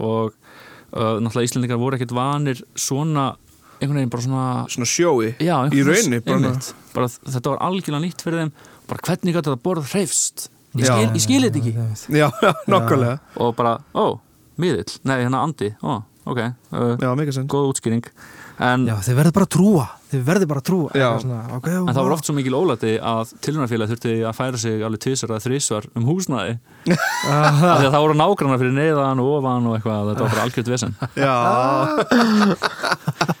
Og 0.00 0.32
uh, 0.32 1.18
náttúrulega 1.20 1.48
Íslendingar 1.50 1.80
voru 1.80 1.98
ekkert 1.98 2.16
vanir 2.16 2.62
svona 2.78 3.34
einhvern 3.76 4.00
veginn 4.00 4.12
bara 4.12 4.24
svona 4.24 4.44
Svona 4.72 4.88
sjói? 4.88 5.34
Já, 5.42 5.56
Í 5.68 5.84
bara. 6.24 7.08
þetta 7.12 7.52
var 7.52 7.64
algjörlega 7.66 8.04
nýtt 8.06 8.24
fyrir 8.24 8.44
þeim. 8.46 8.52
Bara 8.88 9.02
hvernig 9.10 9.34
gæti 9.34 9.50
þetta 9.50 9.64
borð 9.66 9.90
hreifst 9.92 10.46
ég 10.76 10.84
Já. 10.86 10.92
skil, 10.92 11.08
ég 11.16 11.24
skil 11.24 11.42
þetta 11.46 11.60
ekki. 11.60 12.18
já, 12.20 12.28
nokkulega. 12.72 13.18
Og 13.40 13.54
bara, 13.56 13.76
ó, 13.96 14.18
miðill? 14.62 14.98
Nei, 15.06 15.18
hérna 15.22 15.44
andi, 15.46 15.72
ó, 15.82 16.00
ok. 16.26 16.42
Uh, 16.72 16.96
Já, 17.00 17.12
góð 17.46 17.70
útskýring. 17.74 18.10
En, 18.56 18.86
Já, 18.88 18.94
þið 19.04 19.18
verður 19.18 19.34
bara 19.36 19.46
að 19.46 19.52
trúa. 19.52 19.82
Þið 20.06 20.20
verður 20.24 20.48
bara 20.48 20.60
að 20.62 20.66
trúa. 20.70 21.00
Svona, 21.20 21.38
okay, 21.58 21.74
en 21.76 21.90
það 21.90 22.06
var 22.06 22.14
oft 22.14 22.28
svo 22.28 22.34
mikil 22.36 22.54
ólæti 22.56 22.92
að 22.96 23.32
tilhörnarfélag 23.44 23.90
þurfti 23.90 24.14
að 24.24 24.38
færa 24.38 24.60
sig 24.62 24.84
alveg 24.86 25.02
tvisar 25.04 25.34
að 25.34 25.44
þrísvar 25.44 25.88
um 25.92 26.06
húsnæði. 26.08 26.54
Af 26.94 27.58
því 27.60 27.74
að 27.74 27.90
það 27.90 28.04
voru 28.06 28.16
nágrannar 28.16 28.62
fyrir 28.62 28.74
neðan 28.78 29.20
og 29.20 29.32
ofan 29.34 29.68
og 29.68 29.76
eitthvað, 29.76 30.10
þetta 30.12 30.24
var 30.24 30.34
bara 30.36 30.46
algjört 30.46 30.72
vesen. 30.72 30.96
Já, 31.26 31.34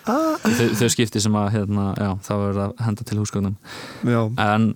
þau, 0.04 0.68
þau 0.82 0.90
skipti 0.92 1.22
sem 1.24 1.40
að 1.40 1.52
hérna, 1.56 1.86
já, 1.96 2.10
það 2.28 2.42
var 2.44 2.62
að 2.66 2.78
henda 2.86 3.06
til 3.08 3.20
húsgögnum. 3.22 3.56
Já, 4.04 4.20
en 4.44 4.72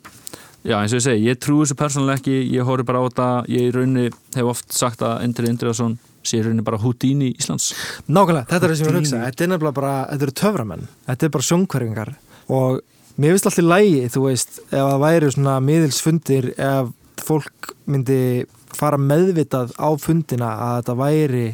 já, 0.64 0.76
eins 0.80 0.94
og 0.94 1.00
ég 1.02 1.04
segi, 1.04 1.26
ég 1.28 1.40
trúi 1.42 1.64
þessu 1.66 1.76
persónulega 1.78 2.22
ekki 2.22 2.38
ég 2.54 2.68
horfi 2.68 2.86
bara 2.88 3.04
á 3.04 3.06
þetta, 3.10 3.28
ég 3.52 3.68
í 3.68 3.74
rauninni 3.76 4.14
hef 4.36 4.54
oft 4.54 4.72
sagt 4.76 5.04
að 5.04 5.26
Indri 5.28 5.52
Indriðarsson 5.52 5.98
sé 6.26 6.38
í 6.38 6.42
rauninni 6.44 6.64
bara 6.66 6.78
Houdini 6.82 7.30
Íslands. 7.38 7.70
Nákvæmlega, 8.08 8.46
þetta 8.50 8.66
er 8.66 8.72
það 8.72 8.76
sem 8.76 8.84
ég 8.86 8.90
var 8.90 8.96
að 8.96 9.02
hugsa. 9.04 9.20
Þetta 9.26 9.44
er 9.46 9.50
nefnilega 9.54 9.76
bara, 9.80 9.92
þetta 10.10 10.26
eru 10.26 10.34
töframenn. 10.40 10.86
Þetta 11.08 11.26
er 11.28 11.34
bara 11.36 11.48
sjónkverfingar 11.48 12.12
Og 12.50 12.80
mér 13.20 13.34
finnst 13.36 13.48
alltaf 13.50 13.66
lægi, 13.66 14.00
þú 14.10 14.22
veist 14.26 14.60
Ef 14.68 14.74
það 14.78 15.02
væri 15.04 15.30
svona 15.34 15.56
miðilsfundir 15.64 16.48
Ef 16.56 16.90
fólk 17.24 17.72
myndi 17.90 18.20
fara 18.74 18.98
meðvitað 19.00 19.74
á 19.78 19.88
fundina 20.00 20.50
Að 20.66 20.76
þetta 20.80 20.96
væri 21.00 21.44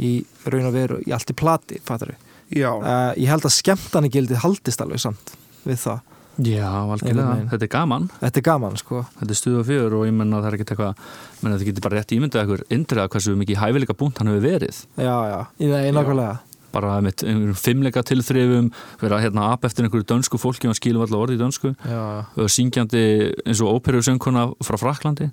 í 0.00 0.12
raun 0.46 0.68
og 0.70 0.76
veru 0.76 1.00
Í 1.06 1.12
allt 1.16 1.32
í 1.32 1.36
plati, 1.36 1.80
fattar 1.84 2.14
við 2.14 2.60
já. 2.62 2.70
Uh, 2.72 3.12
Ég 3.20 3.30
held 3.32 3.46
að 3.48 3.56
skemmtani 3.58 4.12
gildið 4.12 4.42
haldist 4.44 4.82
alveg 4.84 5.02
samt 5.02 5.34
Við 5.66 5.80
það, 5.82 6.02
Já, 6.36 6.68
algjörlega, 6.68 7.46
þetta 7.48 7.64
er 7.64 7.70
gaman 7.72 8.10
þetta 8.20 8.40
er 8.40 8.44
gaman 8.44 8.74
sko 8.76 9.04
þetta 9.20 9.32
er 9.32 9.38
stuð 9.38 9.60
og 9.62 9.68
fjör 9.70 9.94
og 9.96 10.02
ég 10.04 10.12
menna 10.16 10.42
það 10.42 10.48
er 10.50 10.56
ekkert 10.58 10.72
eitthvað 10.74 11.06
menna 11.40 11.56
þetta 11.56 11.68
getur 11.70 11.86
bara 11.86 11.96
rétt 12.00 12.12
ímyndað 12.16 12.44
ykkur 12.44 12.64
Indriða 12.76 13.06
hversu 13.14 13.36
mikið 13.40 13.62
hæfileika 13.62 13.96
búnt 13.96 14.20
hann 14.20 14.28
hefur 14.28 14.44
verið 14.44 14.82
Já, 15.00 15.16
já, 15.30 15.38
í 15.56 15.70
það 15.70 15.80
er 15.80 15.96
nákvæmlega 15.96 16.34
bara 16.76 16.98
með 17.00 17.24
einhverjum 17.24 17.56
fimmleika 17.56 18.02
tilþrifum 18.04 18.68
vera 19.00 19.20
hérna 19.22 19.50
ap 19.54 19.64
eftir 19.64 19.86
einhverju 19.86 20.04
dönsku 20.10 20.40
fólki 20.40 20.66
og 20.66 20.74
hann 20.74 20.80
skilum 20.80 21.06
alltaf 21.06 21.22
orði 21.24 21.38
í 21.38 21.40
dönsku 21.40 21.72
Já, 21.72 22.02
og 22.36 22.52
syngjandi 22.52 23.04
eins 23.46 23.62
og 23.64 23.78
óperusöngkona 23.78 24.50
frá 24.66 24.76
Fraklandi 24.82 25.30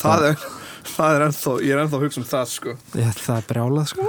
Það 0.00 0.24
er, 0.30 0.46
það 0.94 1.18
er 1.18 1.26
ennþá, 1.28 1.52
ég 1.62 1.76
er 1.76 1.84
ennþá 1.84 2.00
að 2.00 2.06
hugsa 2.06 2.22
um 2.22 2.28
það 2.32 2.48
sko 2.54 2.74
já 2.96 3.10
það 3.20 3.36
er 3.36 3.46
brjálað 3.52 3.92
sko 3.92 4.08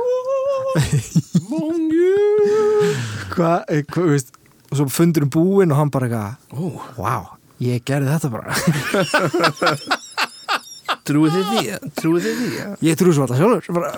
hvað, 3.35 3.59
eh, 3.69 3.83
hvað, 3.91 4.09
veist 4.15 4.33
og 4.69 4.79
svo 4.79 4.87
fundur 4.91 5.27
um 5.27 5.31
búinn 5.35 5.73
og 5.73 5.79
hann 5.79 5.93
bara 5.93 6.09
eitthvað 6.09 6.35
ó, 6.57 6.63
wow, 6.99 7.23
ég 7.63 7.85
gerði 7.87 8.15
þetta 8.15 8.29
bara 8.33 8.51
Trúið 11.05 11.35
þið 11.35 11.45
því? 11.51 11.63
Trúið 11.99 12.23
þið 12.25 12.37
því? 12.39 12.49
ég 12.87 12.97
trú 12.97 13.11
svo 13.13 13.25
alltaf 13.25 13.37
sjálfur 13.37 13.73
bara. 13.77 13.89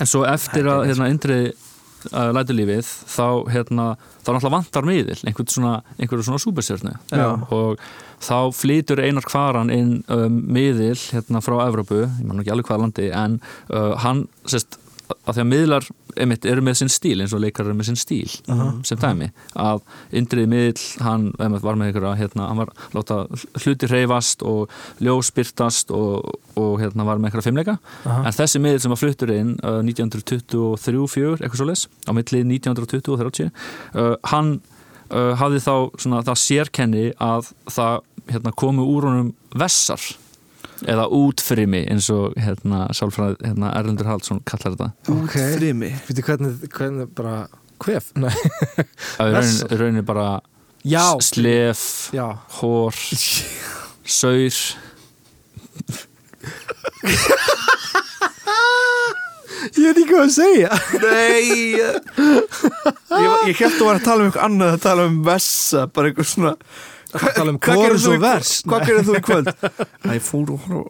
En 0.00 0.08
svo 0.10 0.24
eftir 0.26 0.66
að 0.70 0.86
hérna, 0.88 1.06
indri 1.12 1.38
uh, 1.50 2.30
læturlífið 2.34 2.88
þá, 3.10 3.26
hérna, 3.52 3.86
þá 4.24 4.30
náttúrulega 4.32 4.54
vantar 4.56 4.88
miðil 4.88 5.18
einhvern 5.28 5.50
svona, 5.54 5.74
svona 6.08 6.42
súperstjörnu 6.42 6.94
Já. 7.12 7.26
og 7.52 7.82
þá 8.24 8.38
flytur 8.56 9.02
Einar 9.04 9.26
Kvaran 9.28 9.72
inn 9.74 9.92
um, 10.12 10.40
miðil 10.50 10.98
hérna, 10.98 11.42
frá 11.44 11.56
Evrópu, 11.66 12.02
ég 12.06 12.26
man 12.26 12.42
ekki 12.42 12.54
alveg 12.54 12.70
hvaða 12.70 12.84
landi 12.86 13.10
en 13.14 13.38
uh, 13.70 13.94
hann 14.02 14.26
sérst, 14.48 14.80
að 15.24 15.36
því 15.36 15.44
að 15.44 15.50
miðlar 15.54 15.90
einmitt, 16.20 16.46
eru 16.48 16.64
með 16.64 16.80
sinn 16.80 16.92
stíl 16.92 17.20
eins 17.22 17.34
og 17.36 17.42
leikar 17.44 17.66
eru 17.66 17.76
með 17.78 17.90
sinn 17.90 18.00
stíl 18.00 18.30
sem 18.86 19.00
dæmi. 19.00 19.30
Að 19.60 19.82
indrið 20.16 20.48
miðl 20.50 20.86
hann 21.04 21.28
einmitt, 21.38 21.64
var 21.64 21.78
með 21.78 21.90
einhverja, 21.90 22.14
hérna, 22.20 22.48
hann 22.50 22.62
var 22.62 22.72
að 22.74 22.96
láta 22.98 23.18
hluti 23.64 23.90
hreyfast 23.90 24.44
og 24.46 24.74
ljósbyrtast 25.04 25.94
og, 25.96 26.34
og 26.60 26.74
hérna, 26.82 27.06
var 27.08 27.20
með 27.20 27.30
einhverja 27.30 27.48
fimmleika 27.48 27.76
Aha. 28.04 28.24
en 28.28 28.36
þessi 28.36 28.62
miðl 28.62 28.82
sem 28.82 28.94
var 28.94 29.00
fluttur 29.00 29.34
inn 29.34 29.54
uh, 29.62 29.80
1923-4, 29.86 31.40
eitthvað 31.40 31.62
svo 31.62 31.68
les 31.70 31.86
á 32.06 32.10
milli 32.16 32.42
1920 32.46 33.14
og 33.14 33.22
30 33.24 33.50
uh, 33.50 34.14
hann 34.32 34.56
uh, 35.10 35.34
hafði 35.40 35.62
þá 35.66 35.74
svona, 36.00 36.24
það 36.26 36.42
sérkenni 36.44 37.06
að 37.20 37.52
það 37.70 38.00
hérna, 38.30 38.54
komu 38.56 38.86
úr 38.90 39.08
honum 39.10 39.32
vessar 39.58 40.02
eða 40.88 41.06
útfrimi 41.12 41.82
eins 41.92 42.08
og 42.14 42.36
hérna, 42.40 42.86
sálfræð 42.96 43.36
hérna, 43.44 43.72
Erlendur 43.78 44.08
Haldsson 44.08 44.40
kallar 44.48 44.76
þetta. 44.76 44.90
Ok, 45.12 45.34
Frimi 45.56 45.90
veitir 46.08 46.26
hvernig, 46.28 46.54
hvernig 46.72 47.10
bara 47.16 47.34
hvef, 47.84 48.10
nei. 48.20 48.32
Að 49.20 49.30
í 49.30 49.34
raunin, 49.36 49.74
raunin 49.82 50.06
bara 50.08 50.28
já, 50.84 51.04
slef, 51.24 51.82
já, 52.16 52.26
hór 52.60 52.96
saur. 54.20 54.60
Ég 59.76 59.90
er 59.90 59.98
ekki 59.98 60.06
hvað 60.08 60.22
að 60.24 60.30
segja. 60.34 60.70
Nei. 61.02 61.48
Ég, 63.20 63.34
ég 63.50 63.58
held 63.60 63.76
að 63.76 63.84
var 63.84 63.98
að 63.98 64.06
tala 64.06 64.22
um 64.22 64.30
eitthvað 64.30 64.46
annað 64.46 64.72
að 64.76 64.84
tala 64.86 65.04
um 65.10 65.18
vessa 65.26 65.82
bara 65.92 66.10
eitthvað 66.10 66.28
svona 66.30 66.52
tala 67.10 67.50
um 67.54 67.58
kórus 67.62 68.04
þú 68.06 68.12
og 68.16 68.22
vers? 68.24 68.50
Hvað 68.68 68.84
gerir 68.88 69.06
þú 69.08 69.16
í 69.18 69.22
kvöld? 69.26 69.50
Æ, 70.06 70.10
ég 70.16 70.24
fór 70.24 70.52
og 70.54 70.66
horf 70.68 70.88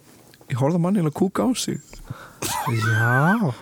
Ég 0.50 0.58
horfði 0.58 0.80
að 0.80 0.82
manni 0.82 1.02
að 1.06 1.14
kúka 1.14 1.46
á 1.46 1.50
sig 1.54 1.78
já, 2.74 3.52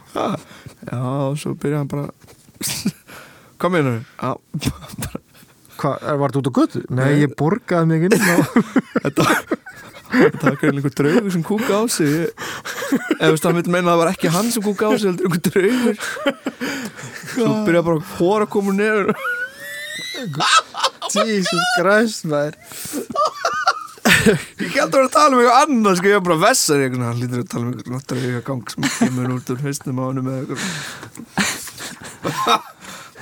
Já, 0.88 0.98
og 1.28 1.36
svo 1.36 1.52
byrjaði 1.58 1.80
hann 1.82 1.90
bara 1.90 2.06
þau? 3.60 4.38
hvað, 5.78 5.94
er- 6.02 6.18
var 6.18 6.32
þetta 6.32 6.40
út 6.42 6.48
á 6.50 6.58
götu? 6.58 6.82
nei, 6.90 7.10
ég 7.24 7.34
borgaði 7.38 7.86
mig 7.92 8.08
inn 8.08 8.16
Þetta 8.18 9.28
Þetta 10.08 10.40
var 10.48 10.62
einhver 10.72 10.94
draugur 10.96 11.32
sem 11.34 11.42
kúka 11.44 11.72
á 11.78 11.84
sig 11.92 12.30
Ef 12.32 13.20
þú 13.20 13.32
veist, 13.34 13.44
hann 13.44 13.58
vil 13.58 13.68
meina 13.74 13.90
að 13.90 13.92
það 13.92 13.98
var 14.00 14.10
ekki 14.14 14.30
hann 14.32 14.48
sem 14.54 14.64
kúka 14.64 14.88
á 14.88 14.92
sig 14.96 15.10
heldur 15.10 15.28
einhver 15.28 15.42
draugur 15.52 15.96
Svo 17.34 17.50
byrjaði 17.66 17.84
bara 17.90 17.98
að 18.00 18.14
hóra 18.16 18.46
að 18.48 18.52
koma 18.56 18.72
nefnir 18.78 19.12
Jesus 21.14 21.64
Christ, 21.78 22.26
maður. 22.28 22.54
Ég 24.58 24.72
held 24.74 24.88
að 24.88 24.96
vera 24.96 25.06
að 25.06 25.12
tala 25.14 25.28
um 25.30 25.40
eitthvað 25.42 25.60
annað 25.62 25.98
sko, 25.98 26.08
ég 26.08 26.16
var 26.18 26.24
bara 26.28 26.40
vessar 26.46 26.82
eitthvað, 26.84 27.04
hann 27.06 27.20
lítur 27.22 27.42
að 27.44 27.50
tala 27.52 27.64
um 27.64 27.70
eitthvað 27.74 28.08
drauga 28.12 28.40
gang 28.48 28.72
sem 28.72 28.88
kemur 28.96 29.36
út 29.36 29.52
úr 29.54 29.62
hausnum 29.66 30.00
á 30.00 30.04
hann 30.08 30.24
með 30.26 30.34
eitthvað. 30.40 30.60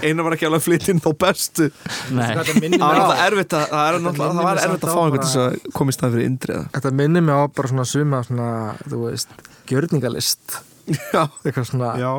Einar 0.05 0.27
var 0.27 0.37
ekki 0.37 0.47
alveg 0.49 0.61
að 0.61 0.67
flytja 0.67 0.93
inn 0.93 1.01
þá 1.01 1.09
bestu 1.23 1.67
Nei, 2.13 2.35
Það 2.37 2.83
var 2.83 2.99
á 3.01 3.25
erfitt 3.25 3.55
að, 3.57 3.63
það 3.71 3.87
er 3.87 3.99
það 4.05 4.41
var 4.43 4.61
erfitt 4.61 4.85
að 4.85 4.93
fá 4.93 4.99
á 5.01 5.05
einhvern 5.07 5.25
þess 5.25 5.41
að 5.41 5.57
koma 5.79 5.93
í 5.93 5.97
stað 5.97 6.17
fyrir 6.17 6.29
indriða. 6.31 6.65
Þetta 6.77 6.93
minnir 7.01 7.25
mig 7.25 7.41
á 7.41 7.43
bara 7.57 7.71
svona 7.73 7.87
suma 7.89 8.21
svona, 8.27 8.49
þú 8.85 9.03
veist, 9.07 9.33
gjörningalist. 9.71 10.59
Já, 11.15 11.23
eitthvað 11.43 11.69
svona 11.71 11.95
já. 12.01 12.13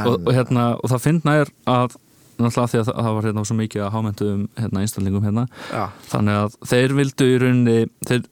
Og, 0.00 0.14
og, 0.18 0.30
hérna, 0.34 0.64
og 0.78 0.90
það 0.92 1.04
finna 1.06 1.36
er 1.42 1.48
að 1.70 1.94
náttúrulega 2.46 2.72
því 2.72 2.80
að 2.80 2.90
það, 2.90 3.10
var 3.16 3.28
hérna 3.28 3.44
svo 3.48 3.56
mikið 3.58 3.84
að 3.86 3.92
hámentum 3.96 4.44
hérna, 4.58 4.84
einstallingum 4.84 5.26
hérna. 5.26 5.46
Já, 5.70 5.84
þannig 6.12 6.40
að 6.40 6.58
þeir 6.72 6.96
vildu 7.00 7.28
í 7.28 7.38
rauninni 7.42 7.76
þeir, 8.08 8.24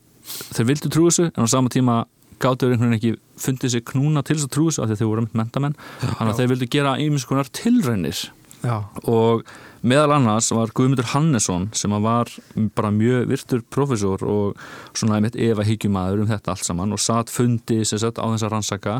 þeir 0.57 0.71
vildu 0.73 0.93
trú 0.95 1.07
þessu 1.09 1.29
en 1.29 1.49
á 1.49 1.55
sama 1.55 1.73
tíma 1.75 2.01
gáttu 2.43 2.69
einhvern 2.69 2.95
veginn 2.95 2.99
ekki 2.99 3.15
fundið 3.43 3.75
sér 3.75 3.87
knúna 3.93 4.25
til 4.27 4.37
þess 4.37 4.49
að 4.49 4.55
trú 4.57 4.67
þessu 4.69 4.83
af 4.83 4.91
því 4.91 4.97
að 4.97 5.01
þeir 5.03 5.13
voru 5.13 5.29
mentamenn 5.39 5.79
þannig 6.03 6.29
að 6.33 6.37
þeir 6.41 6.53
vildu 6.53 6.69
gera 6.75 6.99
ímiskonar 7.03 7.51
tilraunir. 7.55 8.27
Já, 8.59 8.77
og 9.07 9.45
meðal 9.87 10.17
annars 10.17 10.49
var 10.51 10.73
Guðmundur 10.75 11.07
Hannesson 11.13 11.69
sem 11.79 11.93
var 12.03 12.31
bara 12.75 12.91
mjög 12.95 13.29
virtur 13.31 13.63
profesor 13.71 14.25
og 14.27 14.59
svona 14.97 15.19
einmitt 15.19 15.39
efa 15.39 15.67
hyggjumæður 15.67 16.25
um 16.25 16.31
þetta 16.31 16.55
allt 16.55 16.67
saman 16.67 16.95
og 16.95 17.03
satt 17.03 17.31
fundi 17.31 17.85
sem 17.87 18.01
sagt 18.03 18.19
á 18.19 18.27
þess 18.27 18.47
að 18.47 18.55
rannsaka 18.57 18.97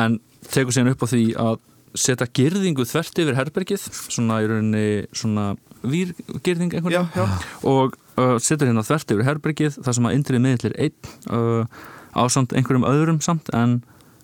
en 0.00 0.16
tekur 0.48 0.72
síðan 0.74 0.94
upp 0.94 1.04
á 1.04 1.12
því 1.12 1.26
að 1.36 1.60
setja 1.98 2.28
girðingu 2.28 2.86
þvert 2.88 3.22
yfir 3.24 3.38
herbergið 3.38 3.86
svona 4.06 4.40
í 4.42 4.48
rauninni 4.50 4.84
svona 5.16 5.52
výrgirðing 5.82 6.76
einhvern 6.78 7.10
já 7.12 7.24
og 7.66 7.96
uh, 8.16 8.36
setur 8.42 8.70
hérna 8.70 8.84
þvert 8.86 9.14
yfir 9.14 9.26
herbergið 9.28 9.80
þar 9.82 9.98
sem 9.98 10.08
að 10.08 10.18
indrið 10.18 10.44
miðlir 10.46 10.76
einn 10.86 11.10
uh, 11.32 11.82
ásamt 12.12 12.54
einhverjum 12.56 12.86
öðrum 12.88 13.20
samt 13.24 13.50
en 13.56 13.80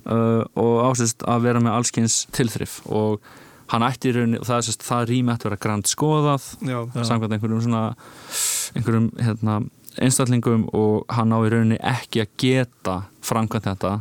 uh, 0.09 0.45
og 0.59 0.75
ásist 0.89 1.25
að 1.29 1.49
vera 1.49 1.63
með 1.63 1.77
allskins 1.79 2.23
tilþrif. 2.37 2.81
Og 2.87 3.21
hann 3.73 3.85
ætti 3.85 4.11
í 4.11 4.15
rauninni, 4.17 4.41
og 4.41 4.49
það 4.49 4.65
sérst, 4.69 4.85
það 4.87 5.11
rými 5.13 5.35
ætti 5.35 5.47
að 5.47 5.51
vera 5.51 5.63
grand 5.67 5.91
skoðað 5.91 6.47
samkvæmt 6.65 7.37
einhverjum 7.37 7.65
svona 7.67 7.83
einhverjum 8.79 9.11
hérna, 9.21 9.59
einstallingum 9.99 10.69
og 10.77 11.05
hann 11.13 11.35
á 11.35 11.39
í 11.43 11.53
rauninni 11.53 11.81
ekki 11.85 12.25
að 12.25 12.35
geta 12.41 12.97
framkvæmt 13.25 13.69
þetta 13.69 13.95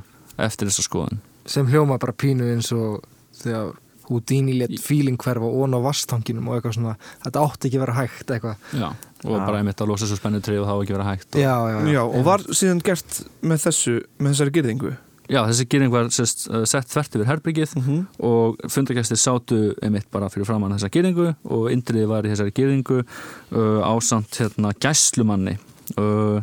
eftir 0.47 0.71
þessa 0.71 0.85
skoðun. 0.85 1.21
Sem 1.47 1.67
hljóma 1.71 1.99
bara 1.99 2.15
pínu 2.15 2.47
eins 2.53 2.71
og 2.75 3.03
þegar 3.43 3.75
Houdini 4.07 4.53
let 4.55 4.71
feeling 4.79 5.17
hverfa 5.19 5.47
ón 5.47 5.75
á 5.75 5.79
vastanginum 5.83 6.47
og 6.47 6.57
eitthvað 6.57 6.77
svona 6.77 6.93
þetta 7.25 7.41
átti 7.43 7.67
ekki 7.67 7.79
að 7.79 7.83
vera 7.83 7.95
hægt 7.97 8.31
eitthvað. 8.31 8.61
Já, 8.71 8.87
og 9.25 9.33
Já. 9.33 9.41
bara 9.41 9.59
einmitt 9.59 9.83
að 9.83 9.91
losa 9.91 10.07
svo 10.07 10.19
spennu 10.19 10.39
trið 10.43 10.61
og 10.61 10.69
það 10.69 10.79
á 10.79 10.81
ekki 10.83 10.93
að 10.93 10.97
vera 10.97 11.09
hægt 11.09 11.27
og, 11.27 11.41
já, 11.41 11.55
já, 11.73 11.79
já, 11.91 12.01
og 12.05 12.23
var 12.27 12.45
síðan 12.47 12.79
gert 12.87 13.19
með 13.41 13.65
þessu, 13.65 13.97
með 14.21 14.33
þessari 14.33 14.55
girðingu? 14.57 14.93
Já, 15.27 15.41
þessi 15.43 15.65
gering 15.67 15.91
var 15.91 16.07
sérst, 16.15 16.45
uh, 16.47 16.61
sett 16.63 16.87
þvert 16.87 17.17
yfir 17.17 17.27
herbergið 17.27 17.73
mm 17.75 17.83
-hmm. 17.83 18.03
og 18.23 18.61
fundargæstir 18.71 19.19
sátu 19.19 19.57
einmitt 19.83 20.07
bara 20.11 20.29
fyrir 20.31 20.47
framann 20.47 20.71
þessa 20.77 20.91
gýringu 20.93 21.33
og 21.43 21.71
indriði 21.71 22.07
var 22.07 22.23
í 22.23 22.31
þessari 22.31 22.55
gýringu 22.55 23.01
uh, 23.03 23.81
ásamt 23.83 24.39
hérna 24.39 24.71
gæslumanni. 24.79 25.57
Uh, 25.99 26.39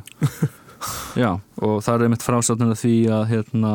já 1.23 1.41
og 1.57 1.81
það 1.81 1.95
er 1.95 2.03
einmitt 2.05 2.27
frásáttunum 2.27 2.77
því 2.77 2.97
að 3.09 3.25
hérna 3.33 3.73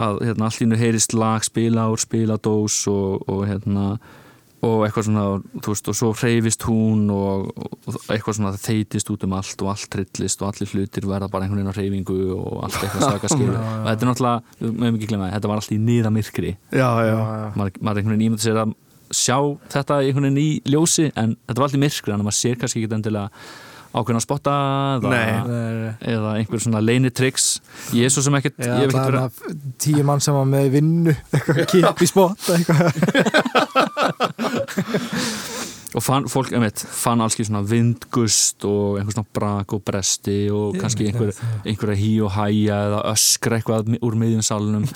að 0.00 0.24
hérna 0.28 0.50
nú 0.70 0.80
heyrist 0.80 1.14
lag 1.16 1.44
spila 1.44 1.90
úr 1.92 2.00
spiladós 2.00 2.82
og, 2.90 3.28
og 3.28 3.46
hérna 3.48 3.92
og 4.60 4.82
eitthvað 4.84 5.06
svona, 5.06 5.22
þú 5.64 5.72
veist, 5.72 5.86
og 5.88 5.96
svo 5.96 6.10
hreyfist 6.12 6.64
hún 6.68 7.06
og, 7.14 7.46
og 7.88 8.10
eitthvað 8.12 8.36
svona 8.36 8.52
það 8.52 8.66
þeitist 8.66 9.12
út 9.14 9.24
um 9.24 9.36
allt 9.38 9.64
og 9.64 9.70
allt 9.72 9.88
trillist 9.94 10.44
og 10.44 10.50
allir 10.50 10.74
hlutir 10.74 11.06
verða 11.08 11.30
bara 11.32 11.46
einhvern 11.46 11.62
veginn 11.62 11.72
á 11.72 11.76
hreyfingu 11.78 12.18
og 12.36 12.58
allt 12.66 12.76
eitthvað 12.82 13.06
svaka 13.06 13.30
skilur 13.32 13.56
og 13.56 13.88
þetta 13.88 14.04
er 14.04 14.10
náttúrulega, 14.10 14.58
við 14.60 14.74
mögum 14.74 15.00
ekki 15.00 15.10
glemma 15.14 15.30
þetta 15.32 15.52
var 15.52 15.62
allt 15.62 15.72
í 15.72 15.80
niðamirkri 15.86 16.52
Já, 16.76 16.90
já, 17.08 17.16
maður, 17.56 17.80
maður 17.80 18.02
einhvern 18.02 18.14
veginn 18.14 18.26
ímyndi 18.28 18.44
sér 18.44 18.62
að 18.66 18.76
sjá 19.10 19.38
þetta 19.72 20.00
einhvern 20.04 20.28
veginn 20.28 20.44
í 20.44 20.74
ljósi 20.74 21.08
en 21.14 21.34
þetta 21.48 21.58
var 21.62 21.68
allt 21.70 21.80
í 21.80 21.84
myrkri 21.86 22.12
þannig 22.12 22.26
að 22.26 22.28
maður 22.28 22.40
sér 22.42 22.60
kannski 22.60 22.84
ekki 22.84 22.98
endilega 23.00 23.28
ákveðna 23.90 24.20
spotta 24.22 24.52
eða, 25.02 25.98
eða 25.98 26.38
einhver 26.38 26.62
svona 26.62 26.78
leinitricks 26.84 27.58
ég 27.96 28.04
er 28.06 28.12
svo 28.14 28.22
sem 28.26 28.34
ekkert 28.38 28.58
Já, 28.62 28.76
ég 28.78 28.82
hef 28.84 28.90
ekkert 28.94 29.00
það 29.00 29.10
verið 29.10 29.24
er 29.50 29.54
tíu 29.82 30.02
mann 30.06 30.22
sem 30.22 30.34
var 30.36 30.46
með 30.50 30.66
vinnu 30.76 31.12
eitthvað 31.34 31.64
kip 31.74 31.98
í 32.04 32.06
spott 32.10 32.42
eitthvað. 32.54 32.88
Og 35.90 35.98
fann, 36.06 36.28
fólk 36.30 36.52
einmitt, 36.54 36.78
fann 36.78 37.18
alls 37.24 37.34
svona 37.34 37.66
vindgust 37.66 38.62
og 38.68 39.00
einhver 39.00 39.14
svona 39.16 39.32
brak 39.34 39.72
og 39.74 39.80
bresti 39.82 40.46
og 40.54 40.78
kannski 40.78 41.08
einhver, 41.10 41.34
einhverja 41.64 41.98
hí 41.98 42.12
og 42.22 42.30
hæja 42.36 42.76
eða 42.86 43.00
öskra 43.10 43.58
eitthvað 43.58 43.98
úr 43.98 44.14
miðjum 44.20 44.44
salunum 44.46 44.84
í, 44.86 44.88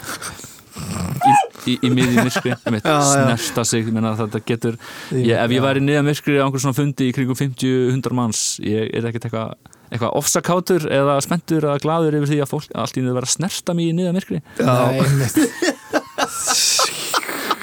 í, 1.70 1.76
í 1.80 1.92
miðjum 1.92 2.30
já. 2.30 2.96
snerta 3.10 3.64
sig 3.68 3.88
menna, 3.92 4.14
þetta 4.18 4.42
getur, 4.48 4.80
ég, 5.12 5.36
ef 5.38 5.54
ég 5.54 5.64
væri 5.64 5.84
niðan 5.84 6.08
myrkri 6.08 6.40
á 6.40 6.44
einhver 6.46 6.62
svona 6.62 6.76
fundi 6.76 7.10
í 7.10 7.14
kringum 7.16 7.38
50-100 7.38 8.16
manns 8.16 8.42
ég 8.64 8.90
er 8.92 9.08
ekkert 9.10 9.28
eitthvað 9.30 9.72
eitthvað 9.94 10.16
ofsakátur 10.18 10.86
eða 10.90 11.20
spenntur 11.22 11.66
eða 11.68 11.82
gladur 11.82 12.16
yfir 12.18 12.32
því 12.32 12.38
að 12.42 12.50
fólk 12.50 12.72
allt 12.82 12.96
í 12.98 13.04
niður 13.04 13.18
vera 13.20 13.28
að 13.28 13.34
snerta 13.36 13.76
mig 13.76 13.90
í 13.90 13.94
niðan 13.94 14.16
myrkri. 14.16 14.40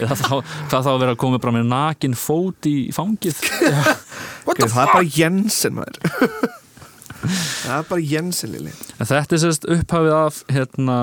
Eða 0.01 0.15
þá, 0.17 0.31
það 0.71 0.85
þá 0.85 0.89
að 0.89 1.01
vera 1.03 1.13
að 1.13 1.19
koma 1.21 1.37
bara 1.41 1.53
með 1.59 1.67
nakin 1.69 2.15
fót 2.17 2.69
í 2.69 2.77
fangið. 2.95 3.37
Okay, 4.41 4.65
það 4.65 4.81
er 4.81 4.89
bara 4.89 5.09
Jensen 5.13 5.75
maður. 5.77 5.97
Það 7.21 7.75
er 7.75 7.83
bara 7.91 8.01
Jensen 8.09 8.49
lili 8.55 8.71
En 8.73 9.05
þetta 9.05 9.35
er 9.37 9.41
sérst 9.43 9.67
upphafið 9.69 10.15
af 10.17 10.39
hérna, 10.49 10.95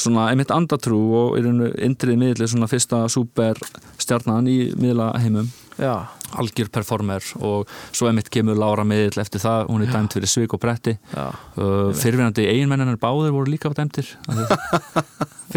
svona 0.00 0.28
einmitt 0.30 0.52
andatrú 0.54 1.00
og 1.22 1.38
í 1.38 1.44
rauninu 1.44 1.72
indrið 1.86 2.20
miðli 2.20 2.48
svona 2.50 2.68
fyrsta 2.70 3.04
superstjarnan 3.12 4.48
í 4.50 4.60
miðla 4.80 5.12
heimum 5.20 5.50
Já, 5.80 5.94
algjör 6.36 6.68
performer 6.72 7.24
og 7.40 7.70
svo 7.90 8.10
einmitt 8.10 8.28
kemur 8.32 8.58
Lára 8.58 8.84
miðl 8.86 9.20
eftir 9.22 9.40
það, 9.42 9.70
hún 9.70 9.84
er 9.84 9.92
dæmt 9.94 10.16
fyrir 10.16 10.30
svik 10.30 10.54
og 10.56 10.60
bretti. 10.62 10.96
Uh, 11.16 11.90
fyrirverandi 11.96 12.44
eiginmenninar 12.50 13.00
báðir 13.00 13.32
voru 13.34 13.50
líka 13.50 13.72
dæmtir 13.74 14.10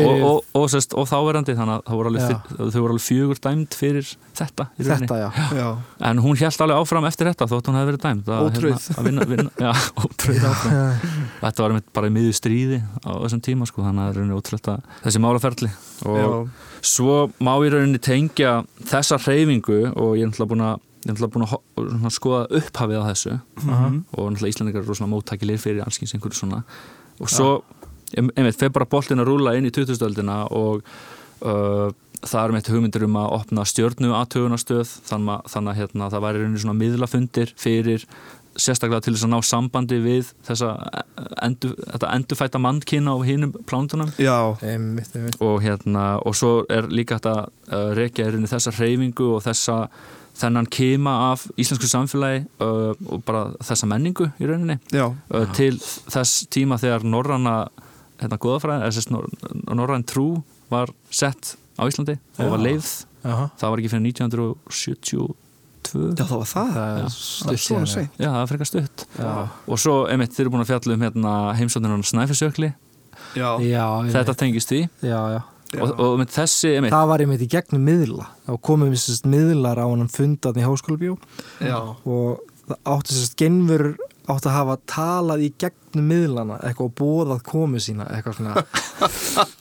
og, 0.01 0.23
og, 0.23 0.37
og, 0.57 0.65
sest, 0.71 0.95
og 0.97 1.05
þáverandi 1.09 1.55
þannig 1.57 1.83
að 1.83 1.97
voru 1.99 2.13
þau 2.23 2.79
voru 2.79 2.95
alveg 2.95 3.05
fjögur 3.05 3.41
dæmt 3.43 3.77
fyrir 3.77 4.07
þetta. 4.33 4.67
Þetta, 4.79 5.19
já. 5.21 5.27
Já, 5.59 5.67
en 6.09 6.23
hún 6.23 6.39
held 6.39 6.65
alveg 6.65 6.81
áfram 6.81 7.07
eftir 7.11 7.29
þetta 7.29 7.49
þótt 7.51 7.69
hún 7.69 7.79
hefði 7.81 7.91
verið 7.91 8.03
dæmt 8.07 8.31
að, 8.33 8.47
Ótrauð. 8.47 8.89
að 8.95 9.09
vinna, 9.09 9.27
vinna, 9.29 9.73
ótröð 10.03 10.47
þetta 11.43 11.67
var 11.67 11.79
bara 11.99 12.09
í 12.09 12.15
miðju 12.15 12.37
stríði 12.39 12.79
á 13.03 13.11
þessum 13.25 13.43
tíma 13.43 13.67
sko, 13.69 13.83
þannig 13.85 14.07
að 14.07 14.21
það 14.21 14.23
er 14.23 14.73
að 14.73 14.93
þessi 15.03 15.23
málaferli 15.27 15.73
og 16.07 16.71
svo 16.83 17.29
má 17.43 17.53
í 17.63 17.69
rauninni 17.71 18.01
tengja 18.03 18.57
þessa 18.89 19.17
hreyfingu 19.23 19.79
og 19.95 20.17
ég 20.19 20.25
er 20.25 20.31
náttúrulega 20.31 20.51
búin 20.53 20.65
að 20.67 20.75
ég 21.03 21.09
er 21.09 21.13
náttúrulega 21.13 21.33
búin 21.35 21.45
að 21.47 21.55
svona 21.93 22.11
skoða 22.15 22.41
upphafið 22.59 22.99
á 22.99 23.03
þessu 23.11 23.33
Mhm. 23.63 23.97
og 24.17 24.31
náttúrulega 24.33 24.53
Íslandingar 24.53 24.81
eru 24.83 24.91
rosalega 24.91 25.13
móttækilegir 25.15 25.63
fyrir 25.63 25.83
allskins 25.85 26.13
einhverju 26.15 26.39
svona 26.41 26.63
og 27.21 27.29
svo, 27.29 27.49
ja. 28.15 28.21
einmitt, 28.37 28.57
feð 28.59 28.73
bara 28.73 28.85
boltin 28.89 29.19
að 29.19 29.27
rúla 29.31 29.55
inn 29.57 29.65
í 29.65 29.71
2000-öldina 29.71 30.37
og 30.51 30.83
uh, 31.45 31.91
það 32.23 32.43
er 32.45 32.51
meitt 32.55 32.69
hugmyndir 32.71 33.03
um 33.03 33.15
að 33.19 33.33
opna 33.39 33.65
stjörnu 33.67 34.13
aðtögunastöð 34.15 34.87
þannig 35.09 35.33
að, 35.35 35.51
þannig 35.53 35.71
að 35.73 35.79
hérna, 35.81 36.09
það 36.13 36.23
væri 36.25 36.39
rauninni 36.43 36.61
svona 36.63 36.79
miðlafundir 36.79 37.53
fyrir 37.59 38.05
sérstaklega 38.59 39.01
til 39.03 39.15
þess 39.15 39.27
að 39.27 39.31
ná 39.33 39.39
sambandi 39.47 39.99
við 40.03 40.31
þessa 40.45 40.71
endur, 41.45 41.75
þetta 41.79 42.09
endurfætta 42.17 42.61
mannkina 42.61 43.15
á 43.15 43.17
hinum 43.25 43.53
plántunum 43.69 44.11
já, 44.21 44.55
Einmitt, 44.61 45.13
einmitt. 45.15 45.39
Og 45.41 45.61
hérna 45.65 46.19
og 46.23 46.35
svo 46.37 46.63
er 46.69 46.89
líka 46.91 47.19
að 47.21 47.47
uh, 47.71 47.93
rekja 47.97 48.27
í 48.27 48.33
rauninni 48.33 48.51
þessa 48.51 48.75
hreyfingu 48.77 49.29
og 49.37 49.45
þessa 49.47 49.77
þennan 50.37 50.69
kema 50.73 51.15
af 51.31 51.45
íslensku 51.61 51.89
samfélagi 51.89 52.45
uh, 52.63 52.93
og 53.09 53.23
bara 53.25 53.51
þessa 53.61 53.89
menningu 53.89 54.29
í 54.41 54.49
rauninni. 54.49 54.79
Já, 54.93 55.07
uh, 55.09 55.47
til 55.57 55.75
þess 55.79 56.47
tíma 56.53 56.79
þegar 56.81 57.05
norranna 57.05 57.57
hérna 58.21 58.39
góðafræði, 58.41 58.89
eða 58.89 59.13
nor 59.13 59.29
norrann 59.73 60.05
trú 60.07 60.27
var 60.71 60.93
sett 61.13 61.55
á 61.77 61.83
Íslandi 61.89 62.17
og 62.39 62.53
var 62.53 62.61
Jaha. 63.23 63.47
það 63.57 63.69
var 63.71 63.81
ekki 63.81 63.91
fyrir 63.93 64.03
1972 65.93 66.17
já, 66.17 66.25
það 66.25 66.37
var 66.41 66.49
það. 66.49 66.73
Það 66.73 66.99
Já. 66.99 67.07
stutt 67.13 67.63
svona 67.63 67.89
seint. 67.93 68.13
Já, 68.19 68.29
það 68.29 68.41
er 68.43 68.51
frekar 68.51 68.69
stutt. 68.69 69.05
Já, 69.19 69.31
og 69.67 69.81
svo, 69.81 69.95
einmitt, 70.09 70.33
þeir 70.35 70.45
eru 70.45 70.53
búin 70.55 70.63
að 70.65 70.71
fjalla 70.73 70.97
um 70.97 71.05
hérna, 71.07 71.33
heimsóknirna 71.59 72.07
Snæfisjökli, 72.09 72.69
Já, 73.37 73.49
já 73.61 73.83
einmitt. 73.87 74.15
þetta 74.17 74.35
tengist 74.43 74.71
því. 74.73 74.81
Já, 75.01 75.19
já. 75.33 75.41
Og, 75.81 75.91
og 75.97 76.07
einmitt, 76.13 76.33
þessi, 76.35 76.75
einmitt, 76.77 76.93
Það 76.93 77.07
var 77.09 77.23
einmitt 77.25 77.41
í 77.45 77.49
gegnum 77.49 77.85
miðla. 77.87 78.27
Og 78.53 78.59
komum 78.61 78.91
við 78.93 79.01
sérst 79.01 79.25
miðlar 79.29 79.81
á 79.81 79.85
hann 79.89 80.09
fundan 80.13 80.59
í 80.59 80.65
háskólabjó 80.65 81.15
já, 81.63 81.77
og 82.05 82.43
það 82.67 82.77
átti 82.93 83.17
sérst 83.17 83.37
genfur 83.41 83.87
átti 84.29 84.47
að 84.51 84.53
hafa 84.55 84.77
talað 84.87 85.47
í 85.47 85.49
gegnum 85.59 86.05
miðlana 86.13 86.59
eitthvað 86.61 86.91
og 86.91 86.95
bóðað 87.01 87.41
komu 87.49 87.81
sína 87.81 88.05
eitthvað 88.13 88.37
svona. 88.39 88.63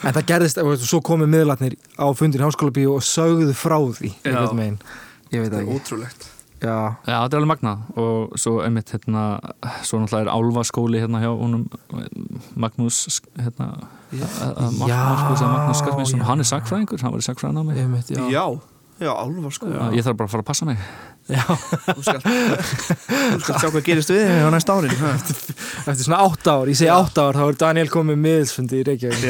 En 0.00 0.14
það 0.16 0.24
gerðist, 0.30 0.58
og 0.64 0.80
svo 0.80 1.02
komu 1.04 1.26
miðlarnir 1.28 1.74
á 2.00 2.08
fundin 2.16 2.40
í 2.40 2.44
háskólabjó 2.46 2.94
og 2.96 3.02
sögðu 3.04 3.52
frá 3.52 3.76
því 3.98 4.14
Já. 4.14 4.30
einhvern 4.30 4.60
veginn 4.62 4.78
ég 5.30 5.44
veit 5.44 5.56
ekki 5.60 5.78
ótrúlegt 5.78 6.28
Já, 6.60 6.92
Já, 7.08 7.14
þetta 7.24 7.32
er 7.32 7.38
alveg 7.38 7.48
magnað 7.54 8.00
og 8.02 8.34
svo 8.40 8.58
einmitt 8.60 8.90
hérna, 8.92 9.22
svo 9.80 10.00
náttúrulega 10.02 10.26
er 10.26 10.32
Álfa 10.34 10.64
skóli 10.68 11.00
hérna 11.00 11.22
hjá 11.22 11.30
honum 11.32 11.62
Magnús 12.60 12.98
hérna, 13.38 13.70
Já. 14.12 14.26
Magnús, 14.76 14.90
Já, 14.90 14.98
Magnús, 15.08 15.44
Magnús 15.46 15.80
Skarpminsson, 15.80 16.20
já. 16.20 16.26
hann 16.28 16.44
er 16.44 16.48
sagfræðingur, 16.50 17.00
hann 17.00 17.14
var 17.14 17.24
í 17.24 17.24
sagfræðin 17.24 17.60
á 17.60 17.64
mig 17.64 17.80
einmitt, 17.80 18.12
já. 18.12 18.20
Já, 18.28 18.44
já, 19.00 19.14
sko 19.56 19.72
Ég 19.96 20.04
þarf 20.04 20.20
bara 20.20 20.28
að 20.28 20.34
fara 20.36 20.44
að 20.44 20.50
passa 20.52 20.68
mig. 20.68 20.84
Þú 21.30 22.02
skalt 22.04 23.60
sjá 23.60 23.68
hvað 23.68 23.84
gerist 23.86 24.12
við 24.12 24.26
á 24.26 24.48
næsta 24.52 24.76
árin? 24.78 24.96
Eftir 25.90 26.04
svona 26.04 26.22
átt 26.24 26.50
ár, 26.50 26.70
ég 26.70 26.78
segi 26.80 26.90
átt 26.92 27.20
ár 27.22 27.38
þá 27.38 27.44
er 27.46 27.60
Daniel 27.64 27.92
komið 27.92 28.20
miðelsfundi 28.24 28.80
í 28.80 28.86
Reykjavík. 28.90 29.24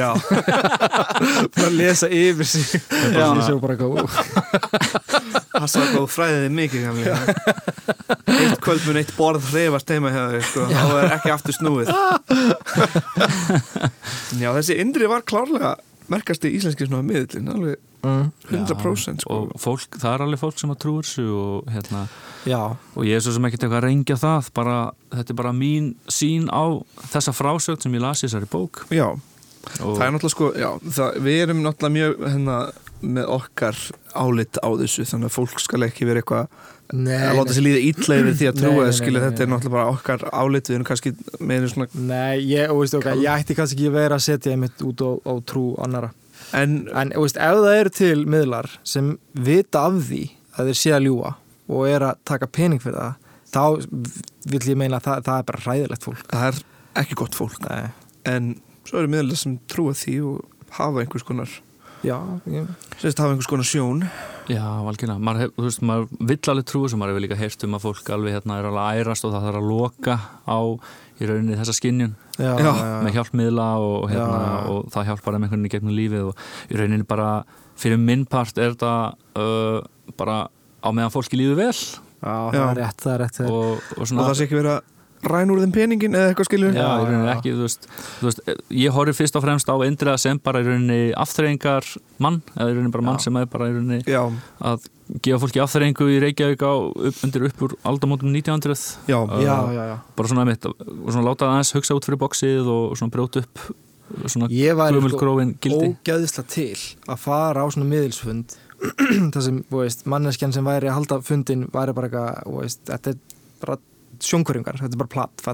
Bara 1.57 1.68
að 1.68 1.78
lesa 1.78 2.11
yfir 2.11 2.48
sig. 2.48 2.80
Já. 3.14 3.26
og 3.30 3.44
svo 3.44 3.61
bara 3.62 3.76
góð 3.80 4.05
passa 5.61 5.82
að 5.82 5.96
góð 5.98 6.09
fræðið 6.14 6.55
mikið? 6.57 6.82
Eitt 8.30 8.62
kvöld 8.64 8.86
mun 8.86 9.01
eitt 9.01 9.12
borð 9.16 9.51
hreyfast 9.53 9.92
heima 9.92 10.12
þig 10.14 10.46
sko. 10.48 10.66
þá 10.70 10.94
er 11.03 11.14
ekki 11.18 11.34
aftur 11.34 11.57
snúið. 11.57 11.92
Já, 14.40 14.48
þessi 14.57 14.78
indri 14.80 15.11
var 15.11 15.26
klárlega 15.26 15.76
merkasti 16.11 16.53
íslenski 16.57 16.88
svona 16.88 17.05
miðlinn 17.07 17.53
alveg 17.53 17.78
mm. 18.03 18.26
100% 18.51 19.24
sko. 19.24 19.36
og 19.36 19.61
fólk, 19.61 19.98
það 20.01 20.12
er 20.14 20.26
alveg 20.26 20.42
fólk 20.42 20.61
sem 20.61 20.74
að 20.74 20.80
trúur 20.84 21.09
þessu 21.09 21.26
og 21.36 21.72
hérna 21.74 22.05
Já, 22.48 22.61
og 22.96 23.05
ég 23.05 23.18
er 23.18 23.24
svo 23.24 23.34
sem 23.36 23.48
ekkert 23.48 23.66
eitthvað 23.66 23.82
að 23.82 23.86
rengja 23.88 24.16
það 24.20 24.53
bara, 24.57 24.76
þetta 25.12 25.34
er 25.34 25.40
bara 25.42 25.57
mín 25.57 25.90
sín 26.09 26.48
á 26.48 26.64
þessa 27.12 27.34
frásögn 27.36 27.82
sem 27.84 27.98
ég 27.98 28.05
las 28.05 28.22
í 28.22 28.28
þessari 28.28 28.48
bók. 28.48 28.86
Já, 28.88 29.11
og 29.80 29.98
það 29.98 30.05
er 30.07 30.14
náttúrulega 30.14 30.34
sko 30.34 30.51
já, 30.57 30.70
það, 30.96 31.18
við 31.26 31.40
erum 31.44 31.62
náttúrulega 31.64 31.96
mjög 31.96 32.22
hérna, 32.24 32.59
með 33.01 33.32
okkar 33.36 33.80
álit 34.16 34.61
á 34.61 34.68
þessu 34.80 35.07
þannig 35.09 35.30
að 35.30 35.36
fólk 35.36 35.62
skal 35.62 35.86
ekki 35.86 36.09
vera 36.09 36.22
eitthvað 36.22 36.48
nei, 36.96 37.16
að 37.16 37.38
láta 37.38 37.57
sér 37.57 37.66
líða 37.66 37.82
illa 37.90 38.18
yfir 38.20 38.38
því 38.40 38.48
að 38.51 38.61
trúa 38.61 38.72
nei, 38.74 38.82
nei, 38.88 38.96
skilja. 38.98 39.20
nei, 39.20 39.26
þetta 39.26 39.44
er 39.44 39.53
náttúrulega 39.53 39.76
bara 39.76 39.94
okkar 39.94 40.24
álit 40.32 40.70
við 40.70 40.78
erum 40.78 40.88
kannski 40.88 41.12
með 41.38 41.53
einu 41.61 41.72
svona 41.74 41.88
Nei, 42.11 42.40
ég, 42.51 42.72
og 42.72 42.80
veistu 42.82 43.01
okkar, 43.01 43.20
ég 43.20 43.44
ætti 43.44 43.57
kannski 43.59 43.78
ekki 43.78 43.92
að 43.92 43.98
vera 44.01 44.18
að 44.18 44.26
setja 44.26 44.55
einmitt 44.57 44.84
út 44.86 45.05
á, 45.05 45.11
á 45.28 45.32
trú 45.44 45.64
annara 45.84 46.12
en 46.57 46.76
En 46.96 47.12
veist, 47.14 47.38
ef 47.38 47.61
það 47.61 47.78
eru 47.78 47.94
til 47.94 48.26
miðlar 48.26 48.70
sem 48.84 49.14
vita 49.32 49.86
af 49.88 50.01
því 50.09 50.24
að 50.59 50.70
þeir 50.70 50.80
sé 50.80 50.94
að 50.96 51.07
ljúa 51.09 51.34
og 51.70 51.86
er 51.88 52.07
að 52.11 52.22
taka 52.26 52.51
pening 52.51 52.82
fyrir 52.82 52.98
það 52.98 53.14
þá 53.51 53.64
vill 54.51 54.66
ég 54.66 54.78
meina 54.78 54.98
að 55.01 55.07
það, 55.09 55.24
það 55.26 55.38
er 55.38 55.48
bara 55.48 55.64
hræðilegt 55.64 56.07
fólk. 56.07 56.22
það 56.30 56.46
er 56.51 56.61
ekki 57.01 57.18
gott 57.18 57.38
fólk. 57.38 57.59
Nei, 57.66 57.90
en 58.30 58.53
svo 58.86 59.03
eru 59.03 59.11
miðlar 59.11 59.38
sem 59.38 59.59
trúa 59.70 59.96
því 59.96 60.16
og 60.26 60.70
hafa 60.76 61.03
einhvers 61.03 61.26
konar 61.26 61.51
já, 62.07 62.16
ég, 62.51 62.68
sérst 63.01 63.20
hafa 63.20 63.34
einhvers 63.34 63.51
konar 63.51 63.68
sjón. 63.68 64.05
Já, 64.51 64.64
valgjörlega, 64.86 65.22
maður, 65.22 65.53
þú 65.55 65.66
veist, 65.66 65.84
maður 65.86 66.09
vill 66.30 66.40
alveg 66.53 66.68
trúa 66.70 66.90
sem 66.90 67.03
maður 67.03 67.14
hefur 67.14 67.26
líka 67.26 67.38
heyrt 67.38 67.66
um 67.66 67.76
að 67.78 67.86
fólk 67.86 68.11
alveg 68.16 68.38
hérna 68.38 68.59
er 68.59 68.70
alveg 68.70 68.82
að 68.86 69.03
ærast 69.03 69.26
og 69.26 69.34
það 69.34 69.46
þarf 69.46 69.61
að 69.61 69.70
loka 69.70 70.16
á 70.46 70.59
í 71.20 71.28
rauninni 71.28 71.59
þessa 71.61 71.76
skinjun 71.76 72.16
já, 72.41 72.53
Já. 72.61 72.70
með 73.05 73.16
hjálpmiðla 73.18 73.66
og, 73.86 74.07
hérna, 74.11 74.38
Já. 74.45 74.61
og 74.74 74.93
það 74.95 75.09
hjálpar 75.11 75.36
þeim 75.36 75.47
einhvern 75.47 75.57
veginn 75.64 75.70
í 75.70 75.74
gegnum 75.74 75.97
lífið 75.97 76.28
og 76.30 76.45
í 76.70 76.80
rauninni 76.80 77.09
bara 77.11 77.30
fyrir 77.80 78.01
minn 78.01 78.26
part 78.30 78.59
er 78.61 78.74
þetta 78.74 78.95
uh, 79.41 79.80
bara 80.20 80.38
á 80.80 80.88
meðan 80.93 81.12
fólki 81.14 81.41
líður 81.41 81.61
vel 81.61 81.74
Já, 81.74 82.34
það 82.53 82.57
Já. 82.59 82.64
er 82.70 82.80
rétt, 82.82 83.05
það 83.05 83.12
er 83.14 83.22
rétt 83.24 83.43
og, 83.47 83.93
og 83.97 84.03
og 84.05 84.24
það 84.24 84.34
sé 84.36 84.47
ekki 84.49 84.59
vera 84.61 84.80
ræn 85.20 85.50
úr 85.52 85.58
þeim 85.60 85.72
peningin 85.74 86.14
eða 86.16 86.30
eitthvað 86.30 86.46
skilur 86.48 86.72
Já, 86.72 86.80
í 86.80 87.04
rauninni 87.04 87.26
já. 87.28 87.32
ekki, 87.36 87.50
þú 87.58 87.64
veist, 87.66 87.88
þú 88.20 88.28
veist 88.28 88.40
ég 88.80 88.94
horfi 88.96 89.14
fyrst 89.18 89.36
og 89.36 89.42
fremst 89.44 89.68
á 89.68 89.76
Indriða 89.84 90.14
sem 90.22 90.38
bara 90.40 90.62
í 90.62 90.66
rauninni 90.68 91.00
afþreyingar 91.20 91.90
mann, 92.24 92.38
eða 92.56 92.70
í 92.70 92.76
rauninni 92.78 92.94
bara 92.94 93.06
mann 93.10 93.18
Já. 93.20 93.24
sem 93.26 93.36
er 93.42 93.50
bara 93.52 93.68
í 93.68 93.74
rauninni 93.76 93.98
já, 94.08 94.22
að 94.64 94.88
gefa 95.26 95.40
fólki 95.42 95.60
afþreyingu 95.64 96.08
í 96.14 96.20
Reykjavík 96.24 96.64
á 96.64 96.72
upp, 96.72 97.20
undir 97.26 97.44
upp 97.50 97.62
úr 97.66 97.76
aldamótum 97.92 98.32
1900 98.32 98.80
já, 99.10 99.18
Uh, 99.20 99.42
Já, 99.44 99.56
já, 99.76 99.84
já. 99.92 99.96
bara 100.16 100.28
svona 100.32 100.46
mitt, 100.48 100.64
og 100.64 100.74
svona 101.12 101.26
láta 101.28 101.44
það 101.44 101.54
aðeins 101.58 101.74
hugsa 101.76 101.98
út 101.98 102.08
fyrir 102.08 102.20
boxið 102.24 102.68
og 102.72 102.96
svona 102.96 103.12
brjóta 103.12 103.42
upp 103.44 103.64
svona 104.26 104.48
Ég 104.50 104.74
var 104.78 104.90
gömul 104.96 105.12
grófin 105.20 105.52
gildi. 105.62 105.92
ógæðislega 106.00 106.48
til 106.50 106.78
að 107.06 107.20
fara 107.22 107.62
á 107.62 107.66
svona 107.70 107.86
miðilsfund. 107.92 108.56
Það 109.36 109.42
sem, 109.44 109.58
þú 109.70 109.82
veist, 109.84 110.06
manneskjan 110.08 110.54
sem 110.56 110.64
væri 110.66 110.88
að 110.90 110.96
halda 110.96 111.18
fundin 111.22 111.66
væri 111.70 111.92
bara 111.94 112.08
eitthvað, 112.08 112.40
þú 112.48 112.54
veist, 112.62 112.80
þetta 112.88 113.12
er 113.12 113.18
bara 113.60 113.76
sjónkverjungar, 114.20 114.76
þetta 114.80 114.96
er 114.96 115.00
bara 115.00 115.12
platt 115.14 115.44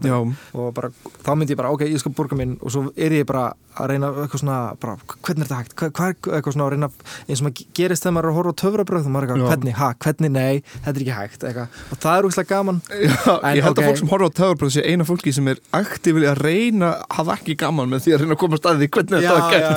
og 0.57 0.70
bara, 0.74 0.90
þá 1.22 1.30
myndi 1.36 1.54
ég 1.54 1.61
bara, 1.61 1.70
ok, 1.74 1.82
ég 1.90 2.00
skal 2.02 2.14
borga 2.16 2.38
minn 2.38 2.57
og 2.61 2.72
svo 2.72 2.80
er 2.96 3.12
ég 3.14 3.26
bara 3.28 3.52
að 3.76 3.90
reyna 3.92 4.09
eitthvað 4.22 4.40
svona, 4.40 4.59
bara, 4.80 4.94
hvernig 5.26 5.44
er 5.44 5.48
þetta 5.50 5.59
hægt? 5.61 5.74
Hvað, 5.76 5.90
hvað, 5.98 6.09
eitthvað 6.38 6.54
svona 6.57 6.66
að 6.66 6.72
reyna, 6.74 6.88
eins 7.26 7.40
og 7.42 7.46
maður 7.46 7.66
gerist 7.76 8.02
þegar 8.07 8.14
maður 8.16 8.26
er 8.26 8.32
að 8.32 8.38
horfa 8.38 8.52
á 8.57 8.61
töfrabröð 8.62 9.04
og 9.04 9.12
maður 9.12 9.26
er 9.26 9.30
eitthvað, 9.34 9.50
hvernig, 9.52 9.74
ha, 9.76 9.88
hvernig, 10.07 10.30
nei, 10.32 10.57
þetta 10.72 10.94
er 10.94 11.02
ekki 11.04 11.16
hægt 11.18 11.40
eitthvað, 11.50 11.68
og 11.92 11.96
það 12.07 12.14
er 12.16 12.22
úrslega 12.30 12.50
gaman. 12.54 12.78
Já 12.96 13.36
En, 13.36 13.52
ég 13.59 13.62
held 13.66 13.76
ok. 13.76 13.80
að 13.82 13.88
fólk 13.90 14.00
sem 14.00 14.11
horfa 14.11 14.26
á 14.26 14.36
töðurbröð 14.40 14.72
sé 14.76 14.82
eina 14.86 15.04
fólki 15.07 15.30
sem 15.36 15.50
er 15.52 15.59
aktífili 15.76 16.26
að 16.30 16.40
reyna 16.46 16.88
hafa 17.12 17.36
ekki 17.36 17.54
gaman 17.61 17.90
með 17.92 18.07
því 18.07 18.11
að 18.16 18.20
reyna 18.22 18.36
að 18.36 18.42
koma 18.42 18.61
staði 18.61 18.88
hvernig 18.96 19.20
Já, 19.26 19.32
já, 19.52 19.68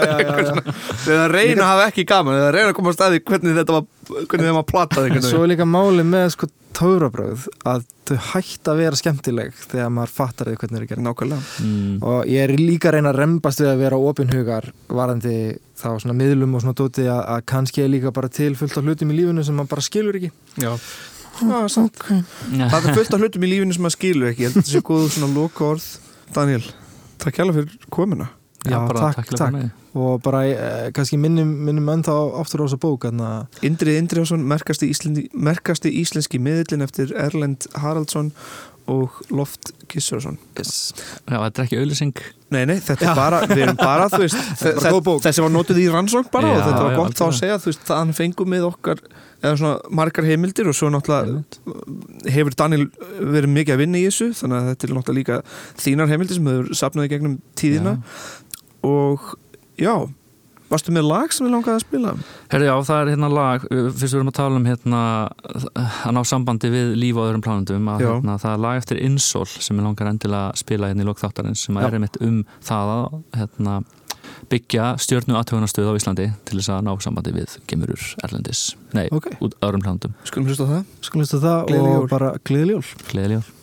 hvernig 3.27 3.57
þetta 3.59 3.75
var 3.75 3.85
hvernig 4.09 4.49
þeim 4.49 4.59
að 4.61 4.67
plata 4.69 5.05
en 5.05 5.21
svo 5.23 5.43
er 5.43 5.53
líka 5.53 5.67
máli 5.69 6.05
með 6.07 6.33
sko 6.35 6.49
töfrabröð 6.79 7.45
að 7.67 7.85
þau 8.07 8.15
hætt 8.29 8.69
að 8.71 8.81
vera 8.81 8.97
skemmtileg 8.97 9.57
þegar 9.59 9.91
maður 9.93 10.13
fattar 10.15 10.49
því 10.49 10.59
hvernig 10.61 10.75
það 10.75 10.81
er 10.83 10.89
gert 10.91 11.03
nákvæmlega. 11.05 11.65
Mm, 11.65 11.93
og 12.09 12.29
ég 12.29 12.45
er 12.45 12.53
líka 12.57 12.93
reyna 12.93 13.11
að 13.13 13.19
rembast 13.23 13.61
við 13.63 13.71
að 13.73 13.83
vera 13.83 14.01
opinhugar 14.09 14.69
varandi 14.87 15.35
þá 15.79 15.87
svona 16.01 16.17
miðlum 16.17 16.55
og 16.55 16.63
svona 16.63 16.79
dóti 16.79 17.05
að, 17.05 17.21
að 17.35 17.45
kannski 17.53 17.83
er 17.83 17.93
líka 17.93 18.13
bara 18.15 18.31
til 18.33 18.51
fullt 18.59 18.77
af 18.79 18.87
hlutum 18.87 19.13
í 19.13 19.19
lífinu 19.19 19.45
sem 19.45 19.57
maður 19.57 19.73
bara 19.75 19.85
skilur 19.89 20.19
ekki. 20.19 20.31
Já, 20.61 20.71
já 21.41 21.59
samt. 21.75 22.03
það 22.05 22.79
er 22.79 22.99
fullt 23.01 23.15
af 23.17 23.23
hlutum 23.25 23.45
í 23.45 23.53
lífinu 23.53 23.77
sem 23.77 23.87
maður 23.87 23.97
skilur 23.99 24.33
ekki. 24.33 24.45
Ég 24.45 24.51
held 24.51 24.59
að 24.59 24.63
þetta 24.63 24.75
sé 24.77 24.85
góð 24.89 25.07
svona 25.17 25.33
loka 25.35 25.71
orð 25.73 25.89
Daniel, 26.35 26.65
takk 27.21 27.41
hjálpa 27.41 27.57
fyrir 27.61 27.89
komuna 27.93 28.33
Já, 28.67 28.75
bara 28.83 29.11
takk, 29.13 29.29
takk. 29.39 29.75
og 29.95 30.23
bara 30.23 30.41
eh, 30.47 30.87
kannski 30.91 31.15
minnum, 31.17 31.47
minnum 31.63 31.87
ennþá 31.93 32.15
aftur 32.41 32.63
á 32.63 32.67
þessa 32.67 32.79
bók 32.83 33.05
Indrið 33.63 34.01
Indriðarsson, 34.01 34.43
merkasti, 34.43 34.89
íslendi, 34.91 35.29
merkasti 35.31 35.93
íslenski 36.01 36.41
miðlinn 36.43 36.83
eftir 36.83 37.13
Erlend 37.15 37.69
Haraldsson 37.79 38.33
og 38.89 39.21
Loft 39.29 39.71
Gissurarsson 39.89 40.37
yes. 40.57 40.91
Já, 41.29 41.37
þetta 41.37 41.61
er 41.61 41.65
ekki 41.67 41.79
auðlýsing 41.79 42.21
Nei, 42.49 42.63
nei, 42.65 42.79
þetta 42.81 43.11
er 43.11 43.17
bara, 43.17 43.41
við 43.45 43.63
erum 43.67 43.79
bara, 43.79 44.07
þú 44.11 44.23
veist 44.23 44.39
þessi 45.25 45.45
var 45.45 45.53
notuð 45.53 45.81
í 45.83 45.87
rannsókn 45.93 46.31
bara 46.33 46.51
Já, 46.51 46.55
og 46.57 46.63
þetta 46.65 46.83
var 46.83 46.93
já, 46.93 46.99
gott 46.99 47.19
þá 47.19 47.25
að 47.27 47.35
segja, 47.39 47.59
þú 47.61 47.71
veist, 47.71 47.83
þannig 47.89 48.19
fengum 48.19 48.55
við 48.55 48.67
okkar 48.69 49.03
eða 49.39 49.55
svona 49.61 49.95
margar 50.01 50.27
heimildir 50.27 50.67
og 50.67 50.75
svo 50.75 50.89
náttúrulega 50.91 52.33
hefur 52.33 52.57
Daniel 52.59 52.89
verið 53.19 53.53
mikið 53.55 53.75
að 53.75 53.81
vinna 53.85 54.01
í 54.01 54.07
þessu 54.09 54.31
þannig 54.41 54.57
að 54.57 54.69
þetta 54.71 54.87
er 54.87 54.95
náttúrulega 54.97 55.19
líka 55.19 55.39
þínar 55.85 56.11
heimildir 56.11 56.39
sem 56.39 56.49
hefur 56.51 56.79
sapnaði 56.81 57.13
gegnum 57.13 57.37
tíðina 57.59 57.95
og 58.85 59.35
já 59.79 59.95
varstu 60.69 60.93
með 60.93 61.07
lag 61.09 61.33
sem 61.33 61.47
við 61.47 61.53
langaði 61.55 61.75
að 61.75 61.83
spila? 61.83 62.13
Herri, 62.51 62.67
já, 62.69 62.73
það 62.85 62.99
er 63.01 63.11
hérna 63.13 63.29
lag, 63.33 63.65
uh, 63.69 63.85
fyrst 63.89 64.13
við 64.13 64.19
erum 64.19 64.31
að 64.31 64.39
tala 64.39 64.59
um 64.59 64.67
hérna 64.69 65.01
að 66.05 66.15
ná 66.15 66.21
sambandi 66.29 66.71
við 66.73 66.91
líf 66.99 67.17
á 67.17 67.25
öðrum 67.25 67.45
plánundum 67.45 67.89
að 67.93 68.03
hérna, 68.05 68.37
það 68.41 68.55
er 68.55 68.63
lag 68.65 68.81
eftir 68.81 69.01
Insól 69.05 69.47
sem 69.49 69.79
ég 69.79 69.87
langar 69.87 70.11
endilega 70.11 70.51
að 70.51 70.61
spila 70.61 70.91
hérna 70.91 71.05
í 71.05 71.09
lokþáttarins 71.09 71.65
sem 71.65 71.79
Já. 71.79 71.87
er 71.87 71.97
einmitt 71.97 72.19
um 72.25 72.43
það 72.65 72.93
að 72.95 73.19
hérna, 73.39 73.77
byggja 74.49 74.89
stjörnu 75.01 75.37
aðtöfunastöð 75.39 75.89
á 75.89 75.93
Íslandi 75.97 76.27
til 76.47 76.59
þess 76.59 76.73
að 76.75 76.83
ná 76.85 76.91
sambandi 77.01 77.33
við 77.35 77.55
gemurur 77.69 78.09
Erlendis, 78.25 78.65
nei, 78.93 79.07
Ok. 79.11 79.31
út 79.41 79.57
öðrum 79.65 79.83
plánundum. 79.85 80.13
Skulum 80.23 80.49
hlusta 80.49 80.69
það. 80.69 80.83
Skulum 81.01 81.25
hlusta 81.25 81.41
það 81.43 81.79
og 81.79 82.09
bara 82.13 82.35
gleðileg 82.45 82.77
jól 82.77 83.55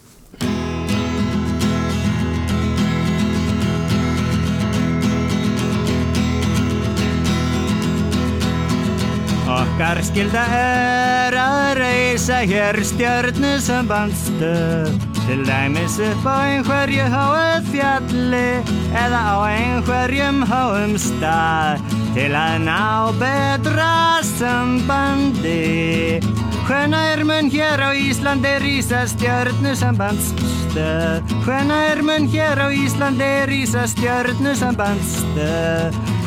Okkar 9.77 9.99
skilda 10.01 10.41
er 10.57 11.35
að 11.37 11.77
reysa 11.77 12.49
hér 12.49 12.81
stjörnusambandstöð 12.89 14.89
Til 15.27 15.43
dæmis 15.45 15.99
upp 16.01 16.25
á 16.25 16.49
einhverju 16.49 17.05
háu 17.13 17.61
fjalli 17.69 18.65
Eða 18.97 19.37
á 19.37 19.53
einhverjum 19.53 20.49
háum 20.49 20.97
stað 20.97 21.85
Til 22.17 22.33
að 22.33 22.65
ná 22.65 23.13
betra 23.21 24.25
sambandi. 24.25 26.25
Hvenær 26.65 27.21
mun 27.29 27.53
hér 27.53 27.77
á 27.85 27.93
Íslandi 27.93 28.57
rísa 28.65 29.05
stjörnusambandstöð 29.13 31.21
Hvenær 31.45 32.01
mun 32.01 32.25
hér 32.33 32.65
á 32.65 32.73
Íslandi 32.73 33.45
rísa 33.53 33.85